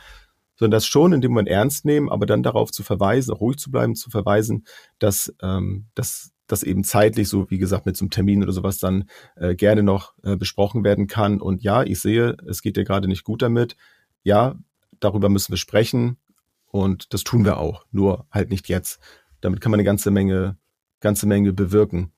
sondern 0.61 0.77
das 0.77 0.85
schon 0.85 1.11
in 1.11 1.21
dem 1.21 1.31
Moment 1.31 1.49
ernst 1.49 1.85
nehmen, 1.85 2.07
aber 2.07 2.27
dann 2.27 2.43
darauf 2.43 2.71
zu 2.71 2.83
verweisen, 2.83 3.33
ruhig 3.33 3.57
zu 3.57 3.71
bleiben, 3.71 3.95
zu 3.95 4.11
verweisen, 4.11 4.65
dass, 4.99 5.33
ähm, 5.41 5.87
dass 5.95 6.33
das 6.51 6.63
eben 6.63 6.83
zeitlich, 6.83 7.29
so 7.29 7.49
wie 7.49 7.57
gesagt, 7.57 7.85
mit 7.85 7.97
so 7.97 8.03
einem 8.03 8.11
Termin 8.11 8.43
oder 8.43 8.51
sowas 8.51 8.79
dann 8.79 9.05
äh, 9.35 9.55
gerne 9.55 9.83
noch 9.83 10.13
äh, 10.23 10.35
besprochen 10.35 10.83
werden 10.83 11.07
kann. 11.07 11.41
Und 11.41 11.63
ja, 11.63 11.83
ich 11.83 11.99
sehe, 11.99 12.37
es 12.47 12.61
geht 12.61 12.77
dir 12.77 12.83
gerade 12.83 13.07
nicht 13.07 13.23
gut 13.23 13.41
damit. 13.41 13.75
Ja, 14.23 14.55
darüber 14.99 15.29
müssen 15.29 15.51
wir 15.51 15.57
sprechen 15.57 16.17
und 16.67 17.13
das 17.13 17.23
tun 17.23 17.45
wir 17.45 17.57
auch, 17.57 17.85
nur 17.91 18.25
halt 18.31 18.49
nicht 18.49 18.69
jetzt. 18.69 18.99
Damit 19.41 19.61
kann 19.61 19.71
man 19.71 19.79
eine 19.79 19.85
ganze 19.85 20.11
Menge, 20.11 20.57
ganze 20.99 21.27
Menge 21.27 21.53
bewirken. 21.53 22.11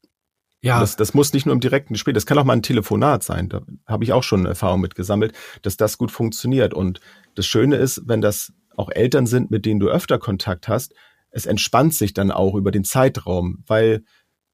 Ja. 0.61 0.79
Das, 0.79 0.95
das 0.95 1.13
muss 1.13 1.33
nicht 1.33 1.45
nur 1.45 1.53
im 1.53 1.59
direkten 1.59 1.93
Gespräch, 1.93 2.13
das 2.13 2.25
kann 2.25 2.37
auch 2.37 2.45
mal 2.45 2.53
ein 2.53 2.63
Telefonat 2.63 3.23
sein. 3.23 3.49
Da 3.49 3.61
habe 3.85 4.03
ich 4.03 4.13
auch 4.13 4.23
schon 4.23 4.45
Erfahrung 4.45 4.79
mit 4.79 4.95
gesammelt, 4.95 5.33
dass 5.61 5.75
das 5.75 5.97
gut 5.97 6.11
funktioniert. 6.11 6.73
Und 6.73 7.01
das 7.35 7.45
Schöne 7.45 7.75
ist, 7.75 8.03
wenn 8.05 8.21
das 8.21 8.53
auch 8.77 8.89
Eltern 8.89 9.27
sind, 9.27 9.51
mit 9.51 9.65
denen 9.65 9.79
du 9.79 9.89
öfter 9.89 10.19
Kontakt 10.19 10.67
hast, 10.67 10.93
es 11.31 11.45
entspannt 11.45 11.95
sich 11.95 12.13
dann 12.13 12.31
auch 12.31 12.55
über 12.55 12.71
den 12.71 12.83
Zeitraum, 12.83 13.63
weil 13.65 14.03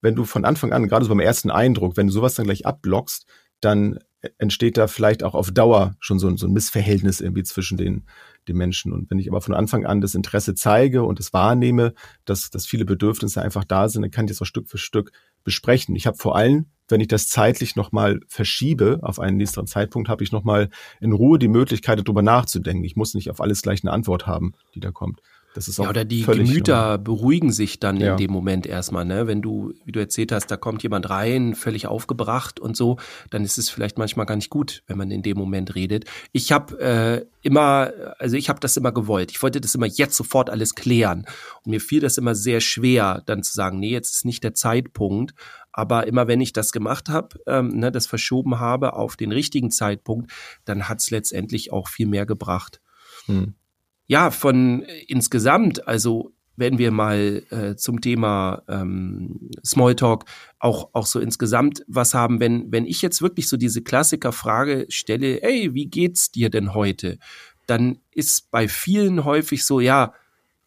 wenn 0.02 0.16
du 0.16 0.26
von 0.26 0.46
Anfang 0.46 0.72
an, 0.74 0.88
gerade 0.88 1.06
so 1.06 1.10
beim 1.10 1.20
ersten 1.20 1.52
Eindruck, 1.52 1.98
wenn 1.98 2.08
du 2.08 2.14
sowas 2.14 2.36
dann 2.36 2.46
gleich 2.46 2.66
abblockst, 2.66 3.26
dann 3.62 4.00
entsteht 4.38 4.78
da 4.78 4.88
vielleicht 4.88 5.24
auch 5.24 5.34
auf 5.34 5.52
Dauer 5.52 5.96
schon 6.00 6.20
so 6.20 6.28
ein, 6.28 6.38
so 6.38 6.48
ein 6.48 6.54
Missverhältnis 6.54 7.22
irgendwie 7.22 7.44
zwischen 7.44 7.78
den, 7.78 8.04
den 8.48 8.58
Menschen. 8.58 8.92
Und 8.92 9.10
wenn 9.10 9.20
ich 9.20 9.30
aber 9.30 9.42
von 9.42 9.54
Anfang 9.54 9.86
an 9.86 10.02
das 10.02 10.16
Interesse 10.16 10.56
zeige 10.56 11.04
und 11.04 11.20
es 11.20 11.32
wahrnehme, 11.32 11.94
dass, 12.26 12.50
dass 12.50 12.66
viele 12.66 12.86
Bedürfnisse 12.86 13.42
einfach 13.42 13.64
da 13.64 13.88
sind, 13.88 14.02
dann 14.02 14.12
kann 14.12 14.26
ich 14.26 14.32
das 14.32 14.42
auch 14.42 14.46
Stück 14.46 14.68
für 14.68 14.78
Stück 14.78 15.12
besprechen. 15.44 15.96
Ich 15.96 16.06
habe 16.06 16.18
vor 16.18 16.36
allem, 16.36 16.66
wenn 16.90 17.00
ich 17.00 17.08
das 17.08 17.30
zeitlich 17.30 17.76
nochmal 17.76 18.20
verschiebe 18.28 19.00
auf 19.04 19.20
einen 19.20 19.38
nächsten 19.38 19.66
Zeitpunkt, 19.68 20.10
habe 20.10 20.24
ich 20.24 20.32
nochmal 20.32 20.70
in 21.00 21.14
Ruhe 21.14 21.40
die 21.40 21.48
Möglichkeit, 21.48 22.00
darüber 22.00 22.22
nachzudenken. 22.22 22.84
Ich 22.84 22.96
muss 22.98 23.14
nicht 23.14 23.30
auf 23.30 23.40
alles 23.40 23.62
gleich 23.62 23.84
eine 23.84 23.94
Antwort 23.94 24.28
haben, 24.28 24.54
die 24.76 24.80
da 24.82 24.92
kommt. 24.92 25.22
Das 25.56 25.68
ist 25.68 25.80
auch 25.80 25.86
ja, 25.86 25.90
oder 25.90 26.06
die 26.06 26.24
Gemüter 26.24 26.76
normal. 26.76 27.00
beruhigen 27.00 27.52
sich 27.52 27.80
dann 27.80 27.98
ja. 27.98 28.12
in 28.12 28.18
dem 28.18 28.32
Moment 28.32 28.68
erstmal, 28.68 29.04
ne? 29.04 29.26
Wenn 29.26 29.42
du, 29.42 29.74
wie 29.84 29.92
du 29.92 30.00
erzählt 30.00 30.32
hast, 30.32 30.48
da 30.48 30.58
kommt 30.58 30.84
jemand 30.84 31.10
rein, 31.10 31.56
völlig 31.56 31.88
aufgebracht 31.88 32.60
und 32.60 32.78
so, 32.78 32.98
dann 33.32 33.44
ist 33.44 33.58
es 33.58 33.70
vielleicht 33.70 33.98
manchmal 33.98 34.28
gar 34.28 34.36
nicht 34.36 34.52
gut, 34.52 34.84
wenn 34.86 34.98
man 34.98 35.10
in 35.10 35.24
dem 35.24 35.38
Moment 35.38 35.74
redet. 35.74 36.06
Ich 36.32 36.52
habe 36.52 36.80
äh, 36.80 37.26
immer, 37.42 37.92
also 38.20 38.38
ich 38.38 38.48
habe 38.50 38.60
das 38.60 38.78
immer 38.78 38.92
gewollt. 38.92 39.32
Ich 39.32 39.42
wollte 39.42 39.60
das 39.60 39.74
immer 39.74 39.88
jetzt 39.88 40.16
sofort 40.16 40.52
alles 40.52 40.76
klären. 40.76 41.26
Und 41.64 41.72
mir 41.72 41.82
fiel 41.82 42.00
das 42.00 42.20
immer 42.20 42.36
sehr 42.36 42.62
schwer, 42.62 43.24
dann 43.26 43.42
zu 43.42 43.54
sagen, 43.54 43.80
nee, 43.80 43.92
jetzt 43.92 44.18
ist 44.18 44.26
nicht 44.26 44.44
der 44.44 44.54
Zeitpunkt. 44.54 45.34
Aber 45.72 46.06
immer 46.06 46.28
wenn 46.28 46.42
ich 46.42 46.54
das 46.54 46.72
gemacht 46.72 47.10
habe, 47.10 47.40
ähm, 47.48 47.80
ne, 47.80 47.92
das 47.92 48.06
verschoben 48.06 48.60
habe 48.60 48.94
auf 48.94 49.16
den 49.16 49.32
richtigen 49.32 49.72
Zeitpunkt, 49.72 50.32
dann 50.66 50.90
hat's 50.90 51.10
letztendlich 51.10 51.72
auch 51.72 51.88
viel 51.88 52.08
mehr 52.08 52.28
gebracht. 52.28 52.82
Hm 53.26 53.56
ja, 54.10 54.32
von 54.32 54.84
äh, 54.84 55.04
insgesamt, 55.08 55.88
also 55.88 56.34
wenn 56.58 56.78
wir 56.78 56.92
mal 56.92 57.44
äh, 57.52 57.76
zum 57.76 58.02
Thema 58.02 58.64
ähm, 58.68 59.50
Smalltalk 59.64 60.26
auch, 60.60 60.90
auch 60.92 61.06
so 61.06 61.22
insgesamt 61.22 61.86
was 61.88 62.14
haben, 62.14 62.42
wenn, 62.42 62.70
wenn 62.70 62.86
ich 62.86 63.02
jetzt 63.02 63.22
wirklich 63.22 63.48
so 63.48 63.56
diese 63.56 63.82
Klassikerfrage 63.82 64.88
stelle, 64.90 65.42
ey, 65.42 65.74
wie 65.74 65.86
geht's 65.86 66.32
dir 66.32 66.50
denn 66.50 66.74
heute? 66.74 67.18
Dann 67.66 68.00
ist 68.12 68.52
bei 68.52 68.68
vielen 68.68 69.24
häufig 69.24 69.64
so, 69.64 69.80
ja, 69.80 70.14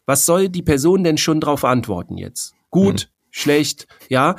was 0.07 0.25
soll 0.25 0.49
die 0.49 0.63
Person 0.63 1.03
denn 1.03 1.17
schon 1.17 1.39
drauf 1.39 1.63
antworten 1.63 2.17
jetzt? 2.17 2.55
Gut, 2.71 3.09
mhm. 3.11 3.27
schlecht, 3.29 3.87
ja. 4.09 4.35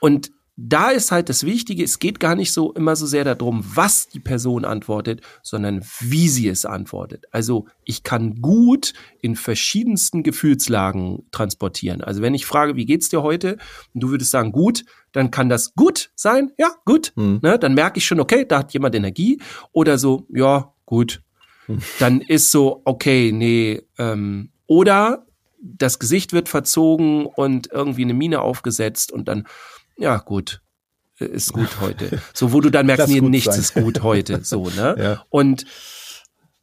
Und 0.00 0.30
da 0.56 0.90
ist 0.90 1.10
halt 1.10 1.28
das 1.28 1.44
Wichtige, 1.44 1.82
es 1.82 1.98
geht 1.98 2.20
gar 2.20 2.36
nicht 2.36 2.52
so 2.52 2.72
immer 2.72 2.94
so 2.94 3.06
sehr 3.06 3.24
darum, 3.24 3.64
was 3.74 4.08
die 4.08 4.20
Person 4.20 4.64
antwortet, 4.64 5.20
sondern 5.42 5.84
wie 6.00 6.28
sie 6.28 6.48
es 6.48 6.64
antwortet. 6.64 7.24
Also 7.32 7.66
ich 7.84 8.04
kann 8.04 8.40
gut 8.40 8.92
in 9.20 9.34
verschiedensten 9.34 10.22
Gefühlslagen 10.22 11.26
transportieren. 11.32 12.02
Also 12.02 12.22
wenn 12.22 12.34
ich 12.34 12.46
frage, 12.46 12.76
wie 12.76 12.86
geht's 12.86 13.08
dir 13.08 13.22
heute? 13.22 13.58
Und 13.94 14.02
du 14.02 14.10
würdest 14.10 14.30
sagen, 14.30 14.52
gut, 14.52 14.84
dann 15.10 15.32
kann 15.32 15.48
das 15.48 15.74
gut 15.74 16.10
sein, 16.14 16.52
ja, 16.56 16.70
gut. 16.84 17.12
Hm. 17.16 17.40
Ne, 17.42 17.58
dann 17.58 17.74
merke 17.74 17.98
ich 17.98 18.06
schon, 18.06 18.20
okay, 18.20 18.44
da 18.46 18.60
hat 18.60 18.72
jemand 18.72 18.94
Energie. 18.94 19.40
Oder 19.72 19.98
so, 19.98 20.26
ja, 20.28 20.72
gut. 20.86 21.22
Hm. 21.66 21.78
Dann 21.98 22.20
ist 22.20 22.52
so, 22.52 22.82
okay, 22.84 23.32
nee, 23.32 23.82
ähm, 23.98 24.50
oder 24.66 25.26
das 25.60 25.98
Gesicht 25.98 26.32
wird 26.32 26.48
verzogen 26.48 27.26
und 27.26 27.72
irgendwie 27.72 28.02
eine 28.02 28.14
Mine 28.14 28.42
aufgesetzt 28.42 29.10
und 29.10 29.28
dann 29.28 29.46
ja, 29.96 30.18
gut, 30.18 30.60
äh, 31.18 31.26
ist 31.26 31.52
gut 31.52 31.68
heute. 31.80 32.20
So, 32.32 32.52
wo 32.52 32.60
du 32.60 32.70
dann 32.70 32.86
merkst, 32.86 33.08
nee, 33.08 33.20
nichts 33.20 33.54
sein. 33.54 33.60
ist 33.60 33.74
gut 33.74 34.02
heute, 34.02 34.44
so, 34.44 34.68
ne? 34.76 34.96
Ja. 34.98 35.24
Und 35.30 35.64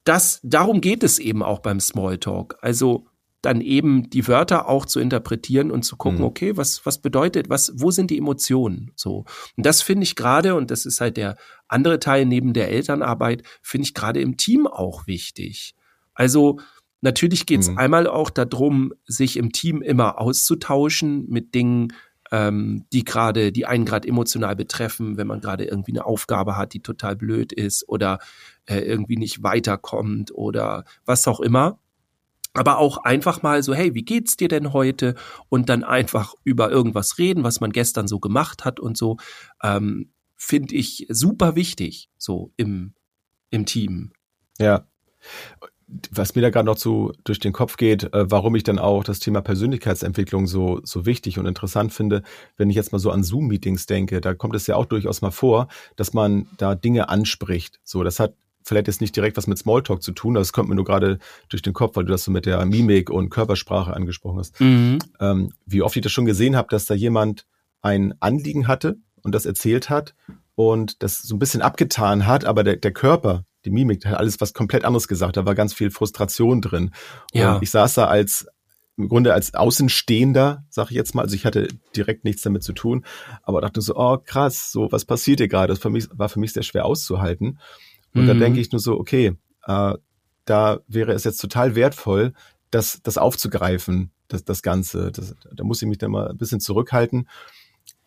das, 0.04 0.39
darum 0.44 0.82
geht 0.82 1.04
es 1.04 1.20
eben 1.20 1.44
auch 1.44 1.60
beim 1.60 1.80
Smalltalk. 1.80 2.58
Also, 2.62 3.06
dann 3.44 3.60
eben 3.60 4.08
die 4.12 4.28
Wörter 4.28 4.70
auch 4.70 4.86
zu 4.86 5.00
interpretieren 5.00 5.72
und 5.72 5.82
zu 5.84 5.96
gucken, 5.98 6.20
mhm. 6.20 6.26
okay, 6.26 6.58
was, 6.58 6.86
was 6.86 7.02
bedeutet, 7.02 7.50
was, 7.50 7.72
wo 7.76 7.89
sind 7.89 8.12
die 8.12 8.20
Emotionen? 8.20 8.91
So. 8.96 9.26
Und 9.58 9.65
das 9.65 9.82
finde 9.82 10.04
ich 10.04 10.15
gerade, 10.15 10.54
und 10.54 10.70
das 10.70 10.86
ist 10.86 11.02
halt 11.02 11.17
der 11.17 11.38
andere 11.67 12.00
Teil 12.00 12.28
neben 12.28 12.54
der 12.54 12.70
Elternarbeit, 12.70 13.41
finde 13.63 13.86
ich 13.86 13.96
gerade 13.96 14.22
im 14.22 14.38
Team 14.38 14.67
auch 14.67 15.08
wichtig. 15.08 15.76
Also, 16.13 16.60
Natürlich 17.02 17.48
geht 17.48 17.62
es 17.62 17.70
Mhm. 17.70 17.80
einmal 17.80 18.08
auch 18.08 18.30
darum, 18.30 18.94
sich 19.08 19.38
im 19.38 19.52
Team 19.52 19.82
immer 19.82 20.22
auszutauschen 20.22 21.26
mit 21.28 21.56
Dingen, 21.56 21.94
ähm, 22.32 22.86
die 22.94 23.04
gerade, 23.04 23.52
die 23.52 23.65
einen 23.65 23.86
gerade 23.86 24.08
emotional 24.08 24.56
betreffen, 24.56 25.17
wenn 25.17 25.28
man 25.28 25.41
gerade 25.41 25.65
irgendwie 25.65 25.91
eine 25.91 26.06
Aufgabe 26.06 26.58
hat, 26.58 26.74
die 26.74 26.82
total 26.82 27.15
blöd 27.15 27.52
ist 27.52 27.88
oder 27.88 28.20
äh, 28.65 28.80
irgendwie 28.80 29.17
nicht 29.17 29.44
weiterkommt 29.44 30.34
oder 30.34 30.86
was 31.06 31.28
auch 31.28 31.41
immer. 31.41 31.78
Aber 32.54 32.80
auch 32.80 32.98
einfach 32.98 33.44
mal 33.44 33.63
so, 33.63 33.74
hey, 33.74 33.94
wie 33.94 34.04
geht's 34.04 34.36
dir 34.36 34.50
denn 34.50 34.74
heute? 34.74 35.15
Und 35.48 35.70
dann 35.70 35.84
einfach 35.84 36.34
über 36.44 36.70
irgendwas 36.70 37.17
reden, 37.17 37.44
was 37.44 37.62
man 37.62 37.72
gestern 37.72 38.08
so 38.08 38.20
gemacht 38.20 38.65
hat 38.65 38.80
und 38.80 38.98
so, 38.98 39.17
ähm, 39.63 40.12
finde 40.36 40.76
ich 40.76 41.06
super 41.10 41.56
wichtig, 41.56 42.10
so 42.17 42.52
im, 42.58 42.94
im 43.52 43.65
Team. 43.65 44.12
Ja. 44.58 44.86
Was 46.12 46.36
mir 46.36 46.42
da 46.42 46.50
gerade 46.50 46.66
noch 46.66 46.78
so 46.78 47.12
durch 47.24 47.40
den 47.40 47.54
Kopf 47.54 47.78
geht, 47.78 48.14
äh, 48.14 48.30
warum 48.30 48.56
ich 48.56 48.64
dann 48.64 48.80
auch 48.80 49.04
das 49.04 49.20
Thema 49.20 49.42
Persönlichkeitsentwicklung 49.42 50.48
so, 50.48 50.80
so 50.84 51.06
wichtig 51.06 51.40
und 51.40 51.46
interessant 51.46 51.94
finde, 51.94 52.24
wenn 52.58 52.70
ich 52.70 52.76
jetzt 52.76 52.92
mal 52.92 53.00
so 53.00 53.12
an 53.12 53.24
Zoom-Meetings 53.24 53.86
denke, 53.86 54.22
da 54.22 54.34
kommt 54.34 54.56
es 54.56 54.68
ja 54.68 54.76
auch 54.76 54.86
durchaus 54.86 55.22
mal 55.22 55.32
vor, 55.32 55.68
dass 55.96 56.14
man 56.14 56.48
da 56.58 56.76
Dinge 56.76 57.10
anspricht. 57.10 57.80
So, 57.84 58.04
das 58.04 58.20
hat 58.20 58.34
vielleicht 58.64 58.88
jetzt 58.88 59.02
nicht 59.02 59.16
direkt 59.16 59.38
was 59.38 59.48
mit 59.48 59.58
Smalltalk 59.58 60.02
zu 60.02 60.12
tun, 60.12 60.34
das 60.34 60.54
kommt 60.54 60.70
mir 60.70 60.76
nur 60.76 60.86
gerade 60.86 61.20
durch 61.50 61.62
den 61.62 61.74
Kopf, 61.74 61.96
weil 61.96 62.06
du 62.06 62.12
das 62.12 62.24
so 62.24 62.32
mit 62.32 62.46
der 62.46 62.66
Mimik 62.66 63.10
und 63.10 63.30
Körpersprache 63.30 63.94
angesprochen 63.94 64.40
hast. 64.40 64.60
Mhm. 64.60 65.00
Ähm, 65.20 65.54
wie 65.66 65.82
oft 65.82 65.96
ich 65.96 66.04
das 66.04 66.12
schon 66.12 66.26
gesehen 66.26 66.56
habe, 66.56 66.68
dass 66.70 66.86
da 66.86 66.94
jemand 66.94 67.46
ein 67.82 68.14
Anliegen 68.20 68.68
hatte 68.68 68.98
und 69.24 69.34
das 69.34 69.46
erzählt 69.46 69.90
hat 69.90 70.14
und 70.56 71.02
das 71.04 71.22
so 71.22 71.36
ein 71.36 71.40
bisschen 71.40 71.62
abgetan 71.62 72.28
hat, 72.28 72.46
aber 72.46 72.64
der, 72.64 72.76
der 72.78 72.92
Körper, 72.92 73.46
die 73.65 73.71
Mimik, 73.71 74.06
hat 74.06 74.17
alles 74.17 74.41
was 74.41 74.54
komplett 74.54 74.86
anderes 74.86 75.08
gesagt. 75.08 75.38
Da 75.38 75.45
war 75.45 75.56
ganz 75.56 75.74
viel 75.74 75.91
Frustration 75.91 76.62
drin. 76.62 76.91
Ja. 77.34 77.56
Und 77.56 77.63
ich 77.63 77.71
saß 77.71 77.93
da 77.95 78.06
als 78.06 78.47
im 78.97 79.08
Grunde 79.08 79.34
als 79.34 79.54
Außenstehender, 79.54 80.63
sag 80.69 80.91
ich 80.91 80.97
jetzt 80.97 81.15
mal, 81.15 81.24
also 81.24 81.36
ich 81.36 81.45
hatte 81.45 81.69
direkt 81.95 82.24
nichts 82.24 82.41
damit 82.41 82.62
zu 82.63 82.74
tun, 82.74 83.06
aber 83.41 83.62
dachte 83.62 83.82
so, 83.82 83.95
oh 83.95 84.17
krass, 84.24 84.71
so 84.71 84.91
was 84.91 85.06
passiert 85.06 85.39
hier 85.39 85.47
gerade? 85.47 85.71
Das 85.74 85.80
für 85.80 85.89
mich, 85.89 86.08
war 86.12 86.30
für 86.30 86.39
mich 86.39 86.54
sehr 86.54 86.63
schwer 86.63 86.86
auszuhalten. 86.86 87.60
Und 88.13 88.28
da 88.28 88.34
Mhm. 88.34 88.39
denke 88.39 88.60
ich 88.60 88.71
nur 88.71 88.80
so, 88.80 89.00
okay, 89.00 89.38
äh, 89.65 89.93
da 90.45 90.80
wäre 90.88 91.13
es 91.13 91.24
jetzt 91.24 91.38
total 91.38 91.76
wertvoll, 91.76 92.34
das, 92.69 93.00
das 93.04 93.17
aufzugreifen, 93.17 94.12
das, 94.28 94.43
das 94.43 94.62
Ganze. 94.62 95.12
Das, 95.12 95.36
da 95.54 95.63
muss 95.63 95.82
ich 95.82 95.88
mich 95.88 95.97
dann 95.97 96.12
mal 96.12 96.30
ein 96.30 96.38
bisschen 96.38 96.60
zurückhalten. 96.60 97.28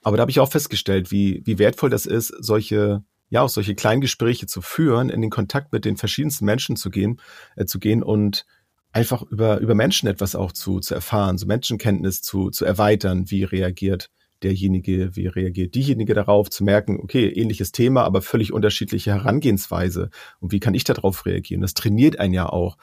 Aber 0.03 0.17
da 0.17 0.21
habe 0.23 0.31
ich 0.31 0.41
auch 0.41 0.51
festgestellt, 0.51 1.11
wie, 1.11 1.43
wie 1.45 1.59
wertvoll 1.59 1.91
das 1.91 2.07
ist, 2.07 2.29
solche, 2.39 3.03
ja, 3.31 3.43
auch 3.43 3.49
solche 3.49 3.75
kleinen 3.75 4.01
Gespräche 4.01 4.47
zu 4.47 4.61
führen, 4.61 5.09
in 5.09 5.21
den 5.21 5.31
Kontakt 5.31 5.73
mit 5.73 5.85
den 5.85 5.97
verschiedensten 5.97 6.45
Menschen 6.45 6.77
zu 6.77 6.91
gehen, 6.91 7.21
äh, 7.57 7.65
zu 7.65 7.79
gehen 7.79 8.03
und 8.03 8.47
einfach 8.93 9.23
über, 9.23 9.59
über 9.59 9.75
Menschen 9.75 10.09
etwas 10.09 10.37
auch 10.37 10.53
zu, 10.53 10.81
zu 10.81 10.95
erfahren, 10.95 11.37
so 11.37 11.47
Menschenkenntnis 11.47 12.23
zu, 12.23 12.51
zu 12.51 12.65
erweitern, 12.65 13.31
wie 13.31 13.45
reagiert 13.45 14.11
derjenige, 14.43 15.17
wie 15.17 15.27
reagiert 15.27 15.75
diejenige 15.75 16.15
darauf, 16.15 16.51
zu 16.51 16.65
merken, 16.65 17.01
okay, 17.01 17.29
ähnliches 17.29 17.73
Thema, 17.73 18.05
aber 18.05 18.23
völlig 18.23 18.53
unterschiedliche 18.53 19.13
Herangehensweise. 19.13 20.11
Und 20.39 20.53
wie 20.53 20.61
kann 20.61 20.75
ich 20.75 20.85
darauf 20.85 21.27
reagieren? 21.27 21.63
Das 21.63 21.75
trainiert 21.75 22.21
einen 22.21 22.35
ja 22.35 22.47
auch. 22.47 22.77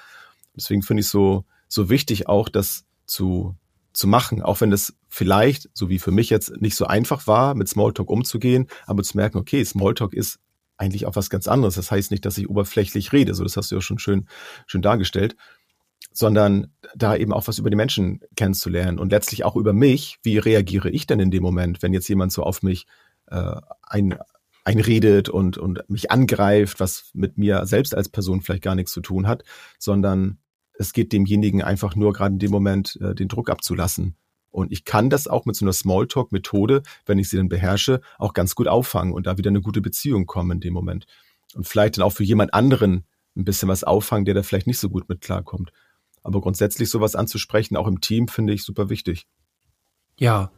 Deswegen 0.56 0.82
finde 0.82 1.02
ich 1.02 1.08
so, 1.08 1.46
so 1.68 1.90
wichtig 1.90 2.28
auch, 2.28 2.50
das 2.50 2.86
zu, 3.06 3.56
zu 3.94 4.08
machen, 4.08 4.42
auch 4.42 4.62
wenn 4.62 4.72
das 4.72 4.94
vielleicht, 5.10 5.70
so 5.74 5.90
wie 5.90 6.00
für 6.00 6.12
mich 6.12 6.30
jetzt, 6.30 6.62
nicht 6.62 6.76
so 6.76 6.86
einfach 6.86 7.28
war, 7.28 7.56
mit 7.56 7.68
Smalltalk 7.68 8.10
umzugehen, 8.10 8.68
aber 8.86 9.04
zu 9.04 9.18
merken, 9.18 9.38
okay, 9.38 9.64
Smalltalk 9.64 10.14
ist 10.14 10.40
eigentlich 10.78 11.06
auch 11.06 11.16
was 11.16 11.30
ganz 11.30 11.48
anderes. 11.48 11.76
Das 11.76 11.92
heißt 11.92 12.12
nicht, 12.12 12.26
dass 12.26 12.38
ich 12.38 12.50
oberflächlich 12.50 13.14
rede, 13.14 13.34
so 13.36 13.44
das 13.44 13.58
hast 13.58 13.72
du 13.72 13.76
ja 13.76 13.82
schon 13.82 14.00
schön, 14.00 14.28
schön 14.66 14.82
dargestellt, 14.82 15.36
sondern 16.12 16.74
da 16.96 17.16
eben 17.16 17.34
auch 17.34 17.48
was 17.48 17.60
über 17.60 17.70
die 17.70 17.76
Menschen 17.76 18.22
kennenzulernen 18.36 19.00
und 19.00 19.12
letztlich 19.12 19.44
auch 19.44 19.56
über 19.56 19.74
mich. 19.74 20.18
Wie 20.24 20.38
reagiere 20.38 20.90
ich 20.90 21.06
denn 21.08 21.20
in 21.20 21.32
dem 21.32 21.44
Moment, 21.44 21.82
wenn 21.82 21.94
jetzt 21.94 22.08
jemand 22.08 22.32
so 22.32 22.44
auf 22.44 22.64
mich 22.64 22.88
äh, 23.28 23.56
ein, 23.84 24.18
einredet 24.64 25.30
und, 25.30 25.58
und 25.58 25.88
mich 25.90 26.12
angreift, 26.12 26.80
was 26.80 27.12
mit 27.14 27.38
mir 27.38 27.66
selbst 27.66 27.96
als 27.96 28.10
Person 28.10 28.42
vielleicht 28.42 28.64
gar 28.64 28.76
nichts 28.76 28.92
zu 28.92 29.02
tun 29.02 29.28
hat, 29.28 29.44
sondern 29.80 30.40
es 30.82 30.94
geht 30.94 31.14
demjenigen 31.14 31.62
einfach 31.62 31.96
nur 31.96 32.12
gerade 32.12 32.34
in 32.34 32.40
dem 32.40 32.52
Moment 32.52 32.98
äh, 33.02 33.14
den 33.14 33.28
Druck 33.28 33.50
abzulassen. 33.50 34.16
Und 34.50 34.72
ich 34.72 34.84
kann 34.84 35.10
das 35.10 35.28
auch 35.28 35.46
mit 35.46 35.56
so 35.56 35.64
einer 35.64 35.74
Smalltalk-Methode, 35.74 36.84
wenn 37.06 37.20
ich 37.20 37.30
sie 37.30 37.38
dann 37.38 37.48
beherrsche, 37.48 38.02
auch 38.18 38.34
ganz 38.34 38.54
gut 38.56 38.68
auffangen 38.68 39.14
und 39.14 39.26
da 39.28 39.38
wieder 39.38 39.50
eine 39.50 39.62
gute 39.62 39.80
Beziehung 39.80 40.26
kommen 40.26 40.52
in 40.52 40.60
dem 40.60 40.74
Moment. 40.74 41.06
Und 41.54 41.68
vielleicht 41.68 41.98
dann 41.98 42.04
auch 42.04 42.12
für 42.12 42.24
jemand 42.24 42.54
anderen 42.54 43.06
ein 43.38 43.46
bisschen 43.46 43.70
was 43.70 43.84
auffangen, 43.86 44.26
der 44.26 44.34
da 44.34 44.44
vielleicht 44.44 44.68
nicht 44.68 44.80
so 44.80 44.90
gut 44.90 45.08
mit 45.08 45.22
klarkommt. 45.22 45.72
Aber 46.24 46.42
grundsätzlich 46.42 46.90
sowas 46.90 47.16
anzusprechen, 47.16 47.78
auch 47.78 47.88
im 47.88 48.02
Team, 48.02 48.28
finde 48.28 48.54
ich 48.54 48.64
super 48.64 48.90
wichtig. 48.90 49.26
Ja. 50.18 50.52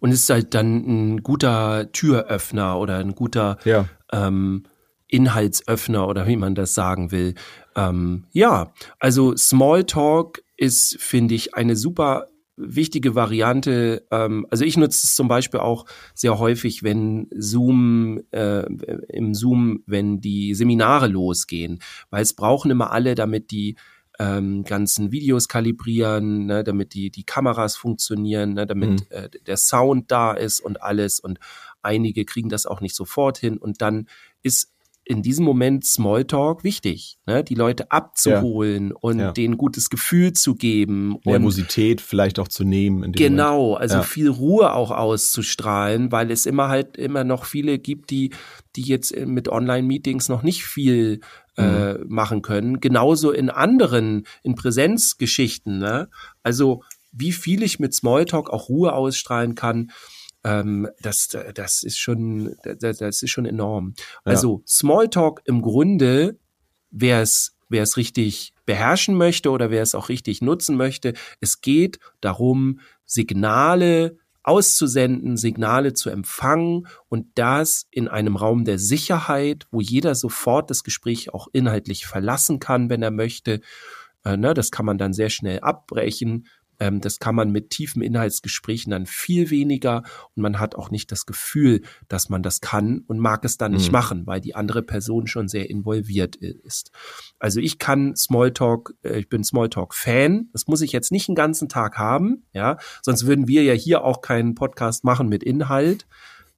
Und 0.00 0.10
es 0.10 0.22
ist 0.22 0.30
halt 0.30 0.54
dann 0.54 0.76
ein 1.14 1.22
guter 1.22 1.92
Türöffner 1.92 2.78
oder 2.78 2.96
ein 2.96 3.14
guter 3.14 3.58
Ja. 3.64 3.88
ähm, 4.12 4.64
Inhaltsöffner 5.06 6.06
oder 6.08 6.26
wie 6.26 6.36
man 6.36 6.54
das 6.54 6.74
sagen 6.74 7.10
will. 7.10 7.34
Ähm, 7.76 8.24
ja, 8.32 8.72
also 8.98 9.36
Smalltalk 9.36 10.42
ist, 10.56 10.96
finde 11.00 11.34
ich, 11.34 11.54
eine 11.54 11.76
super 11.76 12.26
wichtige 12.56 13.14
Variante. 13.14 14.06
Ähm, 14.10 14.46
also 14.50 14.64
ich 14.64 14.76
nutze 14.76 15.06
es 15.06 15.14
zum 15.14 15.28
Beispiel 15.28 15.60
auch 15.60 15.86
sehr 16.14 16.38
häufig, 16.38 16.82
wenn 16.82 17.28
Zoom, 17.36 18.20
äh, 18.32 18.66
im 19.08 19.34
Zoom, 19.34 19.82
wenn 19.86 20.20
die 20.20 20.54
Seminare 20.54 21.06
losgehen, 21.06 21.80
weil 22.10 22.22
es 22.22 22.34
brauchen 22.34 22.70
immer 22.70 22.92
alle, 22.92 23.14
damit 23.14 23.50
die 23.50 23.76
ähm, 24.18 24.64
ganzen 24.64 25.10
Videos 25.12 25.48
kalibrieren, 25.48 26.44
ne, 26.44 26.62
damit 26.62 26.92
die, 26.92 27.10
die 27.10 27.24
Kameras 27.24 27.76
funktionieren, 27.76 28.52
ne, 28.52 28.66
damit 28.66 28.90
Mhm. 28.90 29.06
äh, 29.08 29.30
der 29.46 29.56
Sound 29.56 30.10
da 30.10 30.32
ist 30.32 30.60
und 30.60 30.82
alles. 30.82 31.20
Und 31.20 31.38
einige 31.80 32.26
kriegen 32.26 32.50
das 32.50 32.66
auch 32.66 32.82
nicht 32.82 32.94
sofort 32.94 33.38
hin. 33.38 33.56
Und 33.56 33.80
dann 33.80 34.06
ist 34.42 34.70
in 35.10 35.22
diesem 35.22 35.44
Moment 35.44 35.84
Smalltalk 35.84 36.62
wichtig, 36.62 37.18
ne? 37.26 37.42
die 37.42 37.56
Leute 37.56 37.90
abzuholen 37.90 38.92
und 38.92 39.18
Ja. 39.18 39.32
denen 39.32 39.58
gutes 39.58 39.90
Gefühl 39.90 40.32
zu 40.34 40.54
geben. 40.54 41.16
Und 41.16 41.26
Nervosität 41.26 42.00
vielleicht 42.00 42.38
auch 42.38 42.46
zu 42.46 42.62
nehmen. 42.62 42.98
Dem 42.98 43.00
Moment. 43.02 43.16
Genau, 43.16 43.74
also 43.74 43.96
Ja. 43.96 44.02
viel 44.04 44.28
Ruhe 44.28 44.72
auch 44.72 44.92
auszustrahlen, 44.92 46.12
weil 46.12 46.30
es 46.30 46.46
immer 46.46 46.68
halt 46.68 46.96
immer 46.96 47.24
noch 47.24 47.44
viele 47.44 47.78
gibt, 47.80 48.10
die, 48.10 48.30
die 48.76 48.82
jetzt 48.82 49.16
mit 49.16 49.48
Online-Meetings 49.48 50.28
noch 50.28 50.42
nicht 50.44 50.64
viel 50.64 51.20
äh, 51.56 51.94
Mhm. 51.94 52.04
machen 52.08 52.40
können. 52.42 52.80
Genauso 52.80 53.32
in 53.32 53.50
anderen, 53.50 54.22
in 54.44 54.54
Präsenzgeschichten. 54.54 55.78
Ne? 55.78 56.08
Also 56.42 56.82
wie 57.12 57.32
viel 57.32 57.62
ich 57.64 57.80
mit 57.80 57.92
Smalltalk 57.94 58.48
auch 58.50 58.68
Ruhe 58.68 58.92
ausstrahlen 58.92 59.56
kann, 59.56 59.90
ähm, 60.44 60.88
das, 61.02 61.28
das 61.54 61.82
ist 61.82 61.98
schon, 61.98 62.56
das, 62.62 62.98
das 62.98 63.22
ist 63.22 63.30
schon 63.30 63.46
enorm. 63.46 63.94
Ja. 63.96 64.04
Also 64.32 64.62
Smalltalk 64.66 65.42
im 65.44 65.62
Grunde, 65.62 66.38
wer 66.90 67.22
es, 67.22 67.56
wer 67.68 67.82
es 67.82 67.96
richtig 67.96 68.54
beherrschen 68.66 69.16
möchte 69.16 69.50
oder 69.50 69.70
wer 69.70 69.82
es 69.82 69.94
auch 69.94 70.08
richtig 70.08 70.42
nutzen 70.42 70.76
möchte, 70.76 71.14
es 71.40 71.60
geht 71.60 71.98
darum, 72.20 72.80
Signale 73.04 74.16
auszusenden, 74.42 75.36
Signale 75.36 75.92
zu 75.92 76.08
empfangen 76.08 76.86
und 77.08 77.26
das 77.34 77.86
in 77.90 78.08
einem 78.08 78.36
Raum 78.36 78.64
der 78.64 78.78
Sicherheit, 78.78 79.66
wo 79.70 79.80
jeder 79.80 80.14
sofort 80.14 80.70
das 80.70 80.82
Gespräch 80.82 81.34
auch 81.34 81.48
inhaltlich 81.52 82.06
verlassen 82.06 82.58
kann, 82.58 82.88
wenn 82.88 83.02
er 83.02 83.10
möchte. 83.10 83.60
Äh, 84.24 84.36
ne, 84.36 84.54
das 84.54 84.70
kann 84.70 84.86
man 84.86 84.98
dann 84.98 85.12
sehr 85.12 85.30
schnell 85.30 85.60
abbrechen. 85.60 86.46
Ähm, 86.80 87.00
das 87.00 87.18
kann 87.18 87.34
man 87.34 87.50
mit 87.52 87.70
tiefen 87.70 88.02
Inhaltsgesprächen 88.02 88.90
dann 88.90 89.06
viel 89.06 89.50
weniger 89.50 90.02
und 90.34 90.42
man 90.42 90.58
hat 90.58 90.74
auch 90.74 90.90
nicht 90.90 91.12
das 91.12 91.26
Gefühl, 91.26 91.82
dass 92.08 92.28
man 92.30 92.42
das 92.42 92.60
kann 92.60 93.04
und 93.06 93.18
mag 93.18 93.44
es 93.44 93.58
dann 93.58 93.72
nicht 93.72 93.88
Mhm. 93.88 93.92
machen, 93.92 94.26
weil 94.26 94.40
die 94.40 94.54
andere 94.54 94.82
Person 94.82 95.26
schon 95.26 95.46
sehr 95.46 95.70
involviert 95.70 96.36
ist. 96.36 96.90
Also 97.38 97.60
ich 97.60 97.78
kann 97.78 98.16
Smalltalk, 98.16 98.94
äh, 99.02 99.18
ich 99.20 99.28
bin 99.28 99.44
Smalltalk-Fan. 99.44 100.48
Das 100.52 100.66
muss 100.66 100.80
ich 100.80 100.92
jetzt 100.92 101.12
nicht 101.12 101.28
den 101.28 101.34
ganzen 101.34 101.68
Tag 101.68 101.98
haben, 101.98 102.44
ja, 102.52 102.78
sonst 103.02 103.26
würden 103.26 103.46
wir 103.46 103.62
ja 103.62 103.74
hier 103.74 104.02
auch 104.04 104.20
keinen 104.22 104.54
Podcast 104.54 105.04
machen 105.04 105.28
mit 105.28 105.42
Inhalt. 105.42 106.06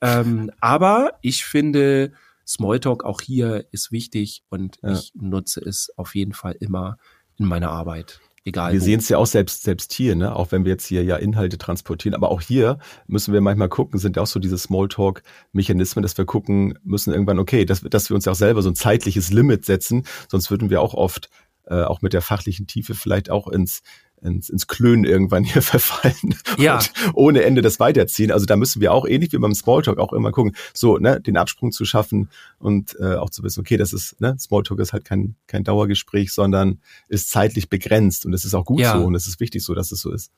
Ähm, 0.01 0.51
aber 0.61 1.13
ich 1.23 1.45
finde, 1.45 2.13
Smalltalk 2.47 3.05
auch 3.05 3.21
hier 3.21 3.67
ist 3.71 3.93
wichtig 3.93 4.43
und 4.51 4.79
Ja. 4.83 4.93
ich 4.93 5.13
nutze 5.15 5.61
es 5.61 5.93
auf 5.97 6.15
jeden 6.15 6.33
Fall 6.33 6.57
immer 6.61 6.97
in 7.39 7.47
meiner 7.47 7.71
Arbeit. 7.71 8.21
Egal. 8.45 8.73
Wir 8.73 8.81
sehen 8.81 8.99
es 8.99 9.09
ja 9.09 9.19
auch 9.19 9.27
selbst, 9.27 9.63
selbst 9.63 9.93
hier, 9.93 10.17
ne? 10.17 10.35
auch 10.35 10.51
wenn 10.51 10.65
wir 10.65 10.73
jetzt 10.73 10.87
hier 10.87 11.05
ja 11.05 11.17
Inhalte 11.17 11.59
transportieren. 11.59 12.15
Aber 12.15 12.31
auch 12.31 12.41
hier 12.41 12.79
müssen 13.07 13.33
wir 13.33 13.41
manchmal 13.41 13.69
gucken, 13.69 14.01
sind 14.01 14.17
ja 14.17 14.23
auch 14.23 14.27
so 14.27 14.41
diese 14.41 14.59
Smalltalk-Mechanismen, 14.59 16.03
dass 16.03 16.19
wir 16.19 16.25
gucken 16.25 16.77
müssen 16.83 17.13
irgendwann, 17.13 17.39
okay, 17.39 17.65
dass, 17.65 17.83
dass 17.83 18.11
wir 18.11 18.17
uns 18.17 18.25
ja 18.25 18.33
auch 18.33 18.37
selber 18.37 18.63
so 18.63 18.71
ein 18.71 18.75
zeitliches 18.75 19.31
Limit 19.31 19.65
setzen. 19.65 20.05
Sonst 20.29 20.51
würden 20.51 20.71
wir 20.71 20.83
auch 20.83 20.95
oft, 20.95 21.31
äh, 21.67 21.83
auch 21.83 22.03
mit 22.03 22.13
der 22.13 22.23
fachlichen 22.23 22.67
Tiefe 22.67 22.95
vielleicht 22.95 23.31
auch 23.31 23.47
ins, 23.47 23.83
ins, 24.23 24.49
ins 24.49 24.67
Klönen 24.67 25.05
irgendwann 25.05 25.45
hier 25.45 25.63
verfallen 25.63 26.35
Ja. 26.59 26.77
und 26.79 26.91
ohne 27.15 27.43
Ende 27.43 27.63
das 27.63 27.81
weiterziehen. 27.81 28.31
Also 28.31 28.47
da 28.47 28.57
müssen 28.57 28.81
wir 28.81 28.93
auch 28.93 29.07
ähnlich 29.07 29.33
wie 29.33 29.39
beim 29.39 29.55
Smalltalk 29.55 29.99
auch 29.99 30.13
immer 30.13 30.31
gucken, 30.33 30.55
so 30.75 30.99
ne, 30.99 31.21
den 31.21 31.37
Absprung 31.37 31.73
zu 31.73 31.85
schaffen 31.85 32.29
und 32.59 32.97
äh, 33.01 33.15
auch 33.17 33.31
zu 33.31 33.43
wissen, 33.43 33.61
okay, 33.61 33.77
das 33.77 33.93
ist 33.93 34.21
ne, 34.21 34.37
Smalltalk 34.39 34.81
ist 34.81 34.93
halt 34.93 35.05
kein 35.05 35.35
kein 35.47 35.65
Dauergespräch, 35.65 36.33
sondern 36.33 36.81
ist 37.09 37.31
zeitlich 37.31 37.69
begrenzt 37.69 38.25
und 38.27 38.33
das 38.33 38.45
ist 38.45 38.55
auch 38.55 38.65
gut 38.65 38.81
Ja. 38.81 38.97
so 38.99 39.05
und 39.05 39.15
es 39.15 39.27
ist 39.27 39.41
wichtig 39.41 39.63
so, 39.65 39.75
dass 39.75 39.93
es 39.93 40.01
so 40.01 40.13
ist. 40.13 40.31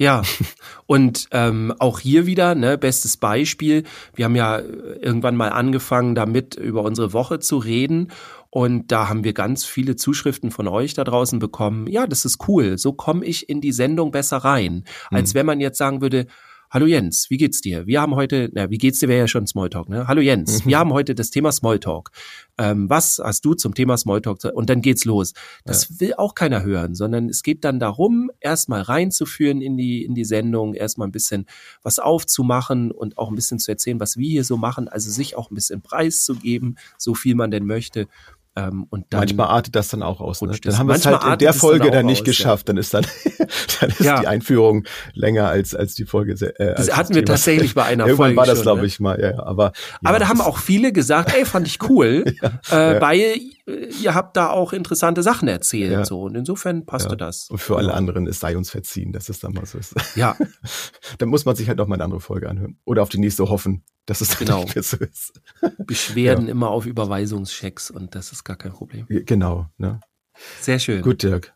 Ja, 0.00 0.22
und 0.86 1.26
ähm, 1.32 1.74
auch 1.80 1.98
hier 1.98 2.24
wieder, 2.24 2.54
ne, 2.54 2.78
bestes 2.78 3.16
Beispiel. 3.16 3.82
Wir 4.14 4.26
haben 4.26 4.36
ja 4.36 4.60
irgendwann 4.60 5.34
mal 5.34 5.48
angefangen, 5.48 6.14
damit 6.14 6.54
über 6.54 6.82
unsere 6.82 7.12
Woche 7.12 7.40
zu 7.40 7.58
reden. 7.58 8.12
Und 8.50 8.90
da 8.90 9.08
haben 9.08 9.24
wir 9.24 9.34
ganz 9.34 9.64
viele 9.64 9.96
Zuschriften 9.96 10.50
von 10.50 10.68
euch 10.68 10.94
da 10.94 11.04
draußen 11.04 11.38
bekommen. 11.38 11.86
Ja, 11.86 12.06
das 12.06 12.24
ist 12.24 12.48
cool. 12.48 12.78
So 12.78 12.92
komme 12.92 13.24
ich 13.24 13.48
in 13.48 13.60
die 13.60 13.72
Sendung 13.72 14.10
besser 14.10 14.38
rein. 14.38 14.84
Als 15.10 15.34
wenn 15.34 15.46
man 15.46 15.60
jetzt 15.60 15.78
sagen 15.78 16.00
würde, 16.00 16.26
Hallo 16.70 16.84
Jens, 16.84 17.30
wie 17.30 17.38
geht's 17.38 17.62
dir? 17.62 17.86
Wir 17.86 18.02
haben 18.02 18.14
heute, 18.14 18.50
na, 18.52 18.68
wie 18.68 18.76
geht's 18.76 18.98
dir 18.98 19.08
wäre 19.08 19.20
ja 19.20 19.26
schon 19.26 19.46
Smalltalk, 19.46 19.88
ne? 19.88 20.06
Hallo 20.06 20.20
Jens, 20.20 20.66
wir 20.66 20.78
haben 20.78 20.92
heute 20.92 21.14
das 21.14 21.30
Thema 21.30 21.50
Smalltalk. 21.50 22.10
Ähm, 22.58 22.90
was 22.90 23.18
hast 23.24 23.42
du 23.46 23.54
zum 23.54 23.74
Thema 23.74 23.96
Smalltalk? 23.96 24.44
Und 24.52 24.68
dann 24.68 24.82
geht's 24.82 25.06
los. 25.06 25.32
Das 25.64 25.98
will 25.98 26.12
auch 26.18 26.34
keiner 26.34 26.64
hören, 26.64 26.94
sondern 26.94 27.30
es 27.30 27.42
geht 27.42 27.64
dann 27.64 27.80
darum, 27.80 28.30
erstmal 28.38 28.82
reinzuführen 28.82 29.62
in 29.62 29.78
die, 29.78 30.04
in 30.04 30.14
die 30.14 30.26
Sendung, 30.26 30.74
erstmal 30.74 31.08
ein 31.08 31.12
bisschen 31.12 31.46
was 31.82 31.98
aufzumachen 31.98 32.90
und 32.90 33.16
auch 33.16 33.30
ein 33.30 33.34
bisschen 33.34 33.58
zu 33.58 33.70
erzählen, 33.70 33.98
was 33.98 34.18
wir 34.18 34.28
hier 34.28 34.44
so 34.44 34.58
machen, 34.58 34.88
also 34.88 35.10
sich 35.10 35.36
auch 35.36 35.50
ein 35.50 35.54
bisschen 35.54 35.80
preiszugeben, 35.80 36.76
so 36.98 37.14
viel 37.14 37.34
man 37.34 37.50
denn 37.50 37.64
möchte. 37.64 38.08
Ähm, 38.58 38.86
und 38.90 39.06
dann, 39.10 39.20
Manchmal 39.20 39.46
artet 39.48 39.76
das 39.76 39.88
dann 39.88 40.02
auch 40.02 40.20
aus. 40.20 40.42
Ne? 40.42 40.52
Dann 40.62 40.78
haben 40.78 40.88
wir 40.88 40.94
es 40.94 41.06
halt 41.06 41.22
in 41.22 41.38
der 41.38 41.52
dann 41.52 41.58
Folge 41.60 41.88
auch 41.88 41.90
dann 41.92 42.06
nicht 42.06 42.22
aus, 42.22 42.26
ja. 42.26 42.30
geschafft. 42.32 42.68
Dann 42.68 42.76
ist 42.76 42.92
dann, 42.94 43.06
dann 43.80 43.90
ist 43.90 44.00
Ja. 44.00 44.20
die 44.20 44.26
Einführung 44.26 44.84
länger 45.14 45.48
als 45.48 45.74
als 45.74 45.94
die 45.94 46.04
Folge. 46.06 46.32
Äh, 46.58 46.74
Das 46.76 46.96
hatten 46.96 47.14
wir 47.14 47.24
Thema. 47.24 47.34
tatsächlich 47.36 47.74
bei 47.74 47.84
einer 47.84 48.04
Irgendwann 48.06 48.28
Folge 48.34 48.36
war 48.36 48.46
das, 48.46 48.62
glaube 48.62 48.80
ne? 48.80 48.86
ich 48.86 49.00
mal. 49.00 49.20
Ja, 49.20 49.30
ja, 49.32 49.42
aber 49.44 49.72
ja, 50.02 50.08
Aber 50.10 50.18
da 50.18 50.28
haben 50.28 50.38
das- 50.38 50.46
auch 50.46 50.58
viele 50.58 50.92
gesagt, 50.92 51.34
ey, 51.34 51.44
fand 51.44 51.66
ich 51.66 51.78
cool, 51.88 52.24
äh, 52.70 53.00
weil 53.00 53.40
ihr 54.02 54.14
habt 54.14 54.36
da 54.36 54.50
auch 54.50 54.72
interessante 54.72 55.22
Sachen 55.22 55.48
erzählt. 55.48 55.92
Ja. 55.92 56.04
So. 56.04 56.22
Und 56.22 56.34
insofern 56.34 56.86
passte 56.86 57.16
das. 57.16 57.50
und 57.50 57.58
für 57.58 57.76
alle 57.76 57.94
anderen, 57.94 58.26
es 58.26 58.40
sei 58.40 58.56
uns 58.56 58.70
verziehen, 58.70 59.12
dass 59.12 59.28
es 59.28 59.40
dann 59.40 59.52
mal 59.52 59.66
so 59.66 59.78
ist. 59.78 59.94
Ja, 60.16 60.36
dann 61.18 61.28
muss 61.28 61.44
man 61.44 61.54
sich 61.56 61.68
halt 61.68 61.78
noch 61.78 61.86
mal 61.86 61.94
eine 61.96 62.04
andere 62.04 62.20
Folge 62.20 62.48
anhören 62.48 62.78
oder 62.84 63.02
auf 63.02 63.08
die 63.08 63.18
nächste 63.18 63.48
hoffen, 63.48 63.84
dass 64.06 64.20
es 64.20 64.30
dann 64.30 64.38
Genau. 64.46 64.62
nicht 64.62 64.74
mehr 64.74 64.82
so 64.82 64.96
ist. 64.96 65.40
Beschwerden 65.86 66.48
immer 66.48 66.68
auf 66.70 66.86
Überweisungschecks 66.86 67.90
und 67.90 68.14
das 68.14 68.32
ist 68.32 68.44
gar 68.44 68.56
kein 68.56 68.72
Problem. 68.72 69.06
Genau. 69.08 69.66
Ne? 69.76 70.00
Sehr 70.60 70.78
schön. 70.78 71.02
Gut, 71.02 71.22
Dirk. 71.22 71.54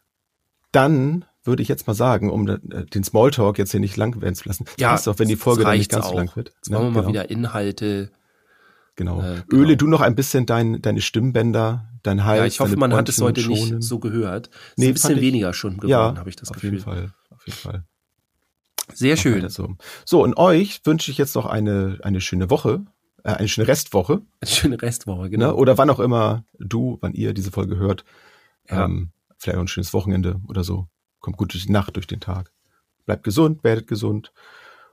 Dann 0.72 1.24
würde 1.44 1.62
ich 1.62 1.68
jetzt 1.68 1.86
mal 1.86 1.94
sagen, 1.94 2.30
um 2.30 2.48
äh, 2.48 2.58
den 2.86 3.04
Smalltalk 3.04 3.58
jetzt 3.58 3.72
hier 3.72 3.80
nicht 3.80 3.96
lang 3.96 4.20
werden 4.22 4.34
zu 4.34 4.48
lassen. 4.48 4.64
Ja, 4.78 4.90
passt 4.90 5.08
auch, 5.08 5.18
wenn 5.18 5.28
die 5.28 5.34
das 5.34 5.42
Folge 5.42 5.64
dann 5.64 5.76
nicht 5.76 5.90
ganz 5.90 6.06
so 6.06 6.12
auch. 6.12 6.16
lang 6.16 6.30
wird. 6.36 6.50
Jetzt 6.54 6.70
machen 6.70 6.82
wir 6.84 6.88
Ne? 6.88 6.90
mal 6.94 7.00
Genau. 7.00 7.08
wieder 7.12 7.30
Inhalte. 7.30 8.10
Genau. 8.96 9.20
Äh, 9.22 9.42
genau. 9.48 9.62
Öle 9.62 9.76
du 9.76 9.86
noch 9.86 10.00
ein 10.00 10.14
bisschen 10.14 10.44
dein, 10.46 10.82
deine 10.82 11.00
Stimmbänder, 11.00 11.88
dein 12.02 12.24
Hals. 12.24 12.38
Ja, 12.38 12.46
ich 12.46 12.60
hoffe, 12.60 12.76
man 12.76 12.92
hat 12.92 13.08
es 13.08 13.20
heute 13.20 13.40
Bronchien 13.42 13.58
nicht 13.60 13.68
schonen. 13.68 13.82
so 13.82 13.98
gehört. 13.98 14.48
Ist 14.48 14.78
Nee, 14.78 14.88
ein 14.88 14.92
bisschen 14.94 15.16
ich- 15.16 15.22
weniger 15.22 15.52
schon 15.54 15.74
geworden, 15.76 15.88
ja, 15.90 16.14
habe 16.16 16.28
ich 16.28 16.36
das 16.36 16.50
auf 16.50 16.54
Gefühl. 16.56 16.72
jeden 16.72 16.84
Fall. 16.84 17.12
Auf 17.30 17.46
jeden 17.46 17.58
Fall. 17.58 17.84
Sehr 18.94 19.16
schön. 19.16 19.48
So. 19.48 19.76
so, 20.04 20.22
und 20.22 20.36
euch 20.36 20.80
wünsche 20.84 21.10
ich 21.10 21.18
jetzt 21.18 21.34
noch 21.34 21.46
eine, 21.46 21.98
eine 22.02 22.20
schöne 22.20 22.50
Woche, 22.50 22.84
äh, 23.24 23.30
eine 23.32 23.48
schöne 23.48 23.68
Restwoche, 23.68 24.20
Eine 24.40 24.50
schöne 24.50 24.82
Restwoche, 24.82 25.22
ne? 25.22 25.30
genau. 25.30 25.54
oder 25.54 25.78
wann 25.78 25.88
auch 25.88 26.00
immer 26.00 26.44
du, 26.58 26.98
wann 27.00 27.14
ihr 27.14 27.32
diese 27.32 27.50
Folge 27.52 27.76
hört. 27.76 28.04
Ja. 28.68 28.84
Ähm, 28.84 29.10
vielleicht 29.38 29.56
auch 29.56 29.62
ein 29.62 29.68
schönes 29.68 29.92
Wochenende 29.94 30.40
oder 30.48 30.64
so. 30.64 30.88
Kommt 31.20 31.36
gut 31.36 31.54
durch 31.54 31.64
die 31.66 31.72
Nacht, 31.72 31.96
durch 31.96 32.06
den 32.06 32.20
Tag. 32.20 32.52
Bleibt 33.06 33.24
gesund, 33.24 33.64
werdet 33.64 33.86
gesund. 33.86 34.32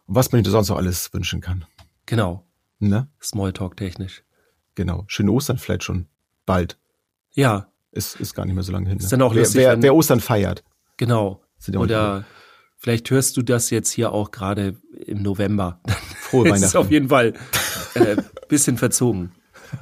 Und 0.05 0.15
was 0.15 0.31
man 0.31 0.43
dir 0.43 0.49
sonst 0.51 0.69
noch 0.69 0.77
alles 0.77 1.11
wünschen 1.13 1.41
kann. 1.41 1.65
Genau. 2.05 2.45
Ne? 2.79 3.07
Smalltalk 3.21 3.75
technisch. 3.77 4.23
Genau. 4.75 5.03
Schöne 5.07 5.31
Ostern 5.31 5.57
vielleicht 5.57 5.83
schon 5.83 6.07
bald. 6.45 6.77
Ja, 7.31 7.67
Ist, 7.91 8.19
ist 8.19 8.33
gar 8.33 8.45
nicht 8.45 8.55
mehr 8.55 8.63
so 8.63 8.71
lange 8.71 8.87
hin. 8.89 8.97
Ist 8.97 9.05
ne? 9.05 9.09
dann 9.11 9.21
auch 9.23 9.33
wer, 9.33 9.41
lustig, 9.41 9.61
wer, 9.61 9.73
wenn- 9.73 9.83
wer 9.83 9.93
Ostern 9.95 10.19
feiert. 10.19 10.63
genau. 10.97 11.43
Ja 11.67 11.79
Oder 11.79 12.23
vielleicht 12.77 13.09
hörst 13.11 13.35
du 13.35 13.41
das 13.41 13.69
jetzt 13.69 13.91
hier 13.91 14.13
auch 14.13 14.31
gerade 14.31 14.77
im 15.05 15.21
November. 15.21 15.81
Frohe 16.21 16.47
Es 16.47 16.55
ist 16.55 16.61
Weihnachten. 16.61 16.77
auf 16.77 16.91
jeden 16.91 17.09
Fall 17.09 17.33
äh, 17.95 18.15
bisschen 18.47 18.77
verzogen. 18.77 19.33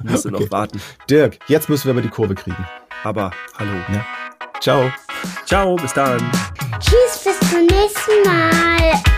Musst 0.02 0.24
du 0.24 0.30
noch 0.30 0.40
Okay. 0.40 0.50
warten. 0.50 0.80
Dirk, 1.08 1.38
jetzt 1.48 1.68
müssen 1.68 1.84
wir 1.84 1.92
aber 1.92 2.02
die 2.02 2.08
Kurve 2.08 2.34
kriegen. 2.34 2.66
Aber 3.04 3.30
hallo. 3.56 3.70
Ne? 3.90 4.04
Ciao. 4.60 4.90
Ciao, 5.46 5.76
bis 5.76 5.92
dann. 5.94 6.18
Tschüss, 6.80 7.22
bis 7.24 7.50
zum 7.50 7.60
nächsten 7.66 8.22
Mal. 8.28 9.17